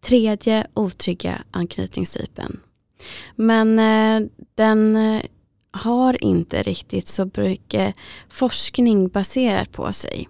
tredje 0.00 0.66
otrygga 0.74 1.38
anknytningstypen. 1.50 2.60
Men 3.36 3.78
eh, 3.78 4.28
den 4.54 4.96
eh, 4.96 5.22
har 5.70 6.24
inte 6.24 6.62
riktigt 6.62 7.08
så 7.08 7.30
mycket 7.36 7.94
forskning 8.28 9.08
baserat 9.08 9.72
på 9.72 9.92
sig. 9.92 10.28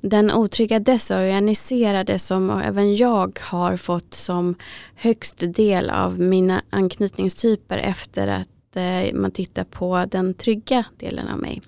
Den 0.00 0.30
otrygga 0.30 0.78
desorganiserade 0.78 2.18
som 2.18 2.50
även 2.50 2.94
jag 2.96 3.38
har 3.42 3.76
fått 3.76 4.14
som 4.14 4.54
högst 4.94 5.36
del 5.38 5.90
av 5.90 6.20
mina 6.20 6.62
anknytningstyper 6.70 7.78
efter 7.78 8.28
att 8.28 8.76
eh, 8.76 9.14
man 9.14 9.30
tittar 9.30 9.64
på 9.64 10.04
den 10.10 10.34
trygga 10.34 10.84
delen 10.96 11.28
av 11.28 11.38
mig. 11.38 11.62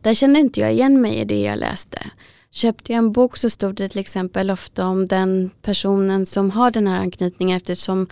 Där 0.00 0.14
kände 0.14 0.40
inte 0.40 0.60
jag 0.60 0.72
igen 0.72 1.00
mig 1.00 1.14
i 1.14 1.24
det 1.24 1.42
jag 1.42 1.58
läste. 1.58 2.10
Köpte 2.54 2.92
jag 2.92 2.98
en 2.98 3.12
bok 3.12 3.36
så 3.36 3.50
stod 3.50 3.74
det 3.74 3.88
till 3.88 4.00
exempel 4.00 4.50
ofta 4.50 4.86
om 4.86 5.06
den 5.06 5.50
personen 5.62 6.26
som 6.26 6.50
har 6.50 6.70
den 6.70 6.86
här 6.86 7.00
anknytningen 7.00 7.56
eftersom 7.56 8.06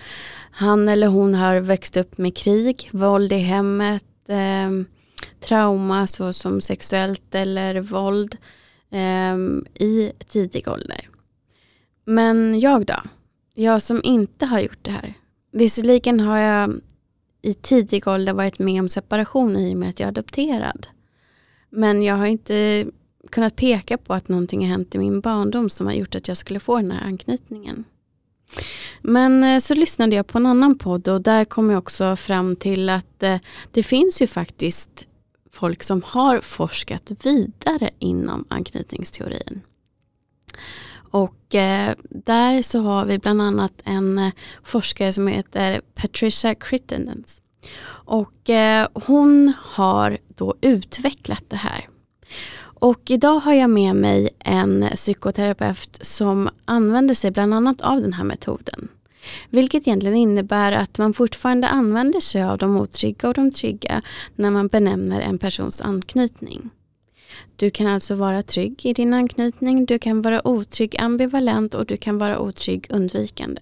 han 0.50 0.88
eller 0.88 1.06
hon 1.06 1.34
har 1.34 1.60
växt 1.60 1.96
upp 1.96 2.18
med 2.18 2.36
krig, 2.36 2.90
våld 2.92 3.32
i 3.32 3.36
hemmet, 3.36 4.28
eh, 4.28 4.70
trauma 5.40 6.06
såsom 6.06 6.60
sexuellt 6.60 7.34
eller 7.34 7.80
våld 7.80 8.36
eh, 8.90 9.36
i 9.86 10.12
tidig 10.28 10.68
ålder. 10.68 11.08
Men 12.04 12.60
jag 12.60 12.86
då? 12.86 13.00
Jag 13.54 13.82
som 13.82 14.00
inte 14.04 14.46
har 14.46 14.60
gjort 14.60 14.84
det 14.84 14.90
här. 14.90 15.14
Visserligen 15.52 16.20
har 16.20 16.38
jag 16.38 16.80
i 17.42 17.54
tidig 17.54 18.08
ålder 18.08 18.32
varit 18.32 18.58
med 18.58 18.80
om 18.80 18.88
separation 18.88 19.56
i 19.56 19.74
och 19.74 19.78
med 19.78 19.88
att 19.88 20.00
jag 20.00 20.06
är 20.06 20.10
adopterad. 20.10 20.86
Men 21.70 22.02
jag 22.02 22.14
har 22.14 22.26
inte 22.26 22.86
kunnat 23.32 23.56
peka 23.56 23.98
på 23.98 24.14
att 24.14 24.28
någonting 24.28 24.60
har 24.60 24.68
hänt 24.68 24.94
i 24.94 24.98
min 24.98 25.20
barndom 25.20 25.70
som 25.70 25.86
har 25.86 25.94
gjort 25.94 26.14
att 26.14 26.28
jag 26.28 26.36
skulle 26.36 26.60
få 26.60 26.76
den 26.76 26.90
här 26.90 27.06
anknytningen. 27.06 27.84
Men 29.02 29.44
eh, 29.44 29.58
så 29.58 29.74
lyssnade 29.74 30.16
jag 30.16 30.26
på 30.26 30.38
en 30.38 30.46
annan 30.46 30.78
podd 30.78 31.08
och 31.08 31.22
där 31.22 31.44
kom 31.44 31.70
jag 31.70 31.78
också 31.78 32.16
fram 32.16 32.56
till 32.56 32.88
att 32.88 33.22
eh, 33.22 33.38
det 33.70 33.82
finns 33.82 34.22
ju 34.22 34.26
faktiskt 34.26 35.06
folk 35.52 35.82
som 35.82 36.02
har 36.06 36.40
forskat 36.40 37.12
vidare 37.24 37.90
inom 37.98 38.44
anknytningsteorin. 38.48 39.60
Och 40.94 41.54
eh, 41.54 41.94
där 42.10 42.62
så 42.62 42.80
har 42.80 43.04
vi 43.04 43.18
bland 43.18 43.42
annat 43.42 43.82
en 43.84 44.30
forskare 44.62 45.12
som 45.12 45.26
heter 45.26 45.80
Patricia 45.94 46.54
Crittenden. 46.54 47.24
Och 48.04 48.50
hon 48.94 49.52
har 49.58 50.18
då 50.28 50.54
utvecklat 50.60 51.44
det 51.48 51.56
här. 51.56 51.88
Och 52.82 53.10
idag 53.10 53.40
har 53.40 53.52
jag 53.52 53.70
med 53.70 53.96
mig 53.96 54.28
en 54.38 54.88
psykoterapeut 54.94 55.98
som 56.00 56.48
använder 56.64 57.14
sig 57.14 57.30
bland 57.30 57.54
annat 57.54 57.80
av 57.80 58.00
den 58.00 58.12
här 58.12 58.24
metoden. 58.24 58.88
Vilket 59.50 59.86
egentligen 59.86 60.16
innebär 60.16 60.72
att 60.72 60.98
man 60.98 61.14
fortfarande 61.14 61.68
använder 61.68 62.20
sig 62.20 62.42
av 62.42 62.58
de 62.58 62.76
otrygga 62.76 63.28
och 63.28 63.34
de 63.34 63.50
trygga 63.50 64.02
när 64.36 64.50
man 64.50 64.68
benämner 64.68 65.20
en 65.20 65.38
persons 65.38 65.82
anknytning. 65.82 66.70
Du 67.56 67.70
kan 67.70 67.86
alltså 67.86 68.14
vara 68.14 68.42
trygg 68.42 68.86
i 68.86 68.92
din 68.92 69.14
anknytning, 69.14 69.86
du 69.86 69.98
kan 69.98 70.22
vara 70.22 70.46
otrygg 70.48 71.00
ambivalent 71.00 71.74
och 71.74 71.86
du 71.86 71.96
kan 71.96 72.18
vara 72.18 72.38
otrygg 72.38 72.86
undvikande. 72.90 73.60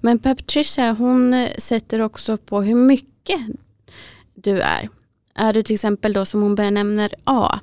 Men 0.00 0.18
Patricia 0.18 0.92
hon 0.92 1.48
sätter 1.58 2.00
också 2.00 2.36
på 2.36 2.62
hur 2.62 2.74
mycket 2.74 3.40
du 4.34 4.60
är. 4.60 4.88
Är 5.34 5.52
du 5.52 5.62
till 5.62 5.74
exempel 5.74 6.12
då 6.12 6.24
som 6.24 6.42
hon 6.42 6.54
benämner 6.54 7.14
A, 7.24 7.60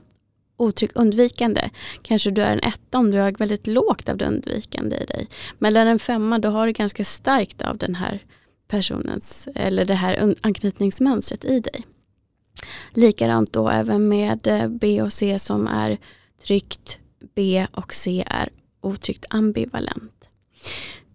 otrygg 0.57 0.91
undvikande. 0.95 1.69
Kanske 2.01 2.31
du 2.31 2.41
är 2.41 2.51
en 2.51 2.59
etta 2.59 2.97
om 2.97 3.11
du 3.11 3.17
har 3.17 3.31
väldigt 3.31 3.67
lågt 3.67 4.09
av 4.09 4.17
det 4.17 4.25
undvikande 4.25 4.95
i 4.95 5.05
dig. 5.05 5.27
Men 5.59 5.75
är 5.75 5.85
en 5.85 5.99
femma 5.99 6.39
då 6.39 6.49
har 6.49 6.67
du 6.67 6.73
ganska 6.73 7.03
starkt 7.03 7.61
av 7.61 7.77
den 7.77 7.95
här 7.95 8.23
personens 8.67 9.47
eller 9.55 9.85
det 9.85 9.93
här 9.93 10.35
anknytningsmönstret 10.41 11.45
i 11.45 11.59
dig. 11.59 11.85
Likadant 12.91 13.53
då 13.53 13.69
även 13.69 14.07
med 14.07 14.47
eh, 14.47 14.67
B 14.67 15.01
och 15.01 15.13
C 15.13 15.39
som 15.39 15.67
är 15.67 15.97
tryggt 16.45 16.99
B 17.35 17.67
och 17.73 17.93
C 17.93 18.23
är 18.27 18.49
otryggt 18.81 19.25
ambivalent. 19.29 20.29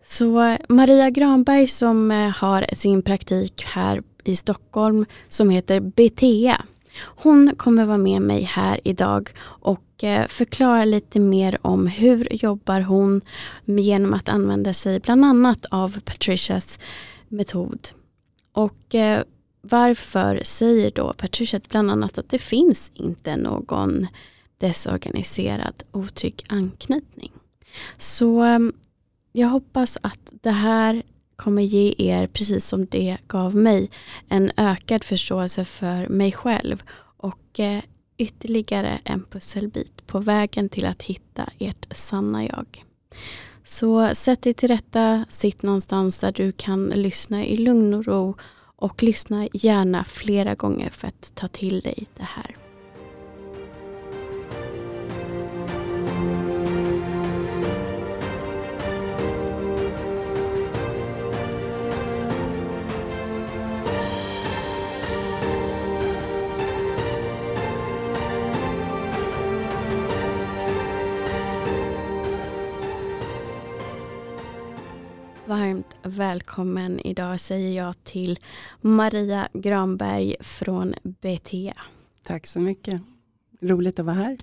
Så 0.04 0.42
eh, 0.42 0.58
Maria 0.69 1.10
Granberg 1.10 1.66
som 1.66 2.10
eh, 2.10 2.28
har 2.28 2.75
sin 2.75 3.02
praktik 3.02 3.64
här 3.64 4.02
i 4.25 4.36
Stockholm 4.36 5.06
som 5.28 5.50
heter 5.50 5.81
BTA 5.81 6.62
hon 6.98 7.54
kommer 7.56 7.84
vara 7.84 7.98
med 7.98 8.22
mig 8.22 8.42
här 8.42 8.80
idag 8.84 9.30
och 9.44 10.04
eh, 10.04 10.26
förklara 10.26 10.84
lite 10.84 11.20
mer 11.20 11.58
om 11.62 11.86
hur 11.86 12.28
jobbar 12.30 12.80
hon 12.80 13.20
genom 13.64 14.14
att 14.14 14.28
använda 14.28 14.75
sig 14.75 15.00
bland 15.00 15.25
annat 15.25 15.66
av 15.70 16.00
Patricias 16.00 16.78
metod. 17.28 17.88
Och 18.52 18.94
eh, 18.94 19.22
varför 19.60 20.41
säger 20.44 20.91
då 20.91 21.12
Patricia 21.12 21.60
bland 21.69 21.91
annat 21.91 22.19
att 22.19 22.28
det 22.28 22.38
finns 22.38 22.92
inte 22.94 23.36
någon 23.36 24.06
desorganiserad 24.58 25.82
otrygg 25.92 26.44
anknytning. 26.48 27.32
Så 27.97 28.44
eh, 28.44 28.58
jag 29.32 29.48
hoppas 29.48 29.98
att 30.02 30.32
det 30.42 30.50
här 30.50 31.02
kommer 31.37 31.62
ge 31.62 31.94
er, 31.98 32.26
precis 32.26 32.66
som 32.66 32.87
det 32.87 33.16
gav 33.28 33.56
mig, 33.56 33.91
en 34.28 34.53
ökad 34.56 35.04
förståelse 35.04 35.65
för 35.65 36.09
mig 36.09 36.32
själv 36.32 36.82
och 37.16 37.60
eh, 37.60 37.82
ytterligare 38.19 38.98
en 39.04 39.25
pusselbit 39.31 40.06
på 40.06 40.19
vägen 40.19 40.69
till 40.69 40.87
att 40.87 41.03
hitta 41.03 41.50
ert 41.59 41.87
sanna 41.97 42.44
jag. 42.44 42.84
Så 43.65 44.15
sätt 44.15 44.43
dig 44.43 44.54
till 44.54 44.69
rätta, 44.69 45.25
sitt 45.28 45.62
någonstans 45.62 46.19
där 46.19 46.32
du 46.32 46.53
kan 46.53 46.87
lyssna 46.87 47.44
i 47.44 47.56
lugn 47.56 47.94
och 47.94 48.04
ro 48.04 48.37
och 48.76 49.03
lyssna 49.03 49.49
gärna 49.53 50.04
flera 50.04 50.54
gånger 50.54 50.91
för 50.91 51.09
att 51.09 51.32
ta 51.34 51.49
till 51.49 51.81
dig 51.81 52.06
det 52.16 52.28
här. 52.28 52.61
Varmt 75.52 75.96
välkommen 76.02 77.00
idag 77.00 77.40
säger 77.40 77.76
jag 77.76 78.04
till 78.04 78.38
Maria 78.80 79.48
Granberg 79.52 80.36
från 80.40 80.94
BTA. 81.02 81.72
Tack 82.26 82.46
så 82.46 82.60
mycket. 82.60 83.02
Roligt 83.60 83.98
att 83.98 84.06
vara 84.06 84.16
här. 84.16 84.38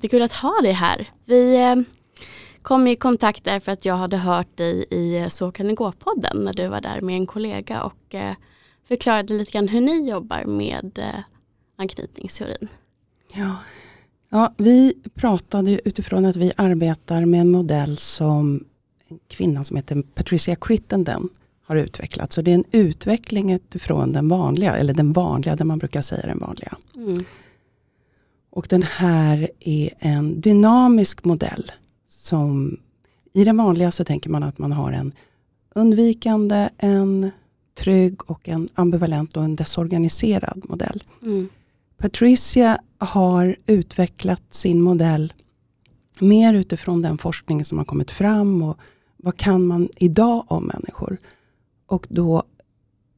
Det 0.00 0.06
är 0.06 0.08
kul 0.08 0.22
att 0.22 0.32
ha 0.32 0.60
dig 0.62 0.72
här. 0.72 1.08
Vi 1.24 1.62
eh, 1.62 1.76
kom 2.62 2.86
i 2.86 2.96
kontakt 2.96 3.44
därför 3.44 3.72
att 3.72 3.84
jag 3.84 3.94
hade 3.94 4.16
hört 4.16 4.56
dig 4.56 4.84
i 4.90 5.16
eh, 5.16 5.28
Så 5.28 5.52
kan 5.52 5.66
det 5.66 5.74
gå-podden 5.74 6.36
när 6.36 6.52
du 6.52 6.68
var 6.68 6.80
där 6.80 7.00
med 7.00 7.16
en 7.16 7.26
kollega 7.26 7.82
och 7.82 8.14
eh, 8.14 8.34
förklarade 8.88 9.34
lite 9.34 9.50
grann 9.50 9.68
hur 9.68 9.80
ni 9.80 10.10
jobbar 10.10 10.44
med 10.44 11.00
anknytningsteorin. 11.76 12.68
Ja. 13.34 13.56
ja, 14.28 14.54
vi 14.56 14.94
pratade 15.14 15.88
utifrån 15.88 16.24
att 16.24 16.36
vi 16.36 16.52
arbetar 16.56 17.24
med 17.24 17.40
en 17.40 17.50
modell 17.50 17.96
som 17.96 18.64
en 19.10 19.18
kvinna 19.28 19.64
som 19.64 19.76
heter 19.76 20.02
Patricia 20.14 20.56
Crittenden 20.56 21.28
har 21.66 21.76
utvecklat. 21.76 22.32
Så 22.32 22.42
det 22.42 22.50
är 22.50 22.54
en 22.54 22.64
utveckling 22.72 23.52
utifrån 23.52 24.12
den 24.12 24.28
vanliga, 24.28 24.76
eller 24.76 24.94
den 24.94 25.12
vanliga, 25.12 25.56
där 25.56 25.64
man 25.64 25.78
brukar 25.78 26.02
säga 26.02 26.26
den 26.26 26.38
vanliga. 26.38 26.76
Mm. 26.96 27.24
Och 28.50 28.66
den 28.70 28.82
här 28.82 29.50
är 29.60 29.90
en 29.98 30.40
dynamisk 30.40 31.24
modell. 31.24 31.72
som 32.08 32.76
I 33.32 33.44
den 33.44 33.56
vanliga 33.56 33.90
så 33.90 34.04
tänker 34.04 34.30
man 34.30 34.42
att 34.42 34.58
man 34.58 34.72
har 34.72 34.92
en 34.92 35.12
undvikande, 35.74 36.68
en 36.78 37.30
trygg 37.78 38.30
och 38.30 38.48
en 38.48 38.68
ambivalent 38.74 39.36
och 39.36 39.44
en 39.44 39.56
desorganiserad 39.56 40.62
modell. 40.68 41.04
Mm. 41.22 41.48
Patricia 41.98 42.80
har 42.98 43.56
utvecklat 43.66 44.42
sin 44.50 44.82
modell 44.82 45.32
mer 46.20 46.54
utifrån 46.54 47.02
den 47.02 47.18
forskning 47.18 47.64
som 47.64 47.78
har 47.78 47.84
kommit 47.84 48.10
fram 48.10 48.62
och 48.62 48.78
vad 49.22 49.36
kan 49.36 49.66
man 49.66 49.88
idag 49.96 50.44
om 50.48 50.64
människor? 50.64 51.18
Och 51.86 52.06
då 52.08 52.42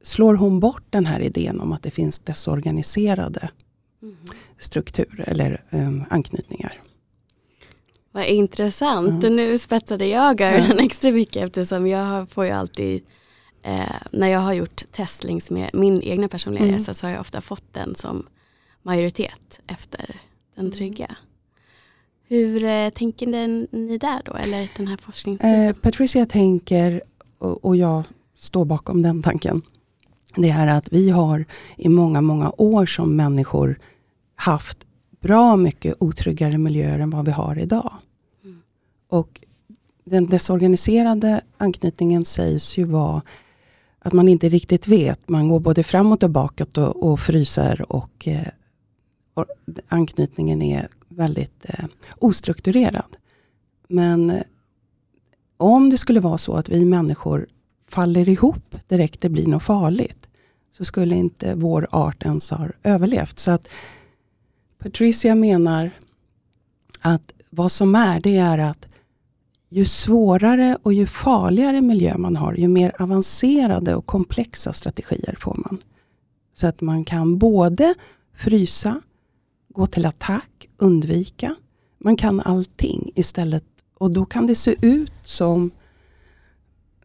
slår 0.03 0.35
hon 0.35 0.61
bort 0.61 0.85
den 0.91 1.07
här 1.07 1.21
idén 1.21 1.61
om 1.61 1.73
att 1.73 1.83
det 1.83 1.91
finns 1.91 2.19
desorganiserade 2.19 3.51
mm. 4.03 4.17
strukturer 4.59 5.29
eller 5.29 5.65
um, 5.71 6.05
anknytningar. 6.11 6.81
Vad 8.13 8.27
intressant. 8.27 9.23
Ja. 9.23 9.29
Nu 9.29 9.59
spetsade 9.59 10.07
jag 10.07 10.41
öronen 10.41 10.79
extra 10.79 11.11
mycket 11.11 11.45
eftersom 11.45 11.87
jag 11.87 12.29
får 12.29 12.45
ju 12.45 12.51
alltid 12.51 13.03
eh, 13.63 13.97
när 14.11 14.29
jag 14.29 14.41
har 14.41 14.53
gjort 14.53 14.83
test 14.93 15.25
längs 15.25 15.51
med 15.51 15.71
min 15.73 16.03
egna 16.03 16.29
personliga 16.29 16.65
mm. 16.65 16.75
resa 16.75 16.95
så 16.95 17.07
har 17.07 17.13
jag 17.13 17.21
ofta 17.21 17.41
fått 17.41 17.73
den 17.73 17.95
som 17.95 18.27
majoritet 18.83 19.61
efter 19.67 20.21
den 20.55 20.65
mm. 20.65 20.73
trygga. 20.73 21.17
Hur 22.32 22.64
eh, 22.64 22.90
tänker 22.90 23.26
ni 23.26 23.99
där 23.99 24.23
då, 24.25 24.34
eller 24.34 24.70
den 24.76 24.87
här 24.87 24.96
forskningen? 24.96 25.40
Eh, 25.40 25.75
Patricia 25.75 26.26
tänker, 26.26 27.02
och, 27.38 27.64
och 27.64 27.76
jag 27.76 28.05
står 28.37 28.64
bakom 28.64 29.02
den 29.02 29.23
tanken, 29.23 29.61
det 30.37 30.50
är 30.50 30.67
att 30.67 30.93
vi 30.93 31.11
har 31.11 31.44
i 31.76 31.88
många, 31.88 32.20
många 32.20 32.52
år 32.56 32.87
som 32.87 33.17
människor 33.17 33.79
haft 34.34 34.79
bra 35.20 35.56
mycket 35.56 35.94
otryggare 35.99 36.58
miljöer 36.58 36.99
än 36.99 37.11
vad 37.11 37.25
vi 37.25 37.31
har 37.31 37.58
idag. 37.58 37.93
Mm. 38.44 38.62
Och 39.08 39.40
den 40.05 40.26
desorganiserade 40.26 41.40
anknytningen 41.58 42.25
sägs 42.25 42.79
ju 42.79 42.84
vara 42.84 43.23
att 43.99 44.12
man 44.12 44.29
inte 44.29 44.49
riktigt 44.49 44.88
vet. 44.88 45.29
Man 45.29 45.49
går 45.49 45.61
både 45.61 45.82
framåt 45.82 46.23
och 46.23 46.31
bakåt 46.31 46.79
och, 46.79 47.12
och 47.12 47.20
fryser 47.20 47.93
och, 47.93 48.29
eh, 48.29 48.49
och, 48.49 48.62
anknytningen 49.88 50.62
är 50.62 50.88
väldigt 51.08 51.64
eh, 51.69 51.84
ostrukturerad. 52.19 53.17
Men 53.88 54.31
eh, 54.31 54.43
om 55.56 55.90
det 55.90 55.99
skulle 55.99 56.20
vara 56.20 56.38
så 56.38 56.55
att 56.55 56.69
vi 56.69 56.84
människor 56.84 57.46
faller 57.88 58.29
ihop 58.29 58.76
direkt 58.88 59.20
det 59.20 59.29
blir 59.29 59.46
något 59.46 59.62
farligt, 59.62 60.29
så 60.76 60.84
skulle 60.84 61.14
inte 61.14 61.55
vår 61.55 61.88
art 61.90 62.23
ens 62.23 62.50
ha 62.50 62.69
överlevt. 62.82 63.38
Så 63.38 63.50
att 63.50 63.69
Patricia 64.79 65.34
menar 65.34 65.90
att 67.00 67.32
vad 67.50 67.73
som 67.73 67.94
är, 67.94 68.20
det 68.20 68.37
är 68.37 68.58
att 68.58 68.88
ju 69.69 69.84
svårare 69.84 70.76
och 70.82 70.93
ju 70.93 71.06
farligare 71.06 71.81
miljö 71.81 72.19
man 72.19 72.37
har, 72.37 72.55
ju 72.55 72.69
mer 72.69 73.02
avancerade 73.02 73.94
och 73.94 74.06
komplexa 74.06 74.73
strategier 74.73 75.37
får 75.40 75.55
man. 75.55 75.79
Så 76.55 76.67
att 76.67 76.81
man 76.81 77.05
kan 77.05 77.38
både 77.38 77.94
frysa, 78.34 79.00
gå 79.73 79.87
till 79.87 80.07
attack, 80.07 80.69
undvika. 80.79 81.55
Man 81.99 82.17
kan 82.17 82.41
allting 82.41 83.11
istället. 83.15 83.65
Och 83.99 84.11
då 84.11 84.25
kan 84.25 84.47
det 84.47 84.55
se 84.55 84.75
ut 84.83 85.13
som 85.23 85.71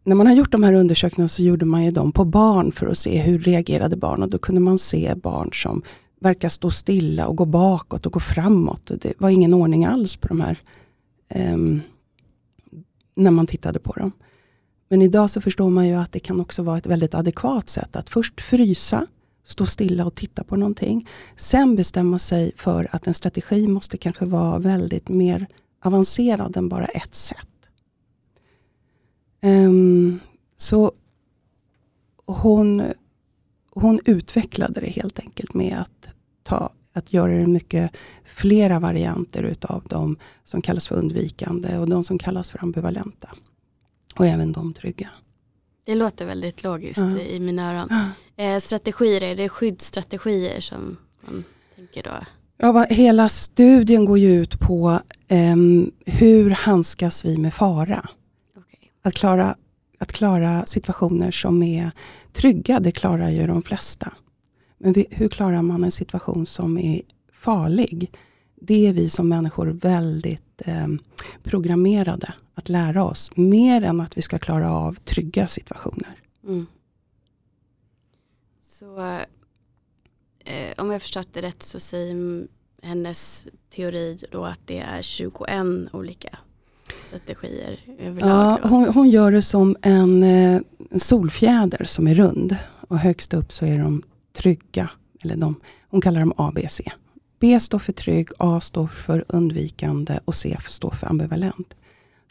när 0.04 0.16
man 0.16 0.28
har 0.28 0.34
gjort 0.34 0.52
de 0.52 0.64
här 0.64 0.74
undersökningarna 0.74 1.30
så 1.30 1.44
gjorde 1.44 1.66
man 1.66 1.86
ju 1.86 1.92
dem 1.92 2.12
på 2.12 2.26
barn 2.26 2.72
för 2.72 2.88
att 2.88 2.98
se 2.98 3.22
hur 3.22 3.40
reagerade 3.40 3.98
barn 3.98 4.24
och 4.24 4.30
då 4.30 4.38
kunde 4.38 4.62
man 4.62 4.80
se 4.80 5.16
barn 5.16 5.50
som 5.54 5.84
verkar 6.20 6.50
stå 6.50 6.72
stilla 6.72 7.28
och 7.28 7.36
gå 7.36 7.46
bakåt 7.46 8.06
och 8.06 8.12
gå 8.12 8.20
framåt. 8.20 8.92
Det 9.02 9.14
var 9.18 9.30
ingen 9.30 9.54
ordning 9.54 9.86
alls 9.86 10.16
på 10.16 10.28
de 10.28 10.42
här 10.42 10.60
um, 11.36 11.82
när 13.16 13.32
man 13.32 13.48
tittade 13.48 13.80
på 13.80 13.94
dem. 13.94 14.12
Men 14.90 15.02
idag 15.02 15.30
så 15.30 15.42
förstår 15.42 15.70
man 15.70 15.88
ju 15.88 15.94
att 15.94 16.12
det 16.12 16.20
kan 16.20 16.42
också 16.42 16.64
vara 16.64 16.78
ett 16.78 16.86
väldigt 16.86 17.14
adekvat 17.14 17.70
sätt 17.70 17.96
att 17.96 18.10
först 18.10 18.42
frysa, 18.42 19.08
stå 19.48 19.66
stilla 19.66 20.06
och 20.06 20.16
titta 20.16 20.44
på 20.44 20.56
någonting. 20.56 21.08
Sen 21.36 21.76
bestämma 21.76 22.20
sig 22.20 22.52
för 22.56 22.88
att 22.92 23.08
en 23.08 23.14
strategi 23.14 23.68
måste 23.68 23.98
kanske 23.98 24.26
vara 24.26 24.60
väldigt 24.60 25.10
mer 25.10 25.48
avancerad 25.84 26.58
än 26.58 26.70
bara 26.70 26.86
ett 26.86 27.16
sätt. 27.16 27.48
Um, 29.42 30.20
så 30.58 30.92
hon, 32.26 32.84
hon 33.72 34.00
utvecklade 34.06 34.80
det 34.80 34.90
helt 34.90 35.20
enkelt 35.20 35.54
med 35.54 35.78
att, 35.80 36.10
ta, 36.44 36.70
att 36.94 37.14
göra 37.14 37.34
det 37.34 37.48
mycket 37.48 37.92
flera 38.24 38.80
varianter 38.80 39.44
utav 39.44 39.84
de 39.90 40.18
som 40.44 40.62
kallas 40.62 40.88
för 40.88 40.96
undvikande 40.96 41.78
och 41.78 41.90
de 41.90 42.04
som 42.04 42.18
kallas 42.18 42.52
för 42.52 42.64
ambivalenta. 42.64 43.30
Och 44.16 44.26
även 44.26 44.52
de 44.52 44.74
trygga. 44.74 45.10
Det 45.88 45.96
låter 45.96 46.26
väldigt 46.26 46.64
logiskt 46.64 46.98
ja. 46.98 47.20
i 47.20 47.40
mina 47.40 47.72
öron. 47.72 47.90
Eh, 48.36 48.60
strategier, 48.60 49.24
är 49.24 49.36
det 49.36 49.50
skyddsstrategier 49.50 50.60
som 50.60 50.98
man 51.22 51.44
tänker 51.76 52.04
då? 52.04 52.26
Ja, 52.58 52.72
vad, 52.72 52.92
hela 52.92 53.30
studien 53.30 54.06
går 54.06 54.18
ju 54.18 54.42
ut 54.42 54.60
på 54.60 55.00
eh, 55.28 55.56
hur 56.06 56.50
handskas 56.50 57.26
vi 57.26 57.38
med 57.38 57.54
fara. 57.54 58.10
Okay. 58.56 58.90
Att, 59.02 59.14
klara, 59.14 59.56
att 60.00 60.12
klara 60.12 60.66
situationer 60.66 61.32
som 61.32 61.64
är 61.64 61.92
trygga, 62.34 62.80
det 62.80 62.92
klarar 62.92 63.30
ju 63.30 63.48
de 63.48 63.64
flesta. 63.64 64.14
Men 64.78 64.94
vi, 64.94 65.06
hur 65.12 65.30
klarar 65.30 65.62
man 65.62 65.84
en 65.84 65.92
situation 65.92 66.46
som 66.46 66.78
är 66.78 67.02
farlig? 67.32 68.12
Det 68.62 68.88
är 68.88 68.94
vi 68.94 69.10
som 69.10 69.30
människor 69.30 69.68
väldigt 69.68 70.62
eh, 70.66 70.88
programmerade 71.44 72.34
att 72.56 72.70
lära 72.70 73.04
oss. 73.04 73.32
Mer 73.36 73.82
än 73.82 74.02
att 74.02 74.18
vi 74.18 74.22
ska 74.22 74.40
klara 74.40 74.74
av 74.74 74.94
trygga 74.94 75.48
situationer. 75.48 76.16
Mm. 76.44 76.66
Så 78.62 79.00
eh, 80.46 80.74
om 80.78 80.92
jag 80.92 81.02
förstått 81.02 81.28
det 81.34 81.42
rätt 81.42 81.64
så 81.64 81.80
säger 81.80 82.48
hennes 82.82 83.48
teori 83.70 84.18
då 84.32 84.46
att 84.46 84.60
det 84.66 84.80
är 84.80 85.02
21 85.02 85.40
olika 85.94 86.40
strategier 87.08 87.80
överlag? 88.00 88.30
Ja, 88.30 88.60
hon, 88.64 88.90
hon, 88.90 89.10
gör 89.10 89.32
det 89.32 89.42
som 89.42 89.76
en, 89.82 90.24
eh, 90.24 90.62
en 90.90 91.00
solfjäder 91.00 91.84
som 91.84 92.08
är 92.08 92.16
rund. 92.16 92.58
Och 92.88 93.00
högst 93.00 93.34
upp 93.34 93.52
så 93.52 93.66
är 93.66 93.80
de 93.80 94.04
trygga. 94.34 94.90
Eller 95.24 95.36
de, 95.36 95.62
hon 95.90 96.02
kallar 96.02 96.20
dem 96.20 96.34
ABC. 96.38 96.82
B 97.40 97.60
står 97.60 97.80
för 97.80 97.94
trygg, 97.94 98.30
A 98.40 98.60
står 98.60 98.88
för 98.88 99.26
undvikande 99.28 100.20
och 100.26 100.36
C 100.36 100.58
står 100.68 100.92
för 100.92 101.08
ambivalent. 101.08 101.76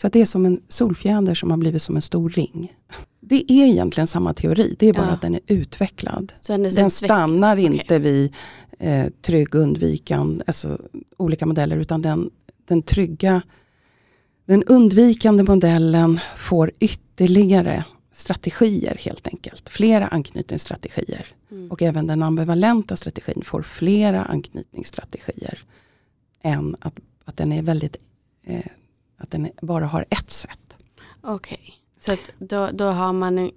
Så 0.01 0.07
att 0.07 0.13
det 0.13 0.21
är 0.21 0.25
som 0.25 0.47
en 0.47 0.61
solfjäder 0.69 1.35
som 1.35 1.51
har 1.51 1.59
blivit 1.59 1.83
som 1.83 1.97
en 1.97 2.03
stor 2.03 2.31
ring. 2.31 2.73
Det 3.21 3.53
är 3.53 3.67
egentligen 3.67 4.07
samma 4.07 4.35
teori, 4.35 4.77
det 4.79 4.89
är 4.89 4.93
bara 4.93 5.07
ja. 5.07 5.13
att 5.13 5.23
den 5.23 5.35
är 5.35 5.41
utvecklad. 5.47 6.33
den 6.47 6.67
utveck 6.67 6.93
stannar 6.93 7.57
inte 7.57 7.85
okay. 7.85 7.99
vid 7.99 8.35
eh, 8.79 9.07
trygg, 9.23 9.55
undvikande, 9.55 10.45
alltså 10.47 10.79
olika 11.17 11.47
modeller, 11.47 11.77
utan 11.77 12.03
den, 12.03 12.31
den 12.69 12.83
trygga, 12.83 13.43
den 14.47 14.63
undvikande 14.63 15.43
modellen 15.43 16.21
får 16.37 16.73
ytterligare 16.81 17.85
strategier 18.17 18.97
helt 19.01 19.27
enkelt. 19.27 19.69
Flera 19.69 20.07
anknytningsstrategier. 20.07 21.27
Mm. 21.51 21.71
Och 21.71 21.83
även 21.83 22.07
den 22.07 22.23
ambivalenta 22.23 22.97
strategin 22.97 23.43
får 23.45 23.63
flera 23.63 24.25
anknytningsstrategier. 24.25 25.65
Än 26.43 26.77
att, 26.81 26.95
att 27.25 27.37
den 27.37 27.53
är 27.53 27.63
väldigt 27.63 27.97
eh, 28.45 28.67
att 29.17 29.31
den 29.31 29.51
bara 29.63 29.87
har 29.87 30.07
ett 30.11 30.31
sätt. 30.31 30.59
Okej, 31.23 31.59
okay. 31.63 31.75
så 31.99 32.13
att 32.13 32.31
då, 32.39 32.71
då 32.73 32.85
har 32.85 33.13
man 33.13 33.51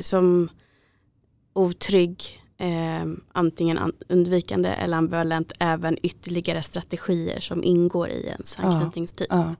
som 0.00 0.48
otrygg 1.52 2.42
eh, 2.58 3.06
antingen 3.32 3.78
undvikande 4.08 4.68
eller 4.68 4.96
ambivalent 4.96 5.52
även 5.58 5.98
ytterligare 6.02 6.62
strategier 6.62 7.40
som 7.40 7.64
ingår 7.64 8.08
i 8.08 8.26
ens 8.26 8.58
anknytningstyp. 8.58 9.26
Ja, 9.30 9.36
ja. 9.36 9.54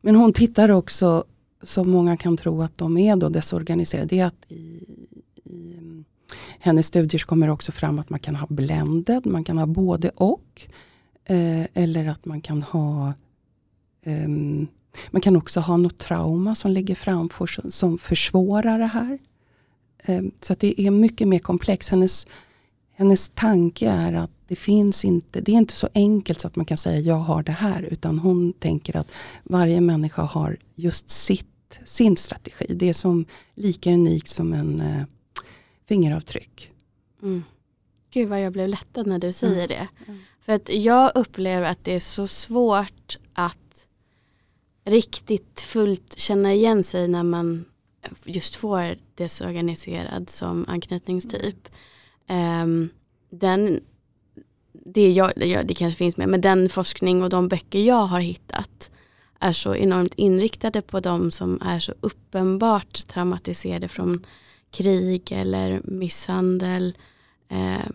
Men 0.00 0.14
hon 0.14 0.32
tittar 0.32 0.68
också 0.68 1.24
som 1.62 1.90
många 1.90 2.16
kan 2.16 2.36
tro 2.36 2.62
att 2.62 2.78
de 2.78 2.98
är 2.98 3.16
då 3.16 3.28
desorganiserade. 3.28 4.08
Det 4.08 4.20
är 4.20 4.26
att 4.26 4.44
i, 4.48 4.84
i 5.44 5.76
hennes 6.58 6.86
studier 6.86 7.20
kommer 7.20 7.50
också 7.50 7.72
fram 7.72 7.98
att 7.98 8.10
man 8.10 8.20
kan 8.20 8.36
ha 8.36 8.46
blended, 8.50 9.26
man 9.26 9.44
kan 9.44 9.58
ha 9.58 9.66
både 9.66 10.08
och. 10.08 10.62
Eh, 11.24 11.64
eller 11.74 12.08
att 12.08 12.24
man 12.24 12.40
kan 12.40 12.62
ha 12.62 13.12
eh, 14.02 14.28
man 15.10 15.22
kan 15.22 15.36
också 15.36 15.60
ha 15.60 15.76
något 15.76 15.98
trauma 15.98 16.54
som 16.54 16.70
ligger 16.70 16.94
framför 16.94 17.46
som, 17.46 17.70
som 17.70 17.98
försvårar 17.98 18.78
det 18.78 18.86
här. 18.86 19.18
Eh, 20.04 20.22
så 20.40 20.54
det 20.58 20.80
är 20.80 20.90
mycket 20.90 21.28
mer 21.28 21.38
komplext. 21.38 21.88
Hennes, 21.88 22.26
hennes 22.94 23.28
tanke 23.28 23.88
är 23.88 24.12
att 24.12 24.30
det 24.48 24.56
finns 24.56 25.04
inte, 25.04 25.40
det 25.40 25.52
är 25.52 25.56
inte 25.56 25.74
så 25.74 25.88
enkelt 25.94 26.40
så 26.40 26.46
att 26.46 26.56
man 26.56 26.66
kan 26.66 26.76
säga 26.76 27.00
jag 27.00 27.18
har 27.18 27.42
det 27.42 27.52
här. 27.52 27.82
Utan 27.82 28.18
hon 28.18 28.52
tänker 28.52 28.96
att 28.96 29.12
varje 29.44 29.80
människa 29.80 30.22
har 30.22 30.58
just 30.74 31.10
sitt 31.10 31.51
sin 31.84 32.16
strategi. 32.16 32.66
Det 32.68 32.88
är 32.88 32.94
som 32.94 33.26
lika 33.54 33.90
unikt 33.90 34.28
som 34.28 34.52
en 34.52 34.80
eh, 34.80 35.04
fingeravtryck. 35.88 36.70
Mm. 37.22 37.44
Gud 38.10 38.28
vad 38.28 38.40
jag 38.40 38.52
blev 38.52 38.68
lättad 38.68 39.06
när 39.06 39.18
du 39.18 39.32
säger 39.32 39.54
mm. 39.64 39.68
det. 39.68 39.88
Mm. 40.06 40.20
För 40.40 40.52
att 40.52 40.68
jag 40.68 41.12
upplever 41.14 41.66
att 41.66 41.84
det 41.84 41.94
är 41.94 42.00
så 42.00 42.26
svårt 42.26 43.18
att 43.32 43.86
riktigt 44.84 45.60
fullt 45.60 46.18
känna 46.18 46.54
igen 46.54 46.84
sig 46.84 47.08
när 47.08 47.22
man 47.22 47.64
just 48.24 48.54
får 48.54 48.96
desorganiserad 49.14 50.30
som 50.30 50.64
anknytningstyp. 50.68 51.68
Um, 52.28 52.88
den, 53.30 53.80
det, 54.72 55.12
jag, 55.12 55.32
det 55.36 55.74
kanske 55.74 55.98
finns 55.98 56.16
med, 56.16 56.28
men 56.28 56.40
den 56.40 56.68
forskning 56.68 57.22
och 57.22 57.30
de 57.30 57.48
böcker 57.48 57.78
jag 57.78 58.06
har 58.06 58.20
hittat 58.20 58.90
är 59.42 59.52
så 59.52 59.74
enormt 59.74 60.14
inriktade 60.14 60.82
på 60.82 61.00
de 61.00 61.30
som 61.30 61.62
är 61.62 61.80
så 61.80 61.94
uppenbart 62.00 63.08
traumatiserade 63.08 63.88
från 63.88 64.24
krig 64.70 65.32
eller 65.32 65.80
misshandel, 65.84 66.96
eh, 67.48 67.86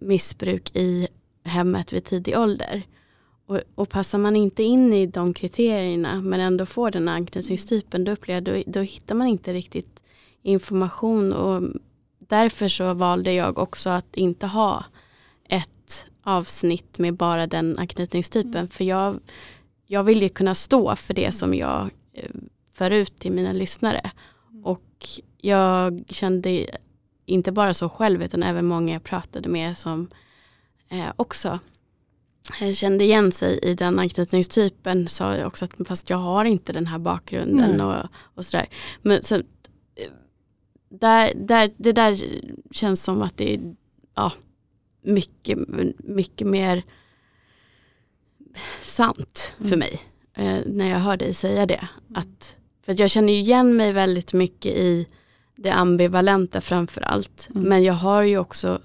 missbruk 0.00 0.76
i 0.76 1.08
hemmet 1.44 1.92
vid 1.92 2.04
tidig 2.04 2.38
ålder. 2.38 2.82
Och, 3.46 3.60
och, 3.74 3.88
passar 3.88 4.18
man 4.18 4.36
inte 4.36 4.62
in 4.62 4.92
i 4.92 5.06
de 5.06 5.34
kriterierna 5.34 6.22
men 6.22 6.40
ändå 6.40 6.66
får 6.66 6.90
den 6.90 7.08
anknytningstypen 7.08 8.04
då, 8.04 8.12
upplever, 8.12 8.40
då, 8.40 8.62
då 8.66 8.80
hittar 8.80 9.14
man 9.14 9.26
inte 9.26 9.52
riktigt 9.52 10.02
information 10.42 11.32
och 11.32 11.62
därför 12.18 12.68
så 12.68 12.94
valde 12.94 13.32
jag 13.32 13.58
också 13.58 13.90
att 13.90 14.16
inte 14.16 14.46
ha 14.46 14.84
ett 15.48 16.06
avsnitt 16.22 16.98
med 16.98 17.14
bara 17.14 17.46
den 17.46 17.78
anknytningstypen. 17.78 18.54
Mm. 18.54 18.68
För 18.68 18.84
jag, 18.84 19.20
jag 19.94 20.04
vill 20.04 20.22
ju 20.22 20.28
kunna 20.28 20.54
stå 20.54 20.96
för 20.96 21.14
det 21.14 21.32
som 21.32 21.54
jag 21.54 21.90
eh, 22.12 22.30
för 22.72 22.90
ut 22.90 23.16
till 23.16 23.32
mina 23.32 23.52
lyssnare. 23.52 24.10
Mm. 24.50 24.64
Och 24.64 25.08
jag 25.40 26.04
kände 26.08 26.66
inte 27.26 27.52
bara 27.52 27.74
så 27.74 27.88
själv 27.88 28.22
utan 28.22 28.42
även 28.42 28.66
många 28.66 28.92
jag 28.92 29.04
pratade 29.04 29.48
med 29.48 29.76
som 29.76 30.08
eh, 30.88 31.12
också 31.16 31.58
eh, 32.62 32.72
kände 32.72 33.04
igen 33.04 33.32
sig 33.32 33.58
i 33.62 33.74
den 33.74 33.98
anknytningstypen 33.98 35.08
sa 35.08 35.44
också 35.44 35.64
att 35.64 35.88
fast 35.88 36.10
jag 36.10 36.16
har 36.16 36.44
inte 36.44 36.72
den 36.72 36.86
här 36.86 36.98
bakgrunden 36.98 37.80
och, 37.80 38.06
och 38.34 38.44
sådär. 38.44 38.66
Men 39.02 39.22
så, 39.22 39.42
där, 40.88 41.32
där, 41.34 41.70
det 41.76 41.92
där 41.92 42.16
känns 42.70 43.02
som 43.02 43.22
att 43.22 43.36
det 43.36 43.54
är 43.54 43.74
ja, 44.14 44.32
mycket, 45.02 45.58
mycket 45.98 46.46
mer 46.46 46.82
sant 48.82 49.54
för 49.58 49.64
Mm. 49.66 49.78
mig 49.78 50.00
eh, 50.34 50.58
när 50.66 50.90
jag 50.90 50.98
hör 50.98 51.16
dig 51.16 51.34
säga 51.34 51.66
det. 51.66 51.88
Att, 52.14 52.56
för 52.84 52.92
att 52.92 52.98
jag 52.98 53.10
känner 53.10 53.32
igen 53.32 53.76
mig 53.76 53.92
väldigt 53.92 54.32
mycket 54.32 54.72
i 54.76 55.06
det 55.56 55.70
ambivalenta 55.70 56.60
framförallt. 56.60 57.48
Mm. 57.54 57.68
Men 57.68 57.82
jag 57.84 57.94
har 57.94 58.22
ju 58.22 58.38
också 58.38 58.80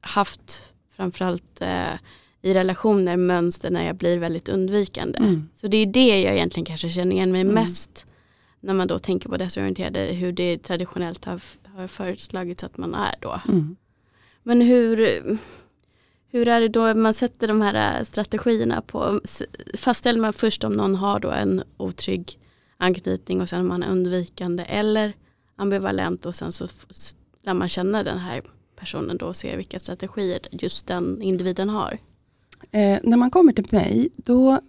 haft 0.00 0.72
framförallt 0.96 1.60
eh, 1.60 1.94
i 2.42 2.54
relationer 2.54 3.16
mönster 3.16 3.70
när 3.70 3.86
jag 3.86 3.96
blir 3.96 4.18
väldigt 4.18 4.48
undvikande. 4.48 5.18
Mm. 5.18 5.48
Så 5.60 5.66
det 5.66 5.76
är 5.76 5.86
det 5.86 6.20
jag 6.22 6.34
egentligen 6.34 6.64
kanske 6.66 6.88
känner 6.90 7.16
igen 7.16 7.32
mig 7.32 7.40
Mm. 7.40 7.54
mest 7.54 8.06
när 8.60 8.74
man 8.74 8.88
då 8.88 8.98
tänker 8.98 9.28
på 9.28 9.36
desorienterade, 9.36 10.00
hur 10.00 10.32
det 10.32 10.58
traditionellt 10.58 11.24
har, 11.24 11.40
har 11.76 11.86
föreslagits 11.86 12.64
att 12.64 12.76
man 12.76 12.94
är 12.94 13.14
då. 13.20 13.40
Mm. 13.48 13.76
Men 14.42 14.60
hur, 14.60 14.96
hur 16.28 16.48
är 16.48 16.60
det 16.60 16.68
då 16.68 16.94
man 16.94 17.14
sätter 17.14 17.48
de 17.48 17.62
här 17.62 17.98
äh, 17.98 18.04
strategierna 18.04 18.82
på, 18.82 19.20
fastställer 19.74 20.20
man 20.20 20.32
först 20.32 20.64
om 20.64 20.72
någon 20.72 20.94
har 20.94 21.20
då 21.20 21.30
en 21.30 21.62
otrygg 21.76 22.38
anknytning 22.76 23.40
och 23.40 23.48
sen 23.48 23.60
om 23.60 23.68
man 23.68 23.82
är 23.82 23.90
undvikande 23.90 24.64
eller 24.64 25.12
ambivalent 25.56 26.26
och 26.26 26.34
sen 26.34 26.52
så 26.52 26.68
lär 27.42 27.54
man 27.54 27.68
känna 27.68 28.02
den 28.02 28.18
här 28.18 28.42
personen 28.76 29.16
då 29.16 29.26
och 29.26 29.36
ser 29.36 29.56
vilka 29.56 29.78
strategier 29.78 30.40
just 30.50 30.86
den 30.86 31.22
individen 31.22 31.68
har. 31.68 31.98
Eh, 32.70 32.98
när 33.02 33.16
man 33.16 33.30
kommer 33.30 33.52
till 33.52 33.66
mig 33.70 34.10
då 34.16 34.60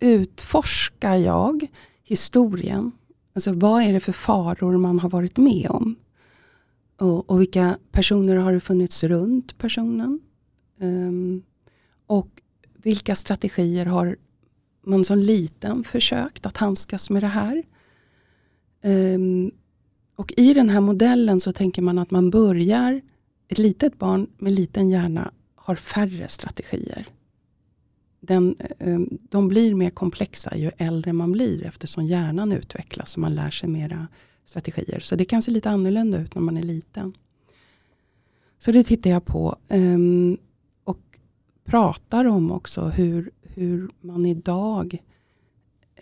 utforskar 0.00 1.14
jag 1.14 1.66
historien. 2.02 2.92
Alltså 3.34 3.52
vad 3.52 3.82
är 3.82 3.92
det 3.92 4.00
för 4.00 4.12
faror 4.12 4.78
man 4.78 4.98
har 4.98 5.08
varit 5.08 5.36
med 5.36 5.66
om? 5.70 5.96
Och, 6.98 7.30
och 7.30 7.40
vilka 7.40 7.78
personer 7.92 8.36
har 8.36 8.52
det 8.52 8.60
funnits 8.60 9.04
runt 9.04 9.58
personen? 9.58 10.20
Um, 10.80 11.42
och 12.06 12.42
vilka 12.82 13.14
strategier 13.14 13.86
har 13.86 14.16
man 14.86 15.04
som 15.04 15.18
liten 15.18 15.84
försökt 15.84 16.46
att 16.46 16.56
handskas 16.56 17.10
med 17.10 17.22
det 17.22 17.26
här? 17.26 17.62
Um, 18.82 19.50
och 20.16 20.32
i 20.36 20.54
den 20.54 20.68
här 20.68 20.80
modellen 20.80 21.40
så 21.40 21.52
tänker 21.52 21.82
man 21.82 21.98
att 21.98 22.10
man 22.10 22.30
börjar, 22.30 23.00
ett 23.48 23.58
litet 23.58 23.98
barn 23.98 24.26
med 24.38 24.52
liten 24.52 24.90
hjärna 24.90 25.32
har 25.54 25.76
färre 25.76 26.28
strategier. 26.28 27.08
Den, 28.20 28.56
um, 28.78 29.18
de 29.30 29.48
blir 29.48 29.74
mer 29.74 29.90
komplexa 29.90 30.56
ju 30.56 30.70
äldre 30.76 31.12
man 31.12 31.32
blir 31.32 31.64
eftersom 31.64 32.06
hjärnan 32.06 32.52
utvecklas 32.52 33.14
och 33.14 33.20
man 33.20 33.34
lär 33.34 33.50
sig 33.50 33.68
mera 33.68 34.08
strategier. 34.46 35.00
Så 35.00 35.16
det 35.16 35.24
kan 35.24 35.42
se 35.42 35.50
lite 35.50 35.70
annorlunda 35.70 36.18
ut 36.18 36.34
när 36.34 36.42
man 36.42 36.56
är 36.56 36.62
liten. 36.62 37.12
Så 38.58 38.72
det 38.72 38.84
tittar 38.84 39.10
jag 39.10 39.24
på 39.24 39.56
Um, 39.68 40.36
och 40.84 41.18
pratar 41.64 42.24
om 42.24 42.50
också 42.50 42.88
hur, 42.88 43.30
hur 43.42 43.90
man 44.00 44.26
idag 44.26 44.98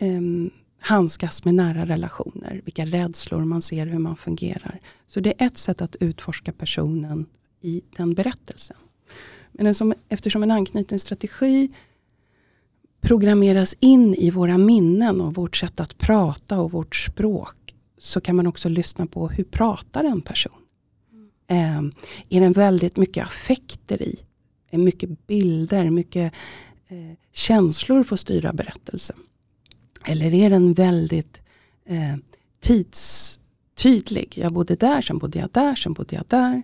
um, 0.00 0.50
handskas 0.80 1.44
med 1.44 1.54
nära 1.54 1.86
relationer. 1.86 2.60
Vilka 2.64 2.84
rädslor 2.84 3.44
man 3.44 3.62
ser, 3.62 3.86
hur 3.86 3.98
man 3.98 4.16
fungerar. 4.16 4.80
Så 5.06 5.20
det 5.20 5.42
är 5.42 5.46
ett 5.46 5.58
sätt 5.58 5.80
att 5.82 5.96
utforska 5.96 6.52
personen 6.52 7.26
i 7.60 7.82
den 7.96 8.14
berättelsen. 8.14 8.76
Men 9.52 9.74
som, 9.74 9.94
eftersom 10.08 10.42
en 10.42 10.50
anknytningsstrategi 10.50 11.68
programmeras 13.00 13.76
in 13.80 14.14
i 14.14 14.30
våra 14.30 14.58
minnen 14.58 15.20
och 15.20 15.34
vårt 15.34 15.56
sätt 15.56 15.80
att 15.80 15.98
prata 15.98 16.60
och 16.60 16.72
vårt 16.72 16.96
språk 16.96 17.63
så 18.04 18.20
kan 18.20 18.36
man 18.36 18.46
också 18.46 18.68
lyssna 18.68 19.06
på 19.06 19.28
hur 19.28 19.44
pratar 19.44 20.04
en 20.04 20.22
person. 20.22 20.62
Eh, 21.46 21.78
är 22.28 22.40
det 22.40 22.48
väldigt 22.48 22.96
mycket 22.96 23.24
affekter 23.24 24.02
i? 24.02 24.18
Är 24.70 24.78
mycket 24.78 25.26
bilder, 25.26 25.90
mycket 25.90 26.34
eh, 26.88 27.16
känslor 27.32 28.02
får 28.02 28.16
styra 28.16 28.52
berättelsen? 28.52 29.16
Eller 30.06 30.34
är 30.34 30.50
den 30.50 30.74
väldigt 30.74 31.40
eh, 31.86 32.16
tidstydlig? 32.60 34.32
Jag 34.36 34.52
bodde 34.52 34.76
där, 34.76 35.02
sen 35.02 35.18
bodde 35.18 35.38
jag 35.38 35.50
där, 35.52 35.74
sen 35.74 35.92
bodde 35.92 36.16
jag 36.16 36.24
där. 36.28 36.62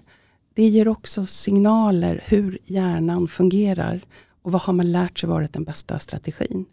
Det 0.55 0.69
ger 0.69 0.89
också 0.89 1.27
signaler 1.27 2.25
hur 2.27 2.59
hjärnan 2.65 3.29
fungerar 3.29 4.01
och 4.43 4.53
vad 4.53 4.63
har 4.63 4.73
man 4.73 4.93
lärt 4.93 5.19
sig 5.19 5.29
varit 5.29 5.53
den 5.53 5.65
bästa 5.65 5.99
strategin. 5.99 6.67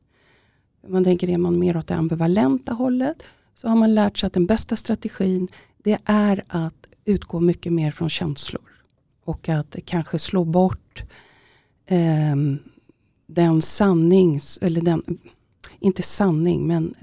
Man 0.88 1.04
tänker, 1.04 1.30
är 1.30 1.38
man 1.38 1.60
mer 1.60 1.78
åt 1.78 1.88
det 1.88 1.96
ambivalenta 1.96 2.74
hållet 2.74 3.24
så 3.58 3.68
har 3.68 3.76
man 3.76 3.96
lärt 3.96 4.18
sig 4.18 4.28
att 4.28 4.34
den 4.34 4.46
bästa 4.46 4.76
strategin 4.76 5.48
det 5.78 5.98
är 6.06 6.44
att 6.48 6.88
utgå 7.06 7.40
mycket 7.40 7.74
mer 7.74 7.92
från 7.92 8.10
känslor. 8.10 8.72
Och 9.24 9.50
att 9.50 9.76
kanske 9.86 10.20
slå 10.20 10.46
bort 10.46 11.04
eh, 11.86 12.36
den 13.28 13.62
sanning, 13.62 14.40
eller 14.62 14.82
den, 14.82 15.20
inte 15.80 16.04
sanning 16.04 16.68
men 16.68 16.96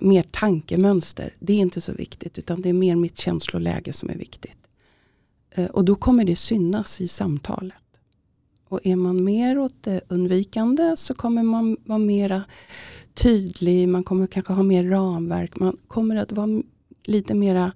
mer 0.00 0.22
tankemönster. 0.22 1.34
Det 1.38 1.52
är 1.52 1.58
inte 1.58 1.80
så 1.80 1.92
viktigt 1.92 2.38
utan 2.38 2.62
det 2.62 2.68
är 2.68 2.72
mer 2.72 2.96
mitt 2.96 3.18
känsloläge 3.18 3.92
som 3.92 4.10
är 4.10 4.16
viktigt. 4.16 4.58
Eh, 5.50 5.66
och 5.66 5.84
då 5.84 5.94
kommer 5.94 6.24
det 6.24 6.36
synas 6.36 7.00
i 7.00 7.08
samtalet. 7.08 7.74
Och 8.68 8.80
är 8.82 8.96
man 8.96 9.24
mer 9.24 9.58
åt 9.58 9.74
det 9.80 10.00
undvikande 10.08 10.96
så 10.96 11.14
kommer 11.14 11.42
man 11.42 11.76
vara 11.84 11.98
mera 11.98 12.44
tydlig, 13.22 13.88
man 13.88 14.04
kommer 14.04 14.26
kanske 14.26 14.52
ha 14.52 14.62
mer 14.62 14.84
ramverk, 14.84 15.60
man 15.60 15.76
kommer 15.88 16.16
att 16.16 16.32
vara 16.32 16.62
lite 17.04 17.34
mera 17.34 17.72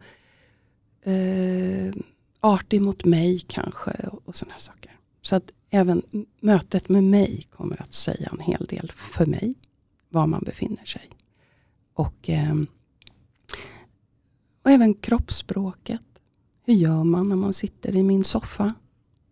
eh, 1.02 1.94
artig 2.40 2.82
mot 2.82 3.04
mig 3.04 3.40
kanske 3.46 3.90
och, 3.90 4.22
och 4.24 4.36
sådana 4.36 4.58
saker. 4.58 4.98
Så 5.22 5.36
att 5.36 5.50
även 5.70 6.02
mötet 6.40 6.88
med 6.88 7.04
mig 7.04 7.46
kommer 7.50 7.82
att 7.82 7.94
säga 7.94 8.28
en 8.32 8.40
hel 8.40 8.66
del 8.66 8.92
för 8.94 9.26
mig, 9.26 9.54
var 10.08 10.26
man 10.26 10.42
befinner 10.46 10.84
sig. 10.84 11.10
Och, 11.94 12.30
eh, 12.30 12.54
och 14.62 14.70
även 14.70 14.94
kroppsspråket. 14.94 16.00
Hur 16.66 16.74
gör 16.74 17.04
man 17.04 17.28
när 17.28 17.36
man 17.36 17.52
sitter 17.52 17.96
i 17.96 18.02
min 18.02 18.24
soffa? 18.24 18.74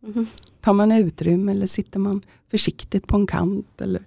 Mhm. 0.00 0.26
Tar 0.60 0.72
man 0.72 0.92
utrymme 0.92 1.52
eller 1.52 1.66
sitter 1.66 1.98
man 1.98 2.22
försiktigt 2.48 3.06
på 3.06 3.16
en 3.16 3.26
kant? 3.26 3.80
Eller, 3.80 4.06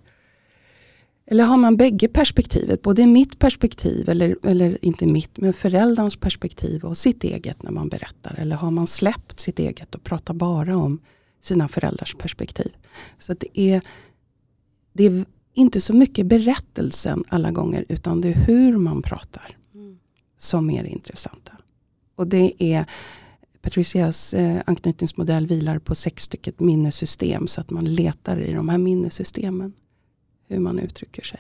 eller 1.27 1.43
har 1.43 1.57
man 1.57 1.77
bägge 1.77 2.07
perspektivet, 2.07 2.81
både 2.81 3.07
mitt 3.07 3.39
perspektiv, 3.39 4.09
eller, 4.09 4.37
eller 4.43 4.85
inte 4.85 5.05
mitt, 5.05 5.37
men 5.37 5.53
föräldrarns 5.53 6.15
perspektiv 6.17 6.83
och 6.83 6.97
sitt 6.97 7.23
eget 7.23 7.63
när 7.63 7.71
man 7.71 7.89
berättar? 7.89 8.35
Eller 8.37 8.55
har 8.55 8.71
man 8.71 8.87
släppt 8.87 9.39
sitt 9.39 9.59
eget 9.59 9.95
och 9.95 10.03
pratar 10.03 10.33
bara 10.33 10.77
om 10.77 10.99
sina 11.41 11.67
föräldrars 11.67 12.15
perspektiv? 12.15 12.71
Så 13.19 13.31
att 13.31 13.39
det, 13.39 13.59
är, 13.59 13.81
det 14.93 15.03
är 15.03 15.25
inte 15.53 15.81
så 15.81 15.93
mycket 15.93 16.25
berättelsen 16.25 17.23
alla 17.27 17.51
gånger, 17.51 17.85
utan 17.89 18.21
det 18.21 18.29
är 18.29 18.45
hur 18.47 18.77
man 18.77 19.01
pratar 19.01 19.57
Mm. 19.75 19.97
som 20.37 20.69
är 20.69 20.83
det 20.83 20.89
intressanta. 20.89 21.51
Och 22.15 22.27
det 22.27 22.63
är 22.63 22.85
Patricias 23.61 24.33
eh, 24.33 24.61
anknytningsmodell 24.65 25.47
vilar 25.47 25.79
på 25.79 25.95
sex 25.95 26.23
stycken 26.23 26.53
minnessystem 26.57 27.47
så 27.47 27.61
att 27.61 27.71
man 27.71 27.85
letar 27.85 28.37
i 28.41 28.53
de 28.53 28.69
här 28.69 28.77
minnessystemen 28.77 29.73
hur 30.47 30.59
man 30.59 30.79
uttrycker 30.79 31.23
sig. 31.23 31.39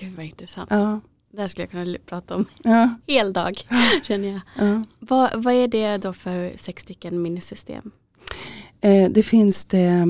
Gud 0.00 0.12
vad 0.16 0.24
intressant. 0.26 0.70
Ja, 0.70 1.00
Det 1.30 1.40
här 1.40 1.48
skulle 1.48 1.62
jag 1.62 1.70
kunna 1.70 1.98
prata 2.06 2.34
om 2.34 2.44
ja, 2.62 2.94
hel 3.06 3.32
dag 3.32 3.54
känner 4.06 4.28
jag. 4.28 4.40
ja. 4.68 4.84
Vad, 4.98 5.42
vad 5.42 5.54
är 5.54 5.68
det 5.68 5.96
då 5.96 6.12
för 6.12 6.56
sex 6.56 6.82
stycken 6.82 7.22
minnessystem? 7.22 7.90
Eh, 8.80 9.10
det 9.10 9.22
finns 9.22 9.64
det, 9.64 10.06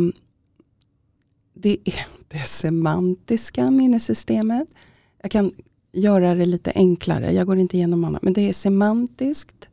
det, 1.54 1.78
är 1.84 2.06
det 2.28 2.38
semantiska 2.38 3.70
minnessystemet. 3.70 4.68
Jag 5.22 5.30
kan 5.30 5.52
göra 5.92 6.34
det 6.34 6.44
lite 6.44 6.72
enklare, 6.74 7.32
jag 7.32 7.46
går 7.46 7.58
inte 7.58 7.76
igenom 7.76 8.04
annat. 8.04 8.22
Men 8.22 8.32
det 8.32 8.48
är 8.48 8.52
semantiskt 8.52 9.68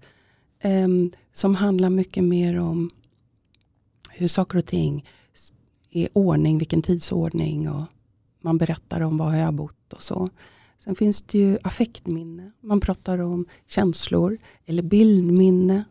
eh, 0.60 0.88
som 1.34 1.56
handlar 1.56 1.90
mycket 1.90 2.24
mer 2.24 2.60
om 2.60 2.90
hur 4.10 4.28
saker 4.28 4.58
och 4.58 4.66
ting 4.66 5.06
är 5.92 6.10
ordning, 6.14 6.58
vilken 6.58 6.82
tidsordning 6.82 7.70
och 7.70 7.84
man 8.48 8.58
berättar 8.58 9.02
om 9.02 9.18
var 9.18 9.36
jag 9.36 9.46
har 9.46 9.52
bott 9.52 9.94
och 9.94 10.04
så. 10.04 10.30
Sen 10.78 10.96
finns 10.96 11.22
det 11.22 11.38
ju 11.38 11.58
affektminne. 11.64 12.52
Man 12.62 12.80
pratar 12.80 13.20
om 13.20 13.46
känslor 13.66 14.38
eller 14.66 14.84
bildminne. 14.84 15.84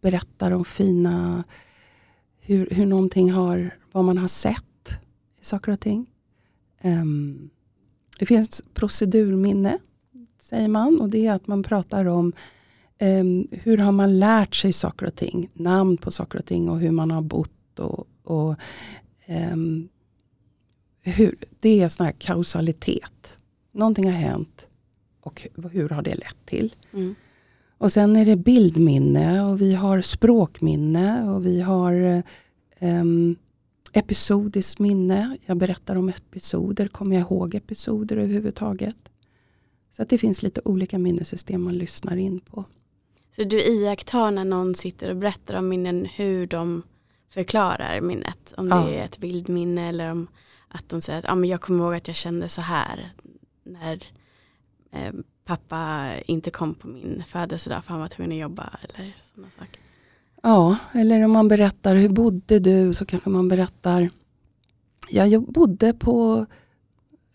berättar 0.00 0.50
om 0.50 0.64
fina, 0.64 1.44
hur, 2.40 2.68
hur 2.70 2.86
någonting 2.86 3.32
har, 3.32 3.70
vad 3.92 4.04
man 4.04 4.18
har 4.18 4.28
sett 4.28 4.88
i 5.40 5.44
saker 5.44 5.72
och 5.72 5.80
ting. 5.80 6.10
Um, 6.82 7.50
det 8.18 8.26
finns 8.26 8.62
procedurminne, 8.74 9.78
säger 10.40 10.68
man. 10.68 11.00
Och 11.00 11.08
det 11.08 11.26
är 11.26 11.32
att 11.32 11.46
man 11.46 11.62
pratar 11.62 12.04
om 12.04 12.32
um, 13.00 13.48
hur 13.50 13.78
har 13.78 13.92
man 13.92 14.18
lärt 14.18 14.54
sig 14.54 14.72
saker 14.72 15.06
och 15.06 15.14
ting. 15.14 15.50
Namn 15.54 15.96
på 15.96 16.10
saker 16.10 16.38
och 16.38 16.46
ting 16.46 16.68
och 16.68 16.78
hur 16.78 16.90
man 16.90 17.10
har 17.10 17.22
bott. 17.22 17.78
Och, 17.78 18.08
och 18.24 18.56
um, 19.52 19.88
hur, 21.10 21.36
det 21.60 21.80
är 21.80 21.88
sån 21.88 22.06
här 22.06 22.12
kausalitet. 22.12 23.32
Någonting 23.72 24.04
har 24.04 24.18
hänt 24.18 24.66
och 25.20 25.48
hur 25.72 25.88
har 25.88 26.02
det 26.02 26.14
lett 26.14 26.46
till. 26.46 26.74
Mm. 26.92 27.14
Och 27.78 27.92
sen 27.92 28.16
är 28.16 28.24
det 28.24 28.36
bildminne 28.36 29.42
och 29.42 29.60
vi 29.60 29.74
har 29.74 30.00
språkminne 30.00 31.30
och 31.30 31.46
vi 31.46 31.60
har 31.60 32.22
um, 32.80 33.36
episodiskt 33.92 34.78
minne. 34.78 35.36
Jag 35.46 35.56
berättar 35.56 35.96
om 35.96 36.08
episoder, 36.08 36.88
kommer 36.88 37.16
jag 37.16 37.20
ihåg 37.20 37.54
episoder 37.54 38.16
överhuvudtaget. 38.16 38.96
Så 39.90 40.02
att 40.02 40.08
det 40.08 40.18
finns 40.18 40.42
lite 40.42 40.60
olika 40.64 40.98
minnessystem 40.98 41.62
man 41.62 41.78
lyssnar 41.78 42.16
in 42.16 42.40
på. 42.40 42.64
Så 43.36 43.44
du 43.44 43.60
iakttar 43.60 44.30
när 44.30 44.44
någon 44.44 44.74
sitter 44.74 45.10
och 45.10 45.16
berättar 45.16 45.54
om 45.54 45.68
minnen 45.68 46.04
hur 46.04 46.46
de 46.46 46.82
förklarar 47.28 48.00
minnet? 48.00 48.54
Om 48.56 48.68
det 48.68 48.76
ja. 48.76 48.88
är 48.88 49.04
ett 49.04 49.18
bildminne 49.18 49.88
eller 49.88 50.10
om 50.10 50.26
att 50.76 50.88
de 50.88 51.00
säger 51.00 51.18
att 51.18 51.30
ah, 51.30 51.34
men 51.34 51.50
jag 51.50 51.60
kommer 51.60 51.84
ihåg 51.84 51.94
att 51.94 52.08
jag 52.08 52.16
kände 52.16 52.48
så 52.48 52.60
här 52.60 53.12
när 53.64 54.04
eh, 54.92 55.12
pappa 55.44 56.10
inte 56.26 56.50
kom 56.50 56.74
på 56.74 56.88
min 56.88 57.22
födelsedag 57.26 57.84
för 57.84 57.90
han 57.90 58.00
var 58.00 58.08
tvungen 58.08 58.32
att 58.32 58.38
jobba 58.38 58.78
eller 58.82 59.16
sådana 59.34 59.50
saker. 59.58 59.80
Ja, 60.42 60.76
eller 60.92 61.24
om 61.24 61.32
man 61.32 61.48
berättar 61.48 61.94
hur 61.94 62.08
bodde 62.08 62.58
du 62.58 62.94
så 62.94 63.06
kanske 63.06 63.30
man 63.30 63.48
berättar 63.48 64.10
jag 65.08 65.42
bodde 65.42 65.92
på 65.92 66.46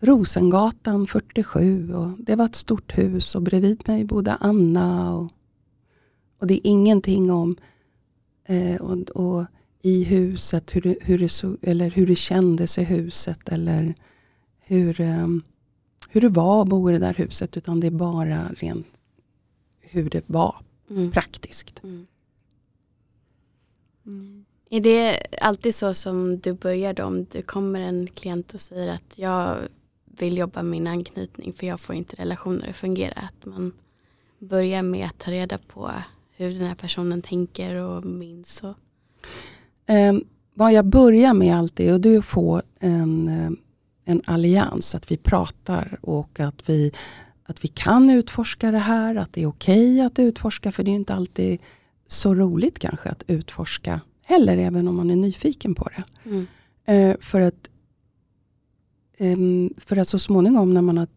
Rosengatan 0.00 1.06
47 1.06 1.94
och 1.94 2.10
det 2.18 2.36
var 2.36 2.44
ett 2.44 2.54
stort 2.54 2.98
hus 2.98 3.34
och 3.34 3.42
bredvid 3.42 3.88
mig 3.88 4.04
bodde 4.04 4.36
Anna. 4.40 5.14
Och, 5.14 5.28
och 6.38 6.46
det 6.46 6.54
är 6.54 6.70
ingenting 6.70 7.30
om 7.30 7.56
eh, 8.44 8.80
och, 8.80 9.10
och, 9.10 9.44
i 9.82 10.04
huset, 10.04 10.76
hur 10.76 10.80
det, 10.80 10.96
hur, 11.02 11.18
det 11.18 11.28
så, 11.28 11.56
eller 11.62 11.90
hur 11.90 12.06
det 12.06 12.16
kändes 12.16 12.78
i 12.78 12.84
huset 12.84 13.48
eller 13.48 13.94
hur, 14.60 15.00
eh, 15.00 15.28
hur 16.08 16.20
det 16.20 16.28
var 16.28 16.62
att 16.62 16.68
bo 16.68 16.90
i 16.90 16.92
det 16.92 16.98
där 16.98 17.14
huset 17.14 17.56
utan 17.56 17.80
det 17.80 17.86
är 17.86 17.90
bara 17.90 18.48
rent 18.48 18.86
hur 19.80 20.10
det 20.10 20.22
var 20.26 20.56
mm. 20.90 21.10
praktiskt. 21.10 21.82
Mm. 21.84 22.06
Mm. 24.06 24.44
Är 24.70 24.80
det 24.80 25.26
alltid 25.40 25.74
så 25.74 25.94
som 25.94 26.38
du 26.38 26.52
började 26.52 27.02
om 27.02 27.24
du 27.24 27.42
kommer 27.42 27.80
en 27.80 28.06
klient 28.06 28.54
och 28.54 28.60
säger 28.60 28.88
att 28.88 29.18
jag 29.18 29.58
vill 30.04 30.38
jobba 30.38 30.62
med 30.62 30.70
min 30.70 30.86
anknytning 30.86 31.52
för 31.52 31.66
jag 31.66 31.80
får 31.80 31.94
inte 31.94 32.16
relationer 32.16 32.68
att 32.68 32.76
fungera. 32.76 33.12
Att 33.12 33.46
man 33.46 33.72
börjar 34.38 34.82
med 34.82 35.06
att 35.06 35.18
ta 35.18 35.30
reda 35.30 35.58
på 35.58 35.90
hur 36.30 36.52
den 36.52 36.68
här 36.68 36.74
personen 36.74 37.22
tänker 37.22 37.74
och 37.74 38.04
minns. 38.04 38.62
Och... 38.62 38.74
Um, 39.88 40.24
vad 40.54 40.72
jag 40.72 40.86
börjar 40.86 41.34
med 41.34 41.56
alltid 41.56 41.92
och 41.92 42.00
det 42.00 42.14
är 42.14 42.18
att 42.18 42.24
få 42.24 42.62
en, 42.80 43.28
eh, 43.28 43.50
en 44.04 44.22
allians, 44.24 44.94
att 44.94 45.12
vi 45.12 45.16
pratar 45.16 45.98
och 46.02 46.40
att 46.40 46.68
vi, 46.68 46.92
att 47.44 47.64
vi 47.64 47.68
kan 47.68 48.10
utforska 48.10 48.70
det 48.70 48.78
här, 48.78 49.14
att 49.14 49.32
det 49.32 49.42
är 49.42 49.46
okej 49.46 49.94
okay 49.94 50.00
att 50.00 50.18
utforska 50.18 50.72
för 50.72 50.82
det 50.84 50.90
är 50.90 50.94
inte 50.94 51.14
alltid 51.14 51.60
så 52.06 52.34
roligt 52.34 52.78
kanske 52.78 53.08
att 53.08 53.22
utforska 53.26 54.00
heller, 54.22 54.56
även 54.56 54.88
om 54.88 54.96
man 54.96 55.10
är 55.10 55.16
nyfiken 55.16 55.74
på 55.74 55.88
det. 55.88 56.04
Mm. 56.30 56.46
Eh, 56.84 57.16
för, 57.20 57.40
att, 57.40 57.70
eh, 59.16 59.36
för 59.76 59.96
att 59.96 60.08
så 60.08 60.18
småningom 60.18 60.74
när 60.74 60.82
man 60.82 60.98
har, 60.98 61.08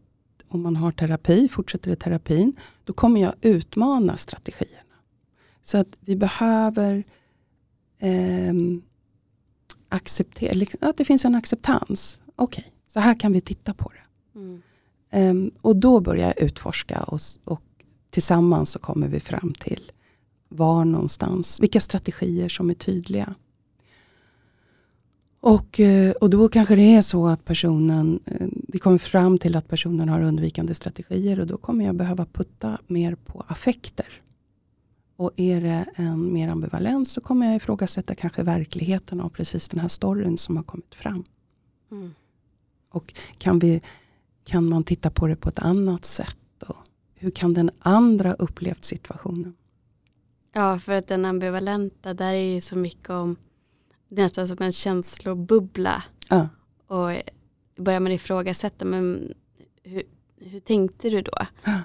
om 0.47 0.61
man 0.61 0.75
har 0.75 0.91
terapi, 0.91 1.49
fortsätter 1.49 1.91
i 1.91 1.95
terapin, 1.95 2.55
då 2.83 2.93
kommer 2.93 3.21
jag 3.21 3.33
utmana 3.41 4.17
strategierna. 4.17 4.81
Så 5.63 5.77
att 5.77 5.97
vi 5.99 6.15
behöver 6.15 7.03
eh, 8.05 8.53
acceptera, 9.89 10.53
liksom, 10.53 10.79
att 10.81 10.97
det 10.97 11.05
finns 11.05 11.25
en 11.25 11.35
acceptans. 11.35 12.19
Okej, 12.35 12.61
okay, 12.61 12.71
så 12.87 12.99
här 12.99 13.19
kan 13.19 13.33
vi 13.33 13.41
titta 13.41 13.73
på 13.73 13.91
det. 13.91 14.39
Mm. 14.39 14.61
Um, 15.11 15.51
och 15.61 15.75
då 15.75 15.99
börjar 15.99 16.27
jag 16.27 16.41
utforska 16.41 17.03
och, 17.03 17.19
och, 17.43 17.61
tillsammans 18.09 18.69
så 18.69 18.79
kommer 18.79 19.07
vi 19.07 19.19
fram 19.19 19.53
till 19.53 19.91
var 20.49 20.85
någonstans, 20.85 21.59
vilka 21.61 21.79
strategier 21.79 22.49
som 22.49 22.69
är 22.69 22.73
tydliga. 22.73 23.35
Och, 25.41 25.79
eh, 25.79 26.11
och 26.11 26.29
då 26.29 26.49
kanske 26.49 26.75
det 26.75 26.95
är 26.95 27.01
så 27.01 27.27
att 27.27 27.45
personen, 27.45 28.19
eh, 28.25 28.47
vi 28.67 28.79
kommer 28.79 28.97
fram 28.97 29.37
till 29.37 29.55
att 29.55 29.67
personen 29.67 30.09
har 30.09 30.21
undvikande 30.21 30.73
strategier 30.73 31.39
och 31.39 31.47
då 31.47 31.57
kommer 31.57 31.85
jag 31.85 31.95
behöva 31.95 32.25
putta 32.25 32.79
mer 32.87 33.15
på 33.15 33.43
affekter. 33.47 34.21
Och 35.17 35.31
är 35.35 35.61
det 35.61 35.85
en 35.95 36.33
mer 36.33 36.47
ambivalens 36.47 37.11
så 37.11 37.21
kommer 37.21 37.45
jag 37.45 37.55
ifrågasätta 37.55 38.15
kanske 38.15 38.43
verkligheten 38.43 39.21
av 39.21 39.29
precis 39.29 39.69
den 39.69 39.79
här 39.79 39.87
storyn 39.87 40.37
som 40.37 40.57
har 40.57 40.63
kommit 40.63 40.95
fram. 40.95 41.23
Mm. 41.91 42.13
Och 42.89 43.13
kan, 43.37 43.59
vi, 43.59 43.81
kan 44.43 44.69
man 44.69 44.83
titta 44.83 45.09
på 45.09 45.27
det 45.27 45.35
på 45.35 45.49
ett 45.49 45.59
annat 45.59 46.05
sätt? 46.05 46.63
Och 46.67 46.75
hur 47.15 47.31
kan 47.31 47.53
den 47.53 47.69
andra 47.79 48.33
upplevt 48.33 48.83
situationen? 48.85 49.55
Ja, 50.51 50.79
för 50.79 50.93
att 50.93 51.07
den 51.07 51.25
ambivalenta, 51.25 52.13
där 52.13 52.33
är 52.33 52.53
ju 52.53 52.61
så 52.61 52.75
mycket 52.75 53.09
om 53.09 53.35
nästan 54.07 54.47
som 54.47 54.57
en 54.59 54.71
känslobubbla. 54.71 56.03
Ja. 56.29 56.49
Och 56.87 57.11
börjar 57.83 57.99
man 57.99 58.11
ifrågasätta, 58.11 58.85
men 58.85 59.33
hur, 59.83 60.03
hur 60.37 60.59
tänkte 60.59 61.09
du 61.09 61.21
då? 61.21 61.37
Ja. 61.63 61.81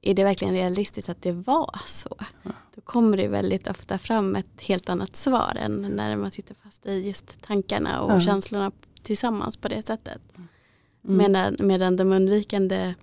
Är 0.00 0.14
det 0.14 0.24
verkligen 0.24 0.54
realistiskt 0.54 1.08
att 1.08 1.22
det 1.22 1.32
var 1.32 1.80
så? 1.86 2.16
Ja. 2.42 2.50
Kommer 2.86 3.16
det 3.16 3.28
väldigt 3.28 3.68
ofta 3.68 3.98
fram 3.98 4.36
ett 4.36 4.60
helt 4.60 4.88
annat 4.88 5.16
svar 5.16 5.56
än 5.60 5.96
när 5.96 6.16
man 6.16 6.30
sitter 6.30 6.54
fast 6.54 6.86
i 6.86 6.92
just 6.92 7.42
tankarna 7.42 8.00
och 8.00 8.22
känslorna 8.22 8.72
tillsammans 9.02 9.56
på 9.56 9.68
det 9.68 9.86
sättet. 9.86 10.20
Mm. 10.34 10.48
Medan, 11.16 11.56
medan 11.58 11.96
de 11.96 12.12
undvikande, 12.12 12.94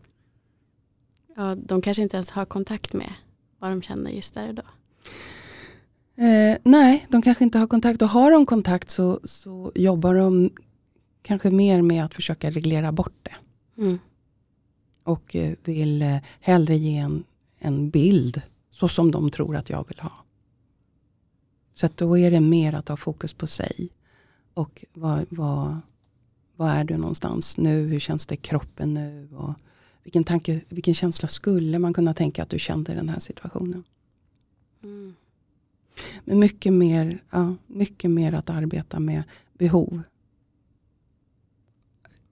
ja, 1.36 1.56
de 1.56 1.82
kanske 1.82 2.04
inte 2.04 2.18
ens 2.18 2.30
har 2.30 2.46
kontakt 2.46 2.94
med 2.94 3.14
vad 3.60 3.72
de 3.72 3.82
känner 3.82 4.12
just 4.12 4.34
där 4.34 4.48
och 4.48 4.56
då. 4.56 4.64
Eh, 6.24 6.58
nej, 6.64 7.06
de 7.10 7.22
kanske 7.22 7.44
inte 7.44 7.58
har 7.60 7.68
kontakt 7.68 8.02
och 8.02 8.10
har 8.10 8.32
de 8.32 8.46
kontakt 8.46 8.90
så, 8.90 9.20
så 9.24 9.72
jobbar 9.76 10.16
de 10.16 10.50
kanske 11.22 11.52
mer 11.52 11.82
med 11.82 12.06
att 12.06 12.14
försöka 12.14 12.50
reglera 12.50 12.92
bort 12.92 13.18
det. 13.24 13.36
Mm. 13.82 14.00
Och 15.04 15.36
eh, 15.36 15.54
vill 15.64 16.02
eh, 16.02 16.18
hellre 16.40 16.78
ge 16.78 16.98
en, 16.98 17.24
en 17.60 17.90
bild 17.90 18.42
så 18.84 18.88
som 18.88 19.12
de 19.12 19.32
tror 19.32 19.56
att 19.56 19.70
jag 19.70 19.88
vill 19.88 20.00
ha. 20.00 20.12
Så 21.74 21.90
då 21.96 22.18
är 22.18 22.32
det 22.32 22.42
mer 22.42 22.74
att 22.74 22.88
ha 22.88 22.98
fokus 22.98 23.34
på 23.34 23.48
sig. 23.48 23.90
Och 24.54 24.86
vad, 24.94 25.26
vad, 25.30 25.80
vad 26.56 26.70
är 26.70 26.84
du 26.84 26.98
någonstans 26.98 27.58
nu? 27.58 27.88
Hur 27.88 28.00
känns 28.00 28.26
det 28.26 28.34
i 28.34 28.38
kroppen 28.38 28.94
nu? 28.94 29.30
Och 29.36 29.54
vilken, 30.04 30.24
tanke, 30.24 30.62
vilken 30.70 30.94
känsla 30.94 31.28
skulle 31.28 31.80
man 31.80 31.94
kunna 31.94 32.14
tänka 32.14 32.44
att 32.44 32.50
du 32.50 32.60
kände 32.60 32.92
i 32.92 32.96
den 32.96 33.10
här 33.10 33.20
situationen? 33.20 33.84
Mm. 34.84 35.16
Men 36.26 36.40
mycket 36.40 36.74
mer, 36.74 37.24
ja, 37.30 37.56
mycket 37.68 38.12
mer 38.12 38.34
att 38.34 38.50
arbeta 38.50 39.00
med 39.00 39.24
behov. 39.54 40.02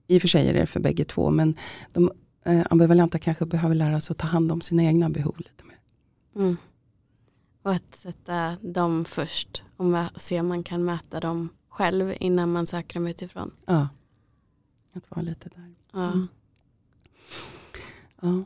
I 0.08 0.18
och 0.18 0.22
för 0.22 0.28
sig 0.28 0.50
är 0.50 0.54
det 0.54 0.66
för 0.66 0.80
bägge 0.80 1.04
två 1.04 1.32
men 1.32 1.56
de 1.94 2.12
eh, 2.46 2.66
ambivalenta 2.70 3.20
kanske 3.20 3.46
behöver 3.46 3.76
lära 3.76 4.02
sig 4.02 4.14
att 4.14 4.18
ta 4.18 4.28
hand 4.28 4.52
om 4.52 4.62
sina 4.62 4.84
egna 4.84 5.10
behov 5.10 5.36
lite 5.38 5.64
mer. 5.64 5.71
Mm. 6.36 6.58
Och 7.62 7.72
att 7.72 7.96
sätta 7.96 8.58
dem 8.62 9.06
först 9.06 9.64
och 9.78 9.86
se 10.22 10.40
om 10.40 10.48
man 10.48 10.64
kan 10.64 10.86
mäta 10.86 11.20
dem 11.20 11.50
själv 11.70 12.14
innan 12.20 12.52
man 12.52 12.68
söker 12.68 12.94
dem 12.94 13.08
utifrån. 13.08 13.52
Ja, 13.66 13.88
att 14.94 15.12
vara 15.12 15.22
lite 15.22 15.50
där. 15.50 15.76
Ja. 15.92 16.12
Mm. 16.12 16.28
ja. 18.22 18.44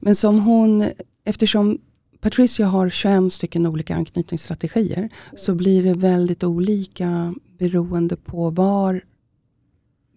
Men 0.00 0.14
som 0.14 0.40
hon, 0.40 0.90
eftersom 1.24 1.78
Patricia 2.20 2.66
har 2.66 2.90
21 2.90 3.32
stycken 3.32 3.66
olika 3.66 3.94
anknytningsstrategier 3.94 5.08
så 5.36 5.54
blir 5.54 5.82
det 5.82 5.94
väldigt 5.94 6.44
olika 6.44 7.34
beroende 7.58 8.16
på 8.16 8.50
var 8.50 9.02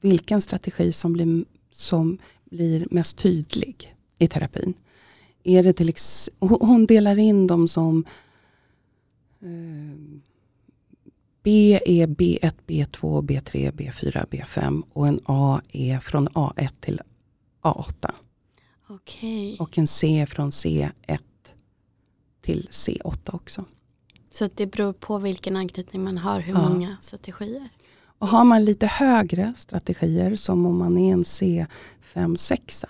vilken 0.01 0.41
strategi 0.41 0.91
som 0.91 1.13
blir, 1.13 1.45
som 1.71 2.17
blir 2.43 2.87
mest 2.91 3.17
tydlig 3.17 3.95
i 4.17 4.27
terapin. 4.27 4.73
Är 5.43 5.63
det 5.63 5.73
till 5.73 5.93
hon 6.39 6.85
delar 6.85 7.19
in 7.19 7.47
dem 7.47 7.67
som 7.67 8.05
eh, 9.41 10.21
B 11.43 11.79
är 11.85 12.07
B1, 12.07 12.53
B2, 12.67 13.21
B3, 13.21 13.71
B4, 13.71 14.25
B5 14.29 14.83
och 14.93 15.07
en 15.07 15.19
A 15.25 15.61
är 15.69 15.99
från 15.99 16.29
A1 16.29 16.69
till 16.79 17.01
A8. 17.61 18.11
Okay. 18.89 19.57
Och 19.57 19.77
en 19.77 19.87
C 19.87 20.25
från 20.29 20.49
C1 20.49 20.91
till 22.41 22.67
C8 22.71 23.35
också. 23.35 23.65
Så 24.31 24.49
det 24.55 24.67
beror 24.67 24.93
på 24.93 25.17
vilken 25.17 25.55
anknytning 25.55 26.03
man 26.03 26.17
har, 26.17 26.39
hur 26.39 26.53
Ja. 26.53 26.69
många 26.69 26.97
strategier. 27.01 27.69
Och 28.17 28.27
har 28.27 28.43
man 28.45 28.65
lite 28.65 28.87
högre 28.87 29.53
strategier 29.57 30.35
som 30.35 30.65
om 30.65 30.77
man 30.77 30.97
är 30.97 31.13
en 31.13 31.23
C5, 31.23 32.35
6 32.35 32.85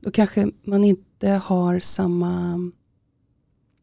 då 0.00 0.10
kanske 0.10 0.50
man 0.64 0.84
inte 0.84 1.28
har 1.28 1.80
samma 1.80 2.54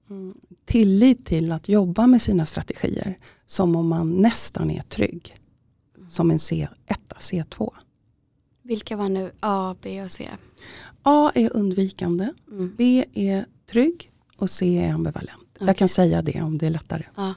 mm, 0.10 0.34
tillit 0.66 1.26
till 1.26 1.52
att 1.52 1.70
jobba 1.70 2.08
med 2.08 2.22
sina 2.22 2.46
strategier 2.46 3.18
som 3.46 3.76
om 3.76 3.88
man 3.88 4.18
nästan 4.18 4.72
är 4.72 4.82
trygg. 4.82 5.36
Som 6.08 6.32
en 6.32 6.38
C1, 6.38 6.68
C2. 7.20 7.72
Vilka 8.62 8.96
var 8.98 9.10
nu 9.10 9.32
A, 9.40 9.76
B 9.82 10.04
och 10.04 10.12
C? 10.12 10.30
A 11.04 11.32
är 11.36 11.56
undvikande, 11.56 12.34
Mm. 12.52 12.76
B 12.78 13.06
är 13.14 13.46
trygg 13.72 14.12
och 14.38 14.50
C 14.50 14.78
är 14.78 14.94
ambivalent. 14.94 15.48
Jag 15.60 15.64
Okej. 15.64 15.76
kan 15.76 15.90
säga 15.90 16.22
det 16.22 16.42
om 16.42 16.58
det 16.58 16.66
är 16.66 16.70
lättare. 16.70 17.04
Ja. 17.16 17.34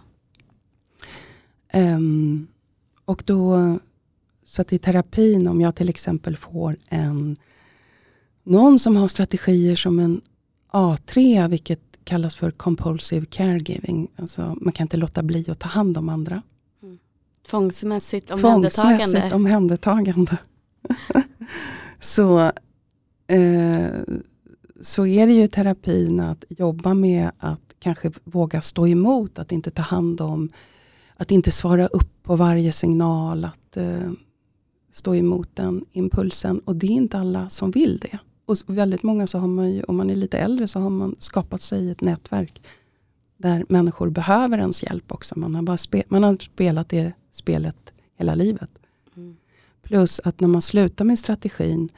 Ehm, 1.69 2.47
och 3.05 3.23
då, 3.27 3.79
så 4.45 4.63
att 4.63 4.73
i 4.73 4.79
terapin 4.79 5.49
om 5.49 5.61
jag 5.61 5.77
till 5.77 5.89
exempel 5.89 6.37
får 6.37 6.77
en 6.89 7.37
någon 8.49 8.79
som 8.79 8.97
har 8.97 9.09
strategier 9.09 9.77
som 9.77 9.99
en 9.99 10.21
A3, 10.73 11.49
vilket 11.49 11.81
kallas 12.05 12.35
för 12.35 12.51
compulsive 12.51 13.27
caregiving. 13.27 14.09
Alltså 14.17 14.57
man 14.61 14.73
kan 14.73 14.85
inte 14.85 14.97
låta 14.97 15.23
bli 15.23 15.51
att 15.51 15.59
ta 15.59 15.69
hand 15.69 15.99
om 15.99 16.09
andra. 16.09 16.43
Tvångsmässigt 17.51 18.27
Tvångsmässigt 18.27 18.83
omhändertagande. 18.83 19.35
omhändertagande. 19.35 20.39
så, 22.01 22.41
eh, 23.27 23.87
så 24.81 25.07
är 25.07 25.27
det 25.27 25.33
ju 25.33 25.49
terapin 25.49 26.21
att 26.21 26.45
jobba 26.49 26.95
med 26.95 27.31
att 27.39 27.61
kanske 27.79 28.13
våga 28.25 28.63
stå 28.63 28.89
emot, 28.89 29.39
att 29.39 29.53
inte 29.53 29.71
ta 29.71 29.83
hand 29.83 30.21
om, 30.21 30.51
att 31.17 31.31
inte 31.31 31.51
svara 31.51 31.87
upp 31.87 32.23
på 32.23 32.37
varje 32.37 32.73
signal, 32.73 33.45
att 33.45 33.77
eh, 33.77 34.11
stå 34.93 35.15
emot 35.15 35.49
den 35.55 35.85
impulsen. 35.93 36.59
Och 36.59 36.77
det 36.77 36.87
är 36.87 36.91
inte 36.91 37.19
alla 37.19 37.49
som 37.49 37.71
vill 37.71 37.99
det. 37.99 38.19
Och 38.49 38.57
väldigt 38.67 39.03
många 39.03 39.27
så 39.27 39.39
har 39.39 39.49
man 39.49 39.73
ju, 39.73 39.83
om 39.83 39.97
man 39.97 40.11
är 40.11 40.15
lite 40.15 40.39
äldre 40.39 40.69
så 40.69 40.81
har 40.81 40.91
man 40.91 41.17
skapat 41.19 41.63
sig 41.63 41.91
ett 41.91 42.01
nätverk 42.01 42.63
där 43.37 43.65
människor 43.69 44.11
behöver 44.11 44.59
ens 44.59 44.83
hjälp 44.83 45.13
också. 45.13 45.39
Man 45.39 45.55
har, 45.55 45.63
bara 45.63 45.77
spe, 45.77 46.03
man 46.09 46.23
har 46.23 46.37
spelat 46.37 46.89
det 46.89 47.13
spelet 47.33 47.93
hela 48.17 48.35
livet. 48.35 48.71
Mm. 49.17 49.37
Plus 49.83 50.21
att 50.25 50.41
när 50.41 50.49
man 50.49 50.63
slutar 50.63 51.05
med 51.05 51.19
strategin 51.19 51.89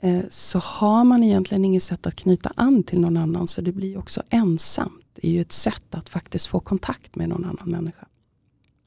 eh, 0.00 0.22
så 0.30 0.58
har 0.58 1.04
man 1.04 1.24
egentligen 1.24 1.64
inget 1.64 1.82
sätt 1.82 2.06
att 2.06 2.16
knyta 2.16 2.52
an 2.56 2.82
till 2.82 3.00
någon 3.00 3.16
annan 3.16 3.48
så 3.48 3.60
det 3.60 3.72
blir 3.72 3.98
också 3.98 4.22
ensamt. 4.30 5.06
Det 5.12 5.26
är 5.26 5.30
ju 5.30 5.40
ett 5.40 5.52
sätt 5.52 5.94
att 5.94 6.08
faktiskt 6.08 6.46
få 6.46 6.60
kontakt 6.60 7.16
med 7.16 7.28
någon 7.28 7.44
annan 7.44 7.70
människa. 7.70 8.06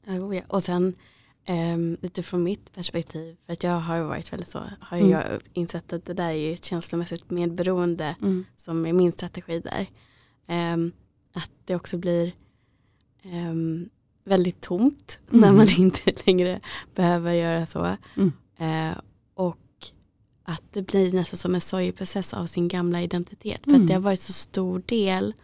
Oh, 0.06 0.36
ja. 0.36 0.42
Och 0.48 0.62
sen 0.62 0.94
um, 1.48 1.96
utifrån 2.02 2.42
mitt 2.42 2.72
perspektiv, 2.72 3.36
för 3.46 3.52
att 3.52 3.62
jag 3.62 3.80
har 3.80 4.00
varit 4.00 4.32
väldigt 4.32 4.48
så, 4.50 4.62
har 4.80 4.96
Mm. 4.98 5.10
jag 5.10 5.24
insett 5.52 5.92
att 5.92 6.04
det 6.04 6.14
där 6.14 6.28
är 6.28 6.32
ju 6.32 6.52
ett 6.54 6.64
känslomässigt 6.64 7.30
medberoende 7.30 8.16
som 8.56 8.86
är 8.86 8.92
min 8.92 9.12
strategi 9.12 9.60
där. 9.60 9.86
Ehm, 10.46 10.92
att 11.34 11.50
det 11.64 11.74
också 11.76 11.98
blir 11.98 12.32
ehm, 13.22 13.88
väldigt 14.24 14.60
tomt 14.60 15.18
Mm. 15.28 15.40
när 15.40 15.52
man 15.52 15.68
inte 15.78 16.12
längre 16.26 16.60
behöver 16.94 17.32
göra 17.32 17.66
så. 17.66 17.96
Mm. 18.16 18.32
Eh, 18.58 18.98
och 19.34 19.58
att 20.44 20.62
det 20.72 20.82
blir 20.82 21.12
nästan 21.12 21.36
som 21.38 21.54
en 21.54 21.60
sorgeprocess 21.60 22.34
av 22.34 22.46
sin 22.46 22.68
gamla 22.68 23.02
identitet. 23.02 23.60
För 23.64 23.70
Mm. 23.70 23.82
att 23.82 23.88
det 23.88 23.94
har 23.94 24.00
varit 24.00 24.20
så 24.20 24.32
stor 24.32 24.82
del 24.86 25.34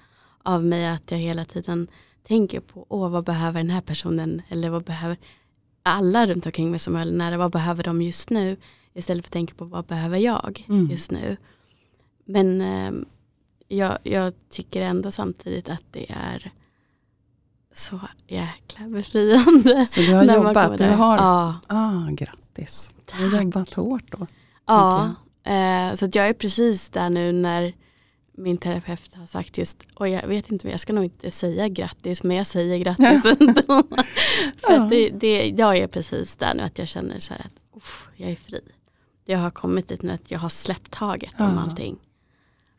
av 0.43 0.65
mig 0.65 0.87
att 0.89 1.11
jag 1.11 1.19
hela 1.19 1.45
tiden 1.45 1.89
tänker 2.23 2.61
på, 2.61 2.87
åh 2.89 3.11
vad 3.11 3.25
behöver 3.25 3.61
den 3.61 3.71
här 3.71 3.81
personen 3.81 4.43
eller 4.49 4.71
vad 4.71 4.85
behöver 4.85 5.17
alla 5.83 6.27
runt 6.27 6.47
omkring 6.47 6.71
mig 6.71 6.79
som 6.79 6.97
är 6.97 7.05
nära, 7.05 7.37
vad 7.37 7.53
behöver 7.53 7.85
de 7.85 8.03
just 8.03 8.31
nu? 8.31 8.57
Istället 8.95 9.25
för 9.25 9.29
att 9.29 9.33
tänka 9.33 9.55
på 9.55 9.65
vad 9.65 9.85
behöver 9.85 10.19
jag 10.19 10.67
Mm. 10.69 10.91
just 10.91 11.11
nu? 11.11 11.37
Men 12.25 12.61
ehm, 12.61 13.05
jag, 13.69 13.99
jag 14.03 14.33
tycker 14.51 14.81
ändå 14.83 15.11
samtidigt 15.11 15.69
att 15.69 15.83
det 15.91 16.07
är 16.13 16.51
så 17.75 18.01
jäkla 18.29 18.89
befriande. 18.89 19.87
Så 19.87 20.01
du 20.01 20.15
har 20.15 20.25
jobbat, 20.37 20.79
du 20.79 20.85
har, 20.91 21.17
Ja, 21.17 21.59
ah, 21.67 22.09
grattis. 22.11 22.91
Du 23.17 23.25
har 23.25 23.31
tack. 23.31 23.43
jobbat 23.45 23.73
hårt 23.73 24.05
då. 24.19 24.27
Ja, 24.67 25.15
eh, 25.45 25.95
så 25.95 26.09
jag 26.13 26.29
är 26.29 26.33
precis 26.33 26.89
där 26.89 27.11
nu 27.11 27.33
när 27.33 27.75
min 28.33 28.57
terapeut 28.57 29.15
har 29.15 29.27
sagt 29.27 29.59
just, 29.59 29.87
och 29.95 30.09
jag 30.09 30.27
vet 30.27 30.51
inte, 30.53 30.69
jag 30.71 30.81
ska 30.81 30.93
nog 30.93 31.05
inte 31.05 31.31
säga 31.31 31.69
grattis, 31.69 32.23
men 32.23 32.37
jag 32.37 32.47
säger 32.47 32.79
grattis 32.85 33.25
ändå. 33.41 33.83
För 34.57 34.73
Ja. 34.73 34.83
att 34.83 34.91
det, 34.91 35.09
det, 35.09 35.49
jag 35.59 35.77
är 35.77 35.87
precis 35.87 36.37
där 36.37 36.55
nu 36.55 36.63
att 36.63 36.79
jag 36.79 36.89
känner 36.89 37.19
så 37.19 37.35
här 37.35 37.41
att 37.41 37.77
uff, 37.77 38.09
jag 38.17 38.31
är 38.31 38.37
fri. 38.37 38.61
Jag 39.25 39.39
har 39.39 39.51
kommit 39.51 39.89
dit 39.89 40.03
nu 40.03 40.13
att 40.13 40.31
jag 40.31 40.39
har 40.39 40.49
släppt 40.49 40.91
taget 40.91 41.41
om 41.41 41.59
allting. 41.59 41.99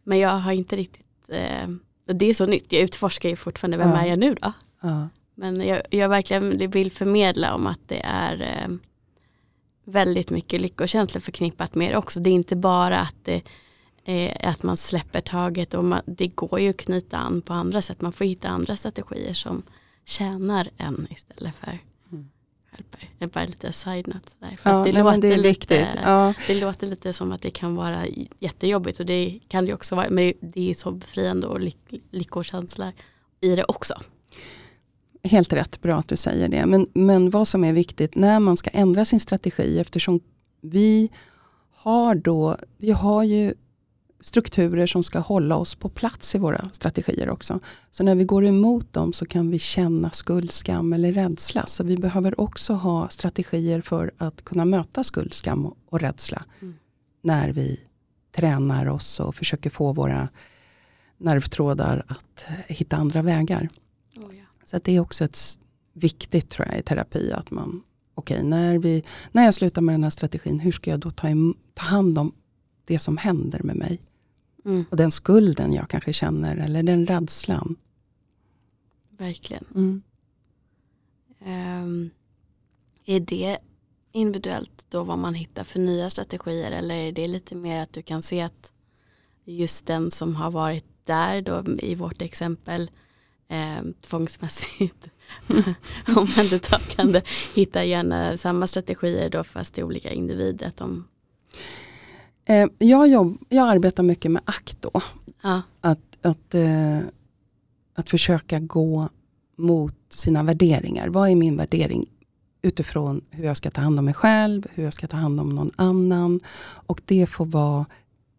Men 0.04 0.18
jag 0.20 0.30
har 0.30 0.52
inte 0.52 0.76
riktigt, 0.76 1.06
eh, 1.30 1.68
det 2.14 2.26
är 2.26 2.34
så 2.34 2.46
nytt, 2.46 2.72
jag 2.72 2.82
utforskar 2.82 3.30
ju 3.30 3.36
fortfarande, 3.36 3.78
vem 3.78 3.90
Ja. 3.90 3.98
är 4.02 4.06
jag 4.06 4.20
nu 4.20 4.36
då? 4.42 4.54
Men 5.36 5.62
jag, 5.68 5.82
jag 5.90 6.10
verkligen 6.10 6.72
vill 6.72 6.92
förmedla 6.92 7.56
om 7.56 7.68
att 7.68 7.80
det 7.88 8.02
är 8.06 8.42
eh, 8.42 8.76
väldigt 9.86 10.32
mycket 10.32 10.62
lyckokänslor 10.62 11.22
förknippat 11.22 11.76
med 11.76 11.92
det 11.92 11.98
också. 11.98 12.20
Det 12.20 12.30
är 12.30 12.34
inte 12.34 12.56
bara 12.56 13.00
att, 13.00 13.16
det, 13.24 13.42
eh, 14.06 14.50
att 14.50 14.64
man 14.64 14.78
släpper 14.78 15.22
taget 15.22 15.74
och 15.74 15.84
man, 15.84 16.02
det 16.06 16.28
går 16.28 16.60
ju 16.60 16.70
att 16.70 16.78
knyta 16.78 17.18
an 17.18 17.42
på 17.42 17.54
andra 17.54 17.82
sätt. 17.82 18.02
Man 18.02 18.14
får 18.14 18.26
hitta 18.26 18.48
andra 18.48 18.76
strategier 18.76 19.34
som 19.34 19.64
tjänar 20.06 20.70
en 20.78 21.08
istället 21.10 21.56
för 21.56 21.80
Mm. 22.12 22.30
hjälper. 22.78 23.10
Det 23.18 23.26
är 23.26 23.30
bara 23.30 23.46
lite 23.46 23.74
side-note. 23.74 24.32
Ja, 24.64 24.84
det, 24.84 24.92
nej, 24.94 25.04
låter 25.04 25.38
lite, 25.38 26.00
Ja. 26.04 26.34
det 26.48 26.60
låter 26.62 26.88
lite 26.88 27.14
som 27.14 27.32
att 27.32 27.42
det 27.42 27.52
kan 27.52 27.76
vara 27.76 28.06
jättejobbigt 28.40 29.00
och 29.00 29.06
det 29.06 29.40
kan 29.48 29.66
det 29.66 29.74
också 29.74 29.96
vara. 29.96 30.10
Men 30.10 30.34
det 30.42 30.70
är 30.70 30.74
så 30.74 30.92
befriande 30.92 31.48
och 31.48 31.60
lyck, 31.60 31.78
lyckokänsla 32.12 32.94
i 33.42 33.56
det 33.56 33.64
också. 33.64 33.94
Helt 35.24 35.54
rätt, 35.54 35.82
bra 35.82 35.96
att 36.00 36.08
du 36.08 36.18
säger 36.18 36.50
det. 36.50 36.66
Men, 36.66 36.88
men 36.94 37.30
vad 37.30 37.48
som 37.48 37.64
är 37.64 37.74
viktigt 37.74 38.16
när 38.16 38.40
man 38.40 38.58
ska 38.58 38.70
ändra 38.70 39.06
sin 39.06 39.20
strategi 39.20 39.80
eftersom 39.80 40.20
vi 40.62 41.10
har 41.72 42.16
då, 42.16 42.58
vi 42.78 42.92
har 42.92 43.24
ju 43.24 43.54
strukturer 44.24 44.88
som 44.88 45.04
ska 45.04 45.20
hålla 45.20 45.56
oss 45.56 45.76
på 45.76 45.90
plats 45.90 46.36
i 46.36 46.38
våra 46.38 46.70
strategier 46.70 47.30
också. 47.30 47.60
Så 47.92 48.04
när 48.04 48.16
vi 48.16 48.24
går 48.24 48.46
emot 48.46 48.94
dem 48.94 49.14
så 49.14 49.26
kan 49.26 49.52
vi 49.52 49.60
känna 49.60 50.10
skuld, 50.10 50.52
skam 50.52 50.94
eller 50.94 51.12
rädsla. 51.12 51.66
Så 51.66 51.84
vi 51.84 51.98
behöver 51.98 52.42
också 52.42 52.74
ha 52.74 53.10
strategier 53.10 53.82
för 53.82 54.12
att 54.18 54.44
kunna 54.44 54.66
möta 54.66 55.04
skuld, 55.04 55.34
skam 55.34 55.66
och, 55.66 56.00
rädsla. 56.00 56.46
Mm. 56.62 56.74
När 57.22 57.52
vi 57.52 57.80
tränar 58.36 58.86
oss 58.86 59.20
och 59.20 59.36
försöker 59.36 59.70
få 59.70 59.94
våra 59.94 60.30
nervtrådar 61.18 62.06
att 62.08 62.46
hitta 62.68 62.96
andra 62.96 63.22
vägar. 63.22 63.70
Oh, 64.16 64.38
ja. 64.38 64.46
Så 64.66 64.80
det 64.84 64.96
är 64.96 65.00
också 65.00 65.26
ett 65.26 65.40
viktigt 65.94 66.50
tror 66.50 66.68
jag 66.68 66.80
i 66.80 66.84
terapi 66.84 67.32
att 67.34 67.52
man, 67.52 67.84
okej 68.16 68.44
när, 68.44 68.78
vi, 68.78 69.04
när 69.32 69.46
jag 69.46 69.54
slutar 69.54 69.82
med 69.82 69.94
den 69.94 70.04
här 70.04 70.10
strategin, 70.10 70.60
hur 70.60 70.72
ska 70.72 70.92
jag 70.92 71.00
då 71.00 71.12
ta, 71.12 71.28
ta 71.74 71.84
hand 71.86 72.18
om 72.18 72.32
det 72.86 73.00
som 73.00 73.18
händer 73.18 73.60
med 73.64 73.76
mig? 73.76 74.02
Mm, 74.66 74.86
Och 74.90 74.98
den 74.98 75.12
skulden 75.12 75.74
jag 75.74 75.90
kanske 75.90 76.14
känner 76.14 76.58
eller 76.58 76.84
den 76.84 77.08
rädslan. 77.08 77.76
verkligen. 79.18 79.66
Mm. 79.76 80.02
Ehm, 81.46 82.10
är 83.06 83.20
det 83.20 83.58
individuellt 84.12 84.86
då 84.90 85.04
vad 85.04 85.18
man 85.18 85.34
hittar 85.34 85.64
för 85.64 85.80
nya 85.80 86.10
strategier 86.10 86.72
eller 86.72 86.96
är 86.96 87.12
det 87.12 87.28
lite 87.28 87.56
mer 87.56 87.80
att 87.80 87.94
du 87.94 88.02
kan 88.02 88.22
se 88.22 88.42
att 88.42 88.74
just 89.46 89.86
den 89.86 90.12
som 90.12 90.36
har 90.36 90.52
varit 90.52 90.86
där 91.06 91.42
då 91.42 91.64
i 91.80 91.96
vårt 91.96 92.22
exempel 92.22 92.92
eh, 93.48 93.84
tvångsmässigt 94.02 95.10
omhändertagande 96.16 97.22
hittar 97.56 97.84
gärna 97.84 98.38
samma 98.38 98.68
strategier 98.68 99.30
då 99.30 99.44
fast 99.44 99.78
i 99.78 99.84
olika 99.84 100.12
individer. 100.12 100.68
Att 100.68 100.78
de, 100.78 101.08
Eh, 102.46 102.68
jag, 102.78 103.08
jobb, 103.08 103.38
jag 103.50 103.70
arbetar 103.70 104.04
mycket 104.04 104.32
med 104.32 104.42
akt 104.46 104.78
då. 104.82 104.92
ja, 105.42 105.62
Att, 105.82 106.00
att, 106.22 106.56
eh, 106.56 107.00
att 107.96 108.10
försöka 108.10 108.60
gå 108.60 109.10
mot 109.58 109.96
sina 110.10 110.44
värderingar. 110.44 111.08
Vad 111.08 111.30
är 111.30 111.36
min 111.36 111.58
värdering 111.58 112.10
utifrån 112.62 113.22
hur 113.30 113.44
jag 113.46 113.58
ska 113.58 113.72
ta 113.72 113.82
hand 113.82 114.00
om 114.00 114.06
mig 114.06 114.14
själv, 114.14 114.66
hur 114.74 114.84
jag 114.84 114.94
ska 114.94 115.08
ta 115.08 115.18
hand 115.18 115.40
om 115.40 115.50
någon 115.50 115.72
annan. 115.76 116.40
Och 116.88 117.02
det 117.06 117.28
får 117.28 117.46
vara 117.46 117.86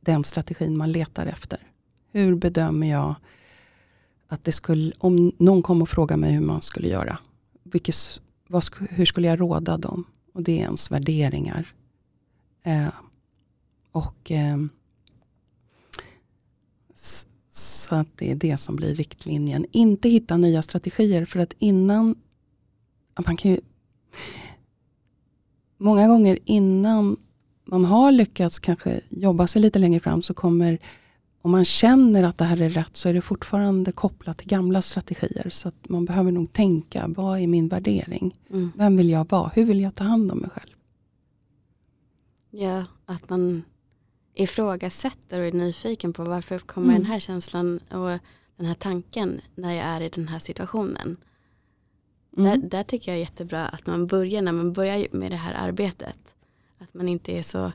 den 0.00 0.24
strategin 0.24 0.76
man 0.76 0.92
letar 0.92 1.26
efter. 1.26 1.58
Hur 2.12 2.34
bedömer 2.34 2.90
jag 2.90 3.14
att 4.28 4.44
det 4.44 4.52
skulle, 4.52 4.92
om 4.98 5.32
någon 5.38 5.62
kom 5.62 5.82
och 5.82 5.88
frågade 5.88 6.20
mig 6.20 6.32
hur 6.32 6.40
man 6.40 6.62
skulle 6.62 6.88
göra, 6.88 7.18
vilket, 7.62 7.94
vad, 8.48 8.64
hur 8.90 9.04
skulle 9.04 9.28
jag 9.28 9.40
råda 9.40 9.76
dem? 9.76 10.04
Och 10.34 10.42
det 10.42 10.52
är 10.52 10.62
ens 10.62 10.90
värderingar. 10.90 11.74
Eh, 12.62 12.88
och 13.94 14.30
eh, 14.30 14.58
Så 17.50 17.94
att 17.94 18.08
det 18.16 18.30
är 18.30 18.34
det 18.34 18.56
som 18.56 18.76
blir 18.76 18.94
riktlinjen. 18.94 19.66
Inte 19.72 20.08
hitta 20.08 20.36
nya 20.36 20.62
strategier 20.62 21.24
för 21.24 21.40
att 21.40 21.54
innan 21.58 22.14
man 23.26 23.36
kan 23.36 23.50
ju, 23.50 23.60
Många 25.78 26.08
gånger 26.08 26.38
innan 26.44 27.16
man 27.64 27.84
har 27.84 28.12
lyckats 28.12 28.58
kanske 28.58 29.00
jobba 29.08 29.46
sig 29.46 29.62
lite 29.62 29.78
längre 29.78 30.00
fram 30.00 30.22
så 30.22 30.34
kommer 30.34 30.78
om 31.42 31.50
man 31.50 31.64
känner 31.64 32.22
att 32.22 32.38
det 32.38 32.44
här 32.44 32.60
är 32.60 32.68
rätt 32.68 32.96
så 32.96 33.08
är 33.08 33.14
det 33.14 33.20
fortfarande 33.20 33.92
kopplat 33.92 34.38
till 34.38 34.48
gamla 34.48 34.82
strategier. 34.82 35.50
Så 35.50 35.68
att 35.68 35.88
man 35.88 36.04
behöver 36.04 36.32
nog 36.32 36.52
tänka, 36.52 37.08
vad 37.08 37.40
är 37.40 37.46
min 37.46 37.68
värdering? 37.68 38.34
Mm. 38.50 38.72
Vem 38.76 38.96
vill 38.96 39.10
jag 39.10 39.30
vara? 39.30 39.50
Hur 39.54 39.64
vill 39.64 39.80
jag 39.80 39.94
ta 39.94 40.04
hand 40.04 40.32
om 40.32 40.38
mig 40.38 40.50
själv? 40.50 40.74
Ja, 42.50 42.84
att 43.06 43.30
man 43.30 43.62
ifrågasätter 44.34 45.40
och 45.40 45.46
är 45.46 45.52
nyfiken 45.52 46.12
på 46.12 46.24
varför 46.24 46.58
kommer 46.58 46.88
mm. 46.88 47.02
den 47.02 47.10
här 47.10 47.20
känslan 47.20 47.80
och 47.90 48.18
den 48.56 48.66
här 48.66 48.74
tanken 48.74 49.40
när 49.54 49.74
jag 49.74 49.84
är 49.84 50.00
i 50.00 50.08
den 50.08 50.28
här 50.28 50.38
situationen. 50.38 51.16
Mm. 52.36 52.60
Där, 52.60 52.68
där, 52.68 52.82
tycker 52.82 53.12
jag 53.12 53.16
är 53.16 53.20
jättebra 53.20 53.66
att 53.66 53.86
man 53.86 54.06
börjar 54.06 54.42
när 54.42 54.52
man 54.52 54.72
börjar 54.72 55.06
med 55.10 55.30
det 55.30 55.36
här 55.36 55.54
arbetet. 55.54 56.34
Att 56.78 56.94
man 56.94 57.08
inte 57.08 57.32
är 57.32 57.42
så 57.42 57.72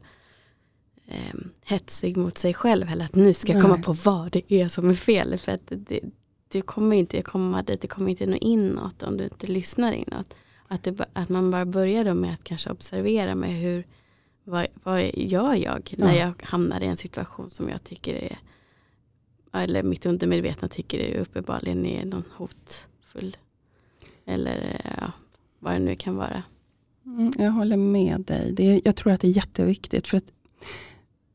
eh, 1.08 1.36
hetsig 1.66 2.18
mot 2.18 2.38
sig 2.38 2.54
själv 2.54 2.88
heller. 2.88 3.06
Att 3.06 3.16
nu 3.16 3.34
ska 3.34 3.54
jag 3.54 3.62
komma 3.62 3.78
på 3.78 3.94
vad 3.94 4.32
det 4.32 4.54
är 4.54 4.68
som 4.68 4.90
är 4.90 4.94
fel. 4.94 5.38
För 5.38 5.52
att 5.52 5.62
det, 5.68 6.00
det 6.48 6.62
kommer 6.62 6.96
inte 6.96 7.22
komma 7.22 7.64
dit, 7.64 7.82
det 7.82 7.88
kommer 7.88 8.10
inte 8.10 8.26
nå 8.26 8.38
inåt 8.38 9.04
om 9.04 9.18
du 9.18 9.24
inte 9.24 9.48
lyssnar 9.48 9.92
inåt. 9.92 10.36
Att, 10.68 10.84
det, 10.84 11.08
att 11.14 11.30
man 11.30 11.52
bara 11.52 11.66
börjar 11.66 12.06
då 12.06 12.14
med 12.14 12.34
att 12.34 12.44
kanske 12.44 12.70
observera 12.70 13.36
med 13.36 13.50
hur, 13.50 13.86
vad, 14.50 14.68
vad 14.84 15.12
gör 15.14 15.54
jag 15.54 15.94
när 15.98 16.16
jag 16.16 16.34
hamnar 16.44 16.84
i 16.84 16.86
en 16.86 16.98
situation 16.98 17.50
som 17.50 17.70
jag 17.70 17.84
tycker 17.84 18.16
är, 18.16 18.40
eller 19.54 19.84
mitt 19.84 20.06
undermedvetna 20.06 20.68
tycker 20.68 21.00
är 21.00 21.20
uppenbarligen 21.20 21.86
är 21.86 22.06
någon 22.06 22.24
hotfull. 22.36 23.38
Eller 24.26 24.82
ja, 25.02 25.12
vad 25.60 25.74
det 25.74 25.80
nu 25.80 25.96
kan 25.96 26.16
vara. 26.16 26.44
Mm, 27.06 27.34
jag 27.38 27.52
håller 27.52 27.78
med 27.78 28.22
dig. 28.22 28.54
Det, 28.54 28.82
jag 28.86 28.96
tror 28.96 29.14
att 29.14 29.22
det 29.22 29.28
är 29.28 29.32
jätteviktigt. 29.32 30.08
För 30.08 30.18
att, 30.18 30.32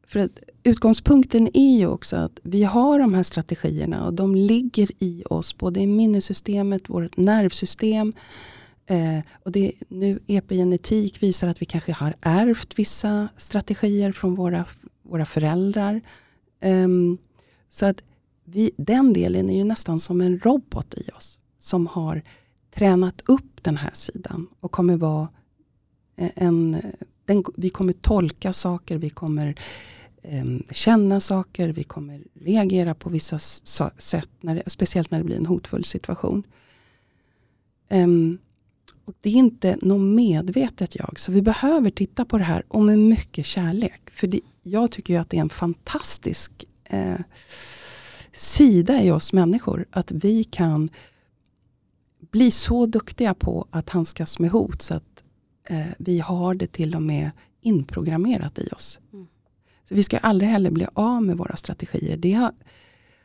för 0.06 0.20
att 0.20 0.38
utgångspunkten 0.62 1.48
är 1.54 1.78
ju 1.78 1.86
också 1.86 2.16
att 2.16 2.40
vi 2.42 2.64
har 2.64 2.98
de 2.98 3.14
här 3.14 3.22
strategierna 3.22 4.06
och 4.06 4.14
de 4.14 4.34
ligger 4.34 4.90
i 4.98 5.24
oss. 5.30 5.58
Både 5.58 5.80
i 5.80 5.86
minnessystemet, 5.86 6.88
vårt 6.88 7.16
nervsystem. 7.16 8.12
Eh, 8.86 9.20
och 9.42 9.52
det, 9.52 9.72
nu 9.88 10.18
epigenetik 10.26 11.22
visar 11.22 11.48
att 11.48 11.62
vi 11.62 11.66
kanske 11.66 11.92
har 11.92 12.14
ärvt 12.20 12.78
vissa 12.78 13.28
strategier 13.36 14.12
från 14.12 14.34
våra, 14.34 14.64
våra 15.02 15.26
föräldrar. 15.26 16.00
Eh, 16.60 16.88
så 17.70 17.86
att 17.86 18.02
vi, 18.44 18.70
den 18.76 19.12
delen 19.12 19.50
är 19.50 19.56
ju 19.56 19.64
nästan 19.64 20.00
som 20.00 20.20
en 20.20 20.38
robot 20.38 20.94
i 20.94 21.10
oss. 21.10 21.38
Som 21.58 21.86
har 21.86 22.22
tränat 22.74 23.22
upp 23.26 23.62
den 23.62 23.76
här 23.76 23.90
sidan 23.94 24.46
och 24.60 24.72
kommer 24.72 24.96
vara 24.96 25.28
en, 26.16 26.82
den, 27.24 27.44
vi 27.56 27.70
kommer 27.70 27.92
tolka 27.92 28.52
saker, 28.52 28.98
vi 28.98 29.10
kommer 29.10 29.54
eh, 30.22 30.44
känna 30.70 31.20
saker, 31.20 31.68
vi 31.68 31.84
kommer 31.84 32.22
reagera 32.34 32.94
på 32.94 33.10
vissa 33.10 33.38
sätt, 33.38 34.28
när 34.40 34.54
det, 34.54 34.70
speciellt 34.70 35.10
när 35.10 35.18
det 35.18 35.24
blir 35.24 35.36
en 35.36 35.46
hotfull 35.46 35.84
situation. 35.84 36.42
Um, 37.90 38.38
och 39.04 39.14
Det 39.20 39.28
är 39.28 39.34
inte 39.34 39.76
något 39.82 40.14
medvetet 40.14 40.96
jag, 40.96 41.20
så 41.20 41.32
vi 41.32 41.42
behöver 41.42 41.90
titta 41.90 42.24
på 42.24 42.38
det 42.38 42.44
här 42.44 42.62
och 42.68 42.82
med 42.82 42.98
mycket 42.98 43.46
kärlek. 43.46 44.10
För 44.10 44.26
det, 44.26 44.40
jag 44.62 44.90
tycker 44.90 45.20
att 45.20 45.30
det 45.30 45.36
är 45.36 45.40
en 45.40 45.48
fantastisk 45.48 46.64
eh, 46.84 47.20
sida 48.32 49.02
i 49.02 49.10
oss 49.10 49.32
människor, 49.32 49.86
att 49.90 50.12
vi 50.12 50.44
kan 50.44 50.88
bli 52.30 52.50
så 52.50 52.86
duktiga 52.86 53.34
på 53.34 53.66
att 53.70 53.90
handskas 53.90 54.38
med 54.38 54.50
hot 54.50 54.82
så 54.82 54.94
att 54.94 55.24
eh, 55.68 55.86
vi 55.98 56.20
har 56.20 56.54
det 56.54 56.72
till 56.72 56.94
och 56.94 57.02
med 57.02 57.30
inprogrammerat 57.60 58.58
i 58.58 58.68
oss. 58.72 58.98
Mm. 59.12 59.26
Så 59.88 59.94
Vi 59.94 60.02
ska 60.02 60.18
aldrig 60.18 60.50
heller 60.50 60.70
bli 60.70 60.86
av 60.94 61.22
med 61.22 61.36
våra 61.36 61.56
strategier. 61.56 62.16
Det 62.16 62.32
har, 62.32 62.52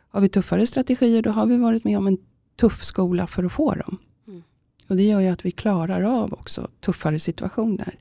har 0.09 0.21
vi 0.21 0.29
tuffare 0.29 0.67
strategier 0.67 1.21
då 1.21 1.31
har 1.31 1.45
vi 1.45 1.57
varit 1.57 1.83
med 1.83 1.97
om 1.97 2.07
en 2.07 2.17
tuff 2.59 2.83
skola 2.83 3.27
för 3.27 3.43
att 3.43 3.53
få 3.53 3.73
dem. 3.73 3.97
Och 4.89 4.95
Det 4.95 5.03
gör 5.03 5.19
ju 5.19 5.27
att 5.27 5.45
vi 5.45 5.51
klarar 5.51 6.01
av 6.01 6.33
också 6.33 6.67
tuffare 6.79 7.19
situationer. 7.19 7.95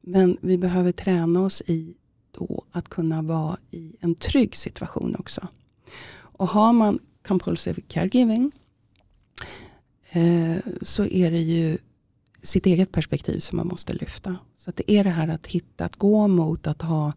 Men 0.00 0.36
vi 0.40 0.58
behöver 0.58 0.92
träna 0.92 1.40
oss 1.40 1.62
i 1.66 1.94
då 2.38 2.64
att 2.72 2.88
kunna 2.88 3.22
vara 3.22 3.56
i 3.70 3.96
en 4.00 4.14
trygg 4.14 4.56
situation 4.56 5.16
också. 5.18 5.48
Och 6.14 6.48
har 6.48 6.72
man 6.72 6.98
compulsive 7.26 7.82
caregiving 7.88 8.52
eh, 10.10 10.56
så 10.82 11.04
är 11.04 11.30
det 11.30 11.40
ju 11.40 11.78
sitt 12.42 12.66
eget 12.66 12.92
perspektiv 12.92 13.38
som 13.38 13.56
man 13.56 13.66
måste 13.66 13.92
lyfta. 13.92 14.36
Så 14.56 14.72
det 14.74 14.90
är 14.92 15.04
det 15.04 15.10
här 15.10 15.28
att 15.28 15.46
hitta, 15.46 15.84
att 15.84 15.96
gå 15.96 16.28
mot 16.28 16.66
att 16.66 16.82
ha 16.82 17.12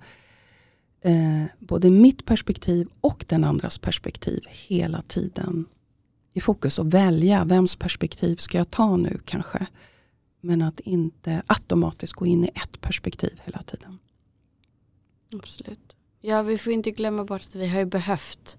eh, 1.02 1.44
både 1.60 1.90
mitt 1.90 2.26
perspektiv 2.26 2.88
och 3.02 3.26
den 3.28 3.44
andras 3.44 3.78
perspektiv 3.78 4.42
hela 4.50 5.02
tiden 5.02 5.66
i 6.36 6.42
fokus 6.42 6.80
och 6.80 6.94
välja 6.94 7.46
vems 7.46 7.76
perspektiv 7.76 8.36
ska 8.36 8.58
jag 8.58 8.72
ta 8.72 8.98
nu 8.98 9.20
kanske. 9.26 9.68
Men 10.42 10.62
att 10.62 10.80
inte 10.80 11.44
automatiskt 11.48 12.14
gå 12.14 12.26
in 12.26 12.46
i 12.46 12.48
ett 12.48 12.82
perspektiv 12.82 13.42
hela 13.46 13.64
tiden. 13.64 14.00
Absolut. 15.34 15.96
Ja, 16.22 16.42
vi 16.42 16.58
får 16.58 16.74
inte 16.74 16.92
glömma 16.92 17.24
bort 17.24 17.42
att 17.42 17.56
vi 17.56 17.68
har 17.68 17.86
behövt 17.86 18.58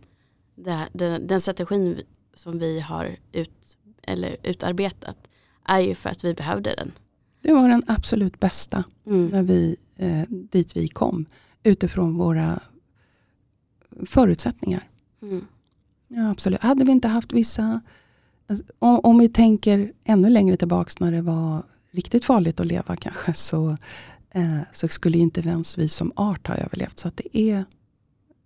det, 0.54 0.88
den, 0.92 1.26
den 1.26 1.40
strategin 1.40 2.00
som 2.34 2.58
vi 2.58 2.80
har 2.80 3.16
ut, 3.32 3.76
eller 4.02 4.36
utarbetat 4.42 5.28
är 5.64 5.80
ju 5.80 5.94
för 5.94 6.10
att 6.10 6.24
vi 6.24 6.34
behövde 6.34 6.74
den. 6.74 6.92
Det 7.40 7.52
var 7.52 7.68
den 7.68 7.82
absolut 7.86 8.40
bästa 8.40 8.84
mm. 9.06 9.26
när 9.26 9.42
vi, 9.42 9.76
eh, 9.96 10.22
dit 10.28 10.76
vi 10.76 10.88
kom. 10.88 11.26
Utifrån 11.62 12.16
våra 12.16 12.62
förutsättningar. 14.06 14.88
Mm. 15.22 15.46
Ja, 16.08 16.30
absolut. 16.30 16.62
Hade 16.62 16.84
vi 16.84 16.92
inte 16.92 17.08
haft 17.08 17.32
vissa, 17.32 17.80
alltså, 18.46 18.64
om, 18.78 19.00
om, 19.02 19.18
vi 19.18 19.28
tänker 19.28 19.92
ännu 20.04 20.30
längre 20.30 20.56
tillbaks 20.56 21.00
när 21.00 21.12
det 21.12 21.22
var 21.22 21.62
riktigt 21.90 22.24
farligt 22.24 22.60
att 22.60 22.66
leva 22.66 22.96
kanske, 22.96 23.34
så, 23.34 23.76
eh, 24.30 24.60
så 24.72 24.88
skulle 24.88 25.18
inte 25.18 25.40
ens 25.40 25.78
vi 25.78 25.88
som 25.88 26.12
art 26.16 26.48
ha 26.48 26.54
överlevt. 26.54 26.98
Så 26.98 27.10
det 27.14 27.38
är 27.38 27.64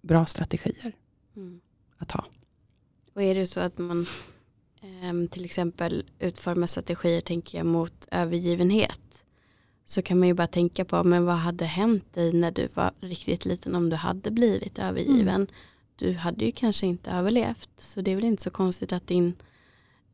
bra 0.03 0.27
strategier 0.27 0.93
mm. 1.37 1.61
att 1.99 2.13
ha. 2.13 2.25
Och 3.15 3.23
är 3.23 3.35
det 3.35 3.47
så 3.47 3.61
att 3.61 3.79
man 3.79 4.07
Ehm, 4.83 5.29
till 5.29 5.45
exempel 5.45 6.05
utforma 6.19 6.67
strategier 6.67 7.21
tänker 7.21 7.59
jag 7.59 7.67
mot 7.67 8.09
övergivenhet 8.11 9.25
så 9.85 10.03
kan 10.03 10.19
man 10.19 10.29
ju 10.29 10.35
bara 10.35 10.47
tänka 10.47 10.85
på 10.85 11.05
men 11.05 11.25
vad 11.25 11.35
hade 11.35 11.65
hänt 11.65 12.15
dig 12.15 12.33
när 12.33 12.51
du 12.51 12.69
var 12.75 12.93
riktigt 13.01 13.45
liten 13.45 13.75
om 13.75 13.91
du 13.91 13.97
hade 13.97 14.31
blivit 14.31 14.79
övergiven. 14.79 15.35
Mm. 15.35 15.47
Du 16.01 16.13
hade 16.13 16.45
ju 16.45 16.53
kanske 16.53 16.87
inte 16.87 17.11
överlevt 17.11 17.71
så 17.77 18.01
det 18.01 18.11
är 18.11 18.17
väl 18.17 18.25
inte 18.25 18.43
så 18.43 18.51
konstigt 18.51 18.93
att 18.93 19.07
din, 19.07 19.35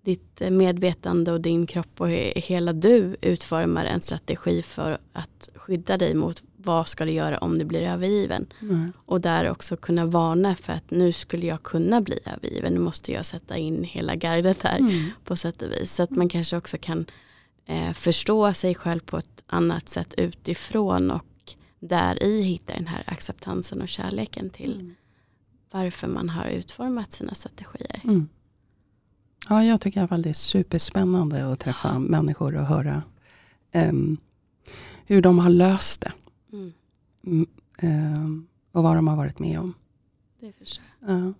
ditt 0.02 0.42
medvetande 0.50 1.32
och 1.32 1.40
din 1.40 1.66
kropp 1.66 2.00
och 2.00 2.08
hela 2.08 2.72
du 2.72 3.16
utformar 3.20 3.84
en 3.84 4.00
strategi 4.00 4.62
för 4.62 4.98
att 5.12 5.50
skydda 5.54 5.96
dig 5.96 6.14
mot 6.14 6.42
vad 6.56 6.88
ska 6.88 7.04
du 7.04 7.10
göra 7.10 7.38
om 7.38 7.58
du 7.58 7.64
blir 7.64 7.82
övergiven. 7.82 8.46
Mm. 8.62 8.92
Och 9.06 9.20
där 9.20 9.50
också 9.50 9.76
kunna 9.76 10.06
varna 10.06 10.54
för 10.54 10.72
att 10.72 10.90
nu 10.90 11.12
skulle 11.12 11.46
jag 11.46 11.62
kunna 11.62 12.00
bli 12.00 12.18
övergiven. 12.24 12.74
Nu 12.74 12.80
måste 12.80 13.12
jag 13.12 13.26
sätta 13.26 13.56
in 13.56 13.84
hela 13.84 14.14
gardet 14.14 14.62
här 14.62 14.78
mm. 14.78 15.10
på 15.24 15.36
sätt 15.36 15.62
och 15.62 15.72
vis. 15.72 15.94
Så 15.94 16.02
att 16.02 16.10
man 16.10 16.28
kanske 16.28 16.56
också 16.56 16.76
kan 16.80 17.06
eh, 17.66 17.92
förstå 17.92 18.54
sig 18.54 18.74
själv 18.74 19.00
på 19.00 19.18
ett 19.18 19.42
annat 19.46 19.88
sätt 19.88 20.14
utifrån 20.16 21.10
och 21.10 21.54
där 21.78 22.22
i 22.22 22.42
hitta 22.42 22.74
den 22.74 22.86
här 22.86 23.02
acceptansen 23.06 23.82
och 23.82 23.88
kärleken 23.88 24.50
till 24.50 24.74
mm. 24.74 24.94
Varför 25.76 26.08
man 26.08 26.28
har 26.28 26.44
utformat 26.46 27.12
sina 27.12 27.34
strategier. 27.34 28.00
Mm. 28.04 28.28
Ja, 29.48 29.64
jag 29.64 29.80
tycker 29.80 29.98
i 29.98 30.00
alla 30.00 30.08
fall 30.08 30.22
det 30.22 30.28
är 30.28 30.32
superspännande 30.32 31.52
att 31.52 31.60
träffa 31.60 31.88
ja. 31.88 31.98
människor 31.98 32.56
och 32.56 32.66
höra 32.66 33.02
um, 33.74 34.16
hur 35.06 35.22
de 35.22 35.38
har 35.38 35.50
löst 35.50 36.00
det. 36.00 36.12
Mm. 37.22 37.46
Eh, 37.78 38.26
och 38.72 38.82
vad 38.82 38.96
de 38.96 39.08
har 39.08 39.16
varit 39.16 39.38
med 39.38 39.60
om. 39.60 39.74
Det 40.40 40.52
förstår 40.52 40.84
jag. 41.00 41.10
Ja. 41.10 41.32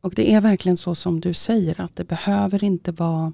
Och 0.00 0.14
det 0.14 0.32
är 0.32 0.40
verkligen 0.40 0.76
så 0.76 0.94
som 0.94 1.20
du 1.20 1.34
säger 1.34 1.80
att 1.80 1.96
det 1.96 2.04
behöver 2.04 2.64
inte 2.64 2.92
vara 2.92 3.32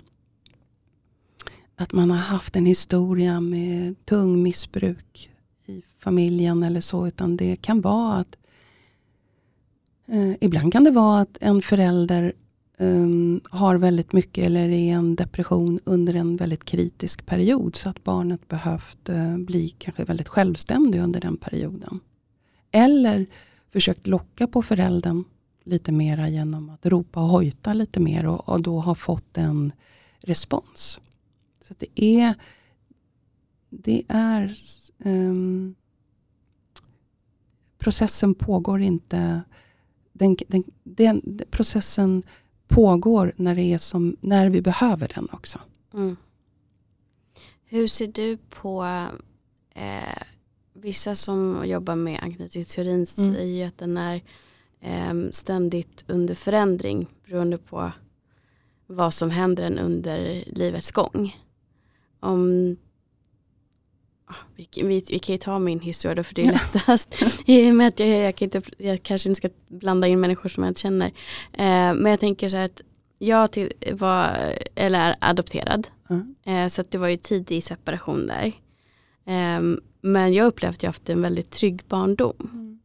att 1.76 1.92
man 1.92 2.10
har 2.10 2.18
haft 2.18 2.56
en 2.56 2.66
historia 2.66 3.40
med 3.40 4.04
tung 4.04 4.42
missbruk 4.42 5.30
i 5.66 5.82
familjen 5.98 6.62
eller 6.62 6.80
så. 6.80 7.06
Utan 7.06 7.36
det 7.36 7.56
kan 7.56 7.80
vara 7.80 8.14
att 8.16 8.36
eh, 10.10 10.32
ibland 10.40 10.72
kan 10.72 10.84
det 10.84 10.90
vara 10.90 11.20
att 11.20 11.38
en 11.40 11.62
förälder 11.62 12.32
um, 12.78 13.40
har 13.50 13.76
väldigt 13.76 14.12
mycket 14.12 14.46
eller 14.46 14.68
är 14.68 14.92
en 14.92 15.16
depression 15.16 15.80
under 15.84 16.14
en 16.14 16.36
väldigt 16.36 16.64
kritisk 16.64 17.26
period. 17.26 17.76
Så 17.76 17.88
att 17.88 18.04
barnet 18.04 18.48
behövt 18.48 19.08
uh, 19.08 19.38
bli 19.38 19.68
kanske 19.68 20.04
väldigt 20.04 20.28
självständig 20.28 21.00
under 21.00 21.20
den 21.20 21.36
perioden. 21.36 22.00
Eller 22.70 23.26
försökt 23.72 24.06
locka 24.06 24.46
på 24.46 24.62
föräldern 24.62 25.24
lite 25.64 25.92
mera 25.92 26.28
genom 26.28 26.70
att 26.70 26.86
ropa 26.86 27.20
och 27.20 27.28
hojta 27.28 27.72
lite 27.72 28.00
mer 28.00 28.26
och, 28.26 28.48
och 28.48 28.62
då 28.62 28.80
har 28.80 28.94
fått 28.94 29.36
en 29.36 29.72
respons. 30.20 31.00
Så 31.62 31.74
det 31.78 32.04
är, 32.04 32.34
det 33.70 34.02
är 34.08 34.52
um, 35.04 35.74
processen 37.78 38.34
pågår 38.34 38.80
inte, 38.80 39.42
den, 40.20 40.36
den, 40.48 40.64
den, 40.82 41.40
processen 41.50 42.22
pågår 42.68 43.32
när, 43.36 43.54
det 43.54 43.62
är 43.62 43.78
som, 43.78 44.16
när 44.20 44.50
vi 44.50 44.62
behöver 44.62 45.12
den 45.14 45.28
också. 45.32 45.58
Mm. 45.94 46.16
Hur 47.64 47.86
ser 47.86 48.06
du 48.06 48.36
på 48.36 48.84
eh, 49.74 50.22
vissa 50.72 51.14
som 51.14 51.62
jobbar 51.66 51.96
med 51.96 52.20
anknytningsteorin 52.22 52.94
mm. 52.94 53.06
säger 53.06 53.44
ju 53.44 53.62
att 53.62 53.78
den 53.78 53.96
är 53.96 54.22
eh, 54.80 55.30
ständigt 55.30 56.04
under 56.08 56.34
förändring 56.34 57.06
beroende 57.24 57.58
på 57.58 57.92
vad 58.86 59.14
som 59.14 59.30
händer 59.30 59.62
en 59.62 59.78
under 59.78 60.44
livets 60.46 60.92
gång. 60.92 61.36
Om 62.20 62.76
vi, 64.56 64.68
vi, 64.74 65.04
vi 65.10 65.18
kan 65.18 65.32
ju 65.32 65.38
ta 65.38 65.58
min 65.58 65.80
historia 65.80 66.14
då 66.14 66.22
för 66.22 66.34
det 66.34 66.42
är 66.42 66.52
lättast. 66.52 67.42
I 67.46 67.70
och 67.70 67.74
med 67.74 67.88
att 67.88 68.00
jag, 68.00 68.08
jag, 68.08 68.36
kan 68.36 68.46
inte, 68.46 68.62
jag 68.78 69.02
kanske 69.02 69.28
inte 69.28 69.36
ska 69.38 69.48
blanda 69.68 70.06
in 70.06 70.20
människor 70.20 70.48
som 70.48 70.62
jag 70.62 70.70
inte 70.70 70.80
känner. 70.80 71.06
Eh, 71.52 71.94
men 71.94 72.06
jag 72.06 72.20
tänker 72.20 72.48
så 72.48 72.56
här 72.56 72.64
att 72.64 72.82
jag 73.18 73.52
till, 73.52 73.72
var, 73.92 74.54
eller 74.74 75.00
är 75.00 75.16
adopterad. 75.20 75.88
Mm. 76.10 76.34
Eh, 76.44 76.68
så 76.68 76.80
att 76.80 76.90
det 76.90 76.98
var 76.98 77.08
ju 77.08 77.16
tidig 77.16 77.64
separation 77.64 78.26
där. 78.26 78.46
Eh, 79.26 79.60
men 80.00 80.34
jag 80.34 80.46
upplevde 80.46 80.76
att 80.76 80.82
jag 80.82 80.88
haft 80.88 81.08
en 81.08 81.22
väldigt 81.22 81.50
trygg 81.50 81.82
barndom. 81.88 82.50
Mm. 82.52 82.80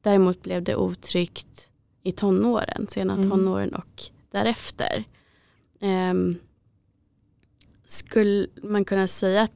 Däremot 0.00 0.42
blev 0.42 0.62
det 0.62 0.76
otryggt 0.76 1.70
i 2.02 2.12
tonåren, 2.12 2.86
sena 2.88 3.14
mm. 3.14 3.30
tonåren 3.30 3.74
och 3.74 4.02
därefter. 4.30 5.04
Eh, 5.80 6.14
skulle 7.86 8.46
man 8.62 8.84
kunna 8.84 9.06
säga 9.06 9.42
att 9.42 9.52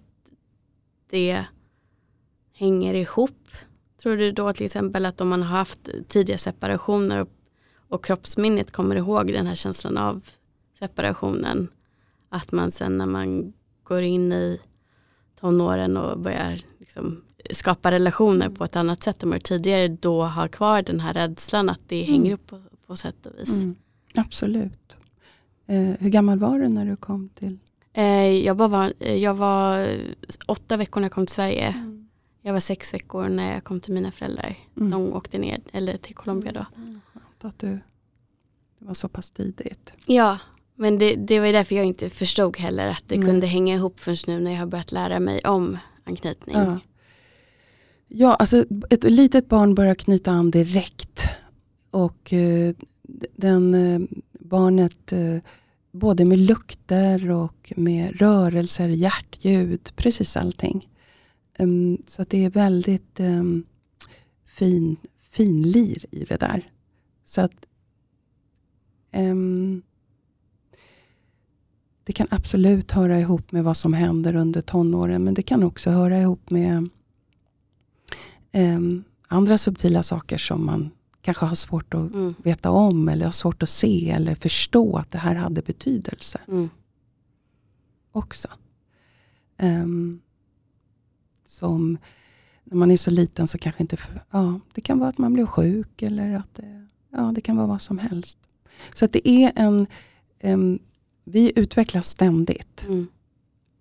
det 1.11 1.45
hänger 2.53 2.95
ihop? 2.95 3.49
Tror 4.03 4.17
du 4.17 4.33
då 4.33 4.53
till 4.53 4.65
exempel 4.65 5.07
att 5.07 5.21
om 5.21 5.29
man 5.29 5.43
har 5.43 5.59
haft 5.59 5.89
tidiga 6.09 6.39
separationer 6.39 7.21
och, 7.21 7.29
och 7.89 8.05
kroppsminnet 8.05 8.73
kommer 8.73 8.97
ihåg 8.97 9.27
den 9.27 9.47
här 9.47 9.55
känslan 9.55 9.99
av 9.99 10.25
separationen, 10.79 11.69
att 12.29 12.53
man 12.53 12.73
sen 12.73 12.99
när 12.99 13.07
man 13.07 13.53
går 13.83 14.03
in 14.03 14.33
i 14.33 14.61
tonåren 15.41 15.97
och 15.97 16.19
börjar 16.19 16.61
liksom 16.79 17.23
skapa 17.51 17.91
relationer 17.91 18.49
på 18.49 18.65
ett 18.65 18.77
annat 18.77 19.03
sätt 19.03 19.23
än 19.23 19.41
tidigare 19.41 19.89
då 19.89 20.23
har 20.23 20.49
kvar 20.49 20.83
den 20.83 21.01
här 21.01 21.15
rädslan 21.15 21.69
att 21.69 21.81
det 21.87 22.05
mm. 22.05 22.13
hänger 22.13 22.33
upp 22.33 22.47
på, 22.47 22.63
på 22.87 22.97
sätt 22.97 23.27
och 23.27 23.39
vis. 23.39 23.63
Mm. 23.63 23.75
Absolut. 24.15 24.97
Eh, 25.67 25.91
hur 26.01 26.09
gammal 26.09 26.39
var 26.39 26.59
du 26.59 26.69
när 26.69 26.87
du 26.87 26.97
kom 26.97 27.29
till? 27.29 27.59
Eh, 27.99 28.45
jag, 28.45 28.55
var, 28.55 28.93
jag 29.05 29.35
var 29.35 29.97
åtta 30.47 30.77
veckor 30.77 31.01
när 31.01 31.05
jag 31.05 31.13
kom 31.13 31.27
till 31.27 31.35
Sverige. 31.35 31.67
Mm. 31.67 32.09
Jag 32.43 32.53
var 32.53 32.61
sex 32.61 32.95
veckor 32.95 33.29
när 33.29 33.53
jag 33.55 33.65
kom 33.65 33.81
till 33.81 33.95
mina 33.95 34.13
föräldrar. 34.13 34.57
Mm. 34.77 34.91
De 34.91 35.13
åkte 35.13 35.39
ner 35.39 35.61
eller 35.73 35.97
till 35.97 36.15
Colombia 36.15 36.53
då. 36.53 36.67
Mm. 36.77 37.01
Att 37.41 37.59
du, 37.59 37.81
det 38.79 38.85
var 38.85 38.95
så 38.95 39.09
pass 39.09 39.31
tidigt. 39.31 39.93
Ja, 40.07 40.39
men 40.75 40.99
det, 40.99 41.15
det 41.15 41.39
var 41.39 41.47
ju 41.47 41.53
därför 41.53 41.75
jag 41.75 41.85
inte 41.85 42.11
förstod 42.11 42.57
heller 42.57 42.89
att 42.89 43.05
det 43.07 43.15
kunde 43.15 43.47
hänga 43.47 43.75
ihop 43.75 44.01
förrän 44.01 44.17
nu 44.27 44.41
när 44.41 44.51
jag 44.51 44.59
har 44.59 44.67
börjat 44.67 44.93
lära 44.93 45.21
mig 45.21 45.41
om 45.41 45.79
anknytning. 46.05 46.57
Ja. 46.57 46.81
Ja, 48.09 48.35
alltså 48.35 48.65
ett 48.91 49.05
litet 49.05 49.49
barn 49.49 49.75
börjar 49.75 49.95
knyta 49.95 50.31
an 50.31 50.51
direkt. 50.51 51.25
Och 51.91 52.33
eh, 52.33 52.75
den, 53.37 53.75
eh, 53.75 54.01
barnet, 54.41 55.13
eh, 55.13 55.37
både 55.93 56.25
med 56.25 56.39
lukter 56.39 57.31
och 57.31 57.73
med 57.77 58.21
rörelser, 58.21 58.89
hjärtljud, 58.89 59.93
precis 59.97 60.37
allting. 60.37 60.89
Um, 61.59 62.03
så 62.07 62.23
att 62.23 62.31
det 62.31 62.45
är 62.45 62.51
väldigt 62.51 63.21
um, 63.21 63.67
fin, 64.47 64.97
finlir 65.31 66.15
i 66.15 66.25
det 66.25 66.37
där. 66.37 66.67
Så 67.25 67.41
att 67.41 67.67
um, 69.17 69.83
det 72.05 72.13
kan 72.13 72.27
absolut 72.31 72.93
höra 72.93 73.21
ihop 73.21 73.53
med 73.53 73.65
vad 73.65 73.77
som 73.77 73.93
händer 73.93 74.37
under 74.37 74.61
tonåren, 74.61 75.25
men 75.25 75.35
det 75.35 75.43
kan 75.43 75.63
också 75.63 75.91
höra 75.91 76.21
ihop 76.21 76.51
med 76.51 76.89
andra 79.29 79.59
subtila 79.59 80.03
saker 80.03 80.39
som 80.39 80.67
man 80.67 80.91
kanske 81.21 81.47
har 81.47 81.55
svårt 81.55 81.95
att 81.95 82.15
mm. 82.15 82.35
veta 82.39 82.71
om 82.71 83.09
eller 83.09 83.25
har 83.25 83.33
svårt 83.33 83.63
att 83.63 83.69
se 83.69 84.11
eller 84.11 84.35
förstå 84.35 84.97
att 84.97 85.11
det 85.11 85.19
här 85.19 85.35
hade 85.35 85.63
betydelse. 85.63 86.41
Mm. 86.49 86.69
Också. 88.13 88.49
Um, 89.63 90.21
som 91.47 91.99
när 92.65 92.77
man 92.77 92.91
är 92.91 92.97
så 92.97 93.11
liten 93.11 93.49
så 93.49 93.59
kanske 93.59 93.83
inte, 93.83 93.97
ja 94.31 94.61
det 94.75 94.81
kan 94.81 94.99
vara 94.99 95.09
att 95.09 95.19
man 95.19 95.33
blir 95.33 95.47
sjuk 95.47 96.03
eller 96.03 96.35
att 96.35 96.55
det, 96.55 96.87
ja, 97.11 97.33
det 97.35 97.41
kan 97.41 97.57
vara 97.57 97.67
vad 97.67 97.83
som 97.83 97.99
helst. 97.99 98.39
Så 98.95 99.05
att 99.05 99.13
det 99.13 99.29
är 99.29 99.53
en, 99.57 99.87
um, 100.43 100.79
vi 101.25 101.53
utvecklas 101.57 102.09
ständigt 102.09 102.85
mm. 102.89 103.07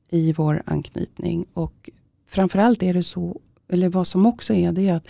i 0.10 0.34
vår 0.34 0.63
anknytning 0.65 1.45
och 1.54 1.89
framförallt 2.26 2.84
är 2.84 2.93
det 2.93 3.04
så, 3.04 3.41
eller 3.69 3.89
vad 3.89 4.08
som 4.08 4.26
också 4.26 4.54
är, 4.54 4.71
det 4.71 4.89
är 4.89 4.95
att 4.95 5.08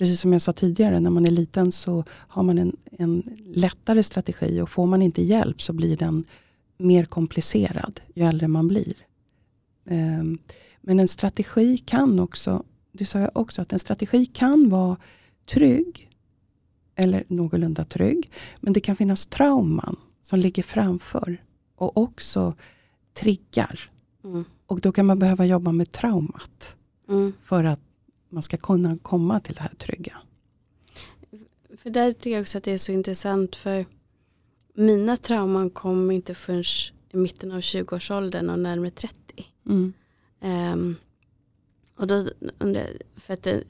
precis 0.00 0.20
som 0.20 0.32
jag 0.32 0.42
sa 0.42 0.52
tidigare, 0.52 1.00
när 1.00 1.10
man 1.10 1.26
är 1.26 1.30
liten 1.30 1.72
så 1.72 2.04
har 2.08 2.42
man 2.42 2.58
en, 2.58 2.76
en 2.90 3.38
lättare 3.54 4.02
strategi 4.02 4.60
och 4.60 4.70
får 4.70 4.86
man 4.86 5.02
inte 5.02 5.22
hjälp 5.22 5.62
så 5.62 5.72
blir 5.72 5.96
den 5.96 6.24
mer 6.78 7.04
komplicerad 7.04 8.00
ju 8.14 8.24
äldre 8.24 8.48
man 8.48 8.68
blir. 8.68 8.94
Um, 9.84 10.38
men 10.80 11.00
en 11.00 11.08
strategi 11.08 11.78
kan 11.78 12.20
också, 12.20 12.62
det 12.92 13.04
sa 13.04 13.18
jag 13.18 13.30
också, 13.32 13.62
att 13.62 13.72
en 13.72 13.78
strategi 13.78 14.26
kan 14.26 14.68
vara 14.68 14.96
trygg 15.50 16.10
eller 16.94 17.24
någorlunda 17.28 17.84
trygg. 17.84 18.30
Men 18.60 18.72
det 18.72 18.80
kan 18.80 18.96
finnas 18.96 19.26
trauman 19.26 19.96
som 20.22 20.38
ligger 20.38 20.62
framför 20.62 21.42
och 21.76 21.96
också 21.96 22.54
triggar. 23.14 23.90
Mm. 24.24 24.44
Och 24.66 24.80
då 24.80 24.92
kan 24.92 25.06
man 25.06 25.18
behöva 25.18 25.44
jobba 25.44 25.72
med 25.72 25.92
traumat. 25.92 26.74
Mm. 27.08 27.32
För 27.42 27.64
att 27.64 27.80
man 28.30 28.42
ska 28.42 28.56
kunna 28.56 28.98
komma 29.02 29.40
till 29.40 29.54
det 29.54 29.60
här 29.62 29.74
trygga. 29.74 30.16
För 31.76 31.90
där 31.90 32.12
tycker 32.12 32.30
jag 32.30 32.40
också 32.40 32.58
att 32.58 32.64
det 32.64 32.72
är 32.72 32.78
så 32.78 32.92
intressant 32.92 33.56
för 33.56 33.86
mina 34.74 35.16
trauman 35.16 35.70
kom 35.70 36.10
inte 36.10 36.34
förrän 36.34 36.64
i 37.12 37.16
mitten 37.16 37.52
av 37.52 37.60
20-årsåldern 37.60 38.50
och 38.50 38.58
närmare 38.58 38.90
30. 38.90 39.14
Mm. 39.66 39.92
Um, 40.40 40.96
och 41.96 42.06
då 42.06 42.28
för 43.16 43.34
att 43.34 43.42
det, 43.42 43.62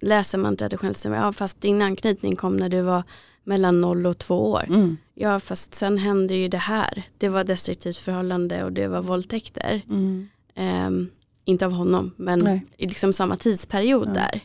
läser 0.00 0.38
man 0.38 0.56
traditionellt, 0.56 1.04
ja, 1.04 1.32
fast 1.32 1.60
din 1.60 1.82
anknytning 1.82 2.36
kom 2.36 2.56
när 2.56 2.68
du 2.68 2.82
var 2.82 3.02
mellan 3.44 3.80
noll 3.80 4.06
och 4.06 4.18
två 4.18 4.50
år. 4.50 4.64
Mm. 4.68 4.96
Ja 5.14 5.40
fast 5.40 5.74
sen 5.74 5.98
hände 5.98 6.34
ju 6.34 6.48
det 6.48 6.58
här. 6.58 7.02
Det 7.18 7.28
var 7.28 7.44
destruktivt 7.44 7.96
förhållande 7.96 8.64
och 8.64 8.72
det 8.72 8.88
var 8.88 9.02
våldtäkter. 9.02 9.82
Mm. 9.88 10.28
Um, 10.56 11.10
inte 11.46 11.66
av 11.66 11.72
honom 11.72 12.14
men 12.16 12.38
Nej. 12.38 12.66
i 12.76 12.86
liksom 12.86 13.12
samma 13.12 13.36
tidsperiod 13.36 14.08
ja. 14.08 14.12
där. 14.12 14.40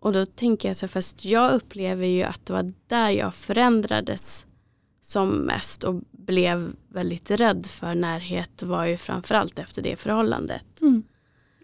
Och 0.00 0.12
då 0.12 0.26
tänker 0.26 0.68
jag 0.68 0.76
så 0.76 0.88
fast 0.88 1.24
jag 1.24 1.52
upplever 1.52 2.06
ju 2.06 2.22
att 2.22 2.46
det 2.46 2.52
var 2.52 2.72
där 2.86 3.10
jag 3.10 3.34
förändrades 3.34 4.46
som 5.00 5.28
mest 5.30 5.84
och 5.84 6.02
blev 6.10 6.72
väldigt 6.88 7.30
rädd 7.30 7.66
för 7.66 7.94
närhet 7.94 8.62
var 8.62 8.84
ju 8.84 8.96
framförallt 8.96 9.58
efter 9.58 9.82
det 9.82 9.96
förhållandet. 9.96 10.80
Mm. 10.80 11.02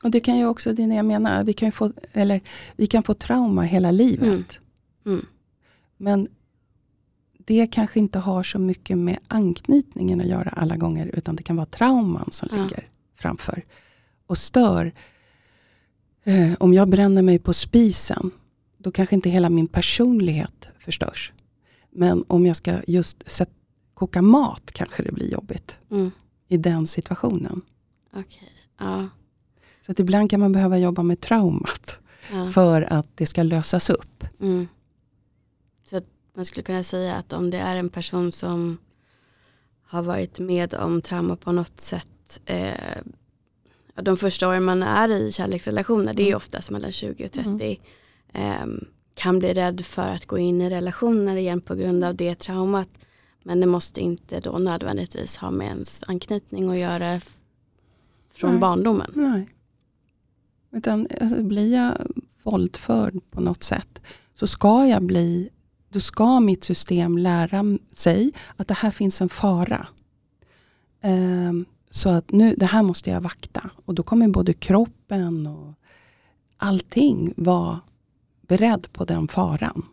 Och 0.03 0.11
det 0.11 0.21
kan 0.21 0.39
ju 0.39 0.47
också, 0.47 0.73
det 0.73 0.83
jag 0.83 1.05
menar, 1.05 1.45
vi 1.45 1.53
kan, 1.53 1.73
få, 1.73 1.93
eller, 2.13 2.41
vi 2.77 2.87
kan 2.87 3.03
få 3.03 3.15
trauma 3.15 3.63
hela 3.63 3.91
livet. 3.91 4.23
Mm. 4.23 4.45
Mm. 5.07 5.27
Men 5.97 6.29
det 7.47 7.67
kanske 7.67 7.99
inte 7.99 8.19
har 8.19 8.43
så 8.43 8.59
mycket 8.59 8.99
med 8.99 9.19
anknytningen 9.29 10.21
att 10.21 10.27
göra 10.27 10.51
alla 10.51 10.77
gånger, 10.77 11.11
utan 11.15 11.37
det 11.37 11.43
kan 11.43 11.57
vara 11.57 11.67
trauman 11.67 12.29
som 12.31 12.49
ja. 12.53 12.63
ligger 12.63 12.89
framför 13.17 13.65
och 14.31 14.39
stör. 14.39 14.93
Eh, 16.25 16.53
om 16.59 16.75
jag 16.75 16.89
bränner 16.89 17.23
mig 17.23 17.39
på 17.39 17.55
spisen, 17.55 18.31
då 18.79 18.91
kanske 18.91 19.15
inte 19.15 19.31
hela 19.31 19.51
min 19.51 19.69
personlighet 19.69 20.69
förstörs. 20.79 21.33
Men 21.91 22.25
om 22.29 22.47
jag 22.47 22.57
ska 22.57 22.83
just 22.87 23.31
set, 23.31 23.51
koka 23.95 24.23
mat 24.23 24.73
kanske 24.73 25.03
det 25.03 25.13
blir 25.13 25.33
jobbigt 25.33 25.77
mm. 25.91 26.11
i 26.49 26.57
den 26.57 26.87
situationen. 26.87 27.63
Okay. 28.13 28.49
Ja. 28.79 29.09
Så 29.87 29.93
att 29.93 29.99
ibland 30.01 30.31
kan 30.31 30.41
man 30.41 30.53
behöva 30.53 30.79
jobba 30.79 31.03
med 31.03 31.21
traumat 31.21 31.99
ja. 32.33 32.51
för 32.51 32.83
att 32.83 33.09
det 33.15 33.27
ska 33.27 33.43
lösas 33.43 33.91
upp. 33.91 34.25
Mm. 34.41 34.69
Så 35.85 35.97
att 35.97 36.09
man 36.35 36.45
skulle 36.45 36.63
kunna 36.63 36.83
säga 36.83 37.15
att 37.15 37.33
om 37.33 37.51
det 37.51 37.59
är 37.59 37.77
en 37.77 37.91
person 37.91 38.33
som 38.33 38.79
har 39.83 40.03
varit 40.03 40.39
med 40.39 40.75
om 40.75 41.03
trauma 41.03 41.37
på 41.37 41.53
något 41.53 41.81
sätt 41.81 42.41
eh, 42.45 43.03
de 44.03 44.17
första 44.17 44.49
åren 44.49 44.65
man 44.65 44.83
är 44.83 45.09
i 45.09 45.33
kärleksrelationer, 45.33 46.15
det 46.15 46.23
är 46.23 46.27
mm. 46.27 46.37
oftast 46.37 46.71
mellan 46.71 46.93
20 46.93 47.25
och 47.27 47.33
30, 47.33 47.81
mm. 48.33 48.51
eh, 48.51 48.87
kan 49.15 49.39
bli 49.39 49.55
rädd 49.55 49.81
för 49.81 50.09
att 50.09 50.27
gå 50.27 50.39
in 50.39 50.61
i 50.61 50.71
relationer 50.71 51.37
igen 51.37 51.61
på 51.61 51.75
grund 51.75 52.05
av 52.05 52.15
det 52.15 52.35
traumat. 52.35 52.89
Men 53.43 53.61
det 53.61 53.67
måste 53.67 54.01
inte 54.01 54.41
då 54.41 54.59
nödvändigtvis 54.59 55.37
ha 55.37 55.51
med 55.51 55.67
ens 55.67 56.03
anknytning 56.07 56.71
att 56.71 56.79
göra 56.79 57.21
från 58.35 58.51
Nej. 58.51 58.61
barndomen. 58.61 59.11
Nej. 59.15 59.49
Utan 60.73 61.07
alltså, 61.21 61.43
blir 61.43 61.75
jag 61.75 61.95
våldförd 62.43 63.21
på 63.31 63.41
något 63.41 63.63
sätt 63.63 64.01
så 64.35 64.47
ska 64.47 64.87
jag 64.87 65.03
bli, 65.03 65.51
då 65.89 66.01
ska 66.01 66.41
mitt 66.41 66.65
system 66.65 67.19
lära 67.19 67.65
sig 67.93 68.33
att 68.57 68.69
det 68.69 68.75
här 68.75 68.91
finns 68.91 69.21
en 69.21 69.29
fara. 69.29 69.87
Ehm, 71.03 71.65
så 71.91 72.09
att 72.09 72.33
nu, 72.33 72.55
det 72.55 72.67
här 72.67 72.83
måste 72.83 73.11
jag 73.11 73.21
vakta. 73.21 73.71
Och 73.85 73.95
då 73.95 74.03
kommer 74.03 74.29
både 74.29 74.53
kroppen 74.53 75.47
och 75.47 75.75
allting 76.57 77.33
vara 77.37 77.81
beredd 78.43 78.93
på 78.93 79.05
den 79.05 79.29
faran. 79.29 79.87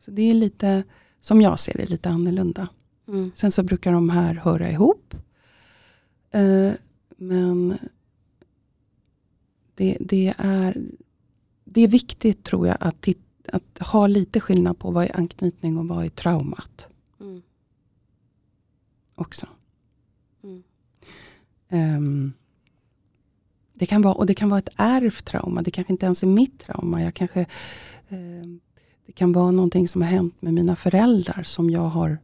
Så 0.00 0.10
det 0.10 0.22
är 0.22 0.34
lite, 0.34 0.84
som 1.20 1.40
jag 1.40 1.58
ser 1.58 1.76
det, 1.78 1.86
lite 1.86 2.08
annorlunda. 2.08 2.68
Mm. 3.08 3.32
Sen 3.34 3.52
så 3.52 3.62
brukar 3.62 3.92
de 3.92 4.10
här 4.10 4.34
höra 4.34 4.70
ihop. 4.70 5.14
Eh, 6.30 6.72
men 7.16 7.78
det, 9.74 9.96
det, 10.00 10.34
är, 10.38 10.76
det 11.64 11.80
är 11.80 11.88
viktigt 11.88 12.44
tror 12.44 12.66
jag 12.66 12.76
att, 12.80 13.08
att 13.52 13.78
ha 13.88 14.06
lite 14.06 14.40
skillnad 14.40 14.78
på 14.78 14.90
vad 14.90 15.04
är 15.04 15.16
anknytning 15.16 15.78
och 15.78 15.88
vad 15.88 16.04
är 16.04 16.08
traumat 16.08 16.88
Mm. 17.20 17.42
också. 19.14 19.46
Mm. 21.68 21.96
Ehm, 21.96 22.32
det 23.74 23.86
kan 23.86 24.02
vara, 24.02 24.14
och 24.14 24.26
det 24.26 24.34
kan 24.34 24.48
vara 24.48 24.58
ett 24.58 24.74
ärvt 24.76 25.24
trauma, 25.24 25.62
det 25.62 25.70
kanske 25.70 25.92
inte 25.92 26.06
ens 26.06 26.22
är 26.22 26.26
mitt 26.26 26.58
trauma. 26.58 27.02
Jag 27.02 27.14
kanske, 27.14 27.46
ehm, 28.08 28.60
det 29.06 29.12
kan 29.12 29.32
vara 29.32 29.50
någonting 29.50 29.88
som 29.88 30.02
har 30.02 30.08
hänt 30.08 30.42
med 30.42 30.54
mina 30.54 30.76
föräldrar 30.76 31.42
som 31.42 31.70
jag 31.70 31.86
har 31.86 32.18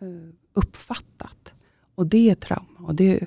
eh, 0.00 0.34
uppfattat. 0.52 1.52
Och 1.94 2.06
det 2.06 2.30
är 2.30 2.34
trauma. 2.34 2.80
Och 2.88 2.94
det, 2.94 3.26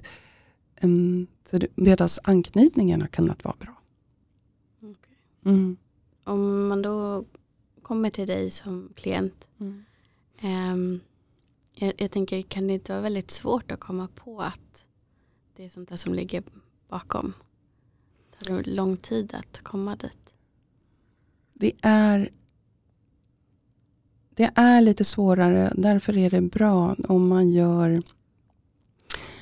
um, 0.82 1.28
så 1.50 1.58
det, 1.58 1.68
medan 1.76 2.10
anknytningen 2.24 3.02
har 3.02 3.08
kunnat 3.08 3.44
vara 3.44 3.56
bra. 3.60 3.82
Okej. 4.82 5.18
Mm. 5.46 5.78
Om 6.24 6.68
man 6.68 6.82
då 6.82 7.26
kommer 7.82 8.10
till 8.10 8.28
dig 8.28 8.50
som 8.50 8.90
klient. 8.96 9.48
ehm, 10.42 11.00
jag, 11.74 11.94
jag 11.98 12.12
tänker, 12.12 12.42
kan 12.42 12.68
det 12.68 12.74
inte 12.74 12.92
vara 12.92 13.02
väldigt 13.02 13.32
svårt 13.32 13.72
att 13.72 13.80
komma 13.80 14.08
på 14.16 14.42
att 14.42 14.85
det 15.56 15.66
är 15.66 15.70
sånt 15.70 15.90
där 15.90 15.96
som 15.96 16.14
ligger 16.14 16.44
bakom? 16.90 17.34
Tar 18.40 18.58
det 18.58 18.70
lång 18.70 18.98
tid 18.98 19.34
att 19.34 19.60
komma 19.64 19.96
dit? 19.96 20.34
Det 21.54 21.72
är 21.82 22.30
det 24.30 24.52
är 24.56 24.82
lite 24.82 25.04
svårare, 25.04 25.74
därför 25.76 26.18
är 26.18 26.30
det 26.30 26.42
bra 26.42 26.96
om 27.08 27.28
man 27.28 27.52
gör 27.52 28.04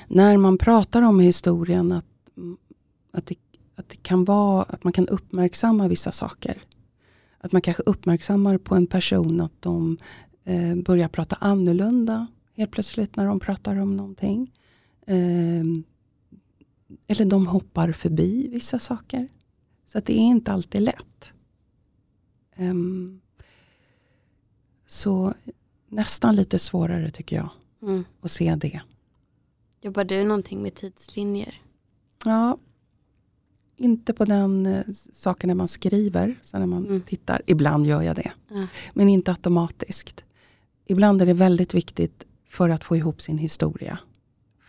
när 0.08 0.36
man 0.36 0.58
pratar 0.58 1.02
om 1.02 1.20
historien 1.20 1.92
att, 1.92 2.06
att, 3.12 3.26
det, 3.26 3.34
att 3.74 3.88
det 3.88 4.02
kan 4.02 4.24
vara 4.24 4.62
att 4.62 4.84
man 4.84 4.92
kan 4.92 5.08
uppmärksamma 5.08 5.88
vissa 5.88 6.12
saker. 6.12 6.62
Att 7.38 7.52
man 7.52 7.62
kanske 7.62 7.82
uppmärksammar 7.82 8.58
på 8.58 8.74
en 8.74 8.86
person 8.86 9.40
att 9.40 9.62
de 9.62 9.96
eh, 10.44 10.74
börjar 10.74 11.08
prata 11.08 11.36
annorlunda 11.40 12.26
helt 12.56 12.70
plötsligt 12.70 13.16
när 13.16 13.26
de 13.26 13.40
pratar 13.40 13.80
om 13.80 13.96
någonting. 13.96 14.52
Eh, 15.06 15.64
eller 17.06 17.24
de 17.24 17.46
hoppar 17.46 17.92
förbi 17.92 18.48
vissa 18.48 18.78
saker. 18.78 19.28
Så 19.86 19.98
att 19.98 20.06
det 20.06 20.12
är 20.12 20.22
inte 20.22 20.52
alltid 20.52 20.82
lätt. 20.82 21.32
Um, 22.58 23.20
så 24.86 25.34
nästan 25.88 26.36
lite 26.36 26.58
svårare 26.58 27.10
tycker 27.10 27.36
jag 27.36 27.48
Mm. 27.82 28.04
att 28.20 28.30
se 28.30 28.54
det. 28.54 28.80
Jobbar 29.82 30.04
du 30.04 30.24
någonting 30.24 30.62
med 30.62 30.74
tidslinjer? 30.74 31.54
Ja, 32.24 32.58
inte 33.76 34.12
på 34.14 34.24
den 34.24 34.66
eh, 34.66 34.84
saken 35.12 35.48
när 35.48 35.54
man 35.54 35.68
skriver, 35.68 36.38
så 36.42 36.58
när 36.58 36.66
man 36.66 36.86
Mm. 36.86 37.00
tittar. 37.00 37.42
Ibland 37.46 37.86
gör 37.86 38.02
jag 38.02 38.16
det, 38.16 38.32
Ja. 38.48 38.66
men 38.94 39.08
inte 39.08 39.30
automatiskt. 39.30 40.24
Ibland 40.86 41.22
är 41.22 41.26
det 41.26 41.32
väldigt 41.32 41.74
viktigt 41.74 42.26
för 42.48 42.68
att 42.68 42.84
få 42.84 42.96
ihop 42.96 43.22
sin 43.22 43.38
historia. 43.38 43.98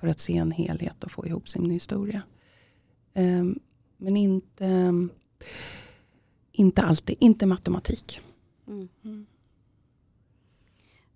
För 0.05 0.11
att 0.11 0.19
se 0.19 0.37
en 0.37 0.51
helhet 0.51 1.03
och 1.03 1.11
få 1.11 1.25
ihop 1.27 1.49
sin 1.49 1.71
historia. 1.71 2.23
Ehm, 3.13 3.59
men 3.97 4.17
inte, 4.17 4.93
inte 6.51 6.81
alltid, 6.81 7.17
inte 7.19 7.45
matematik. 7.45 8.21
Mm. 8.67 8.87
Mm. 9.03 9.25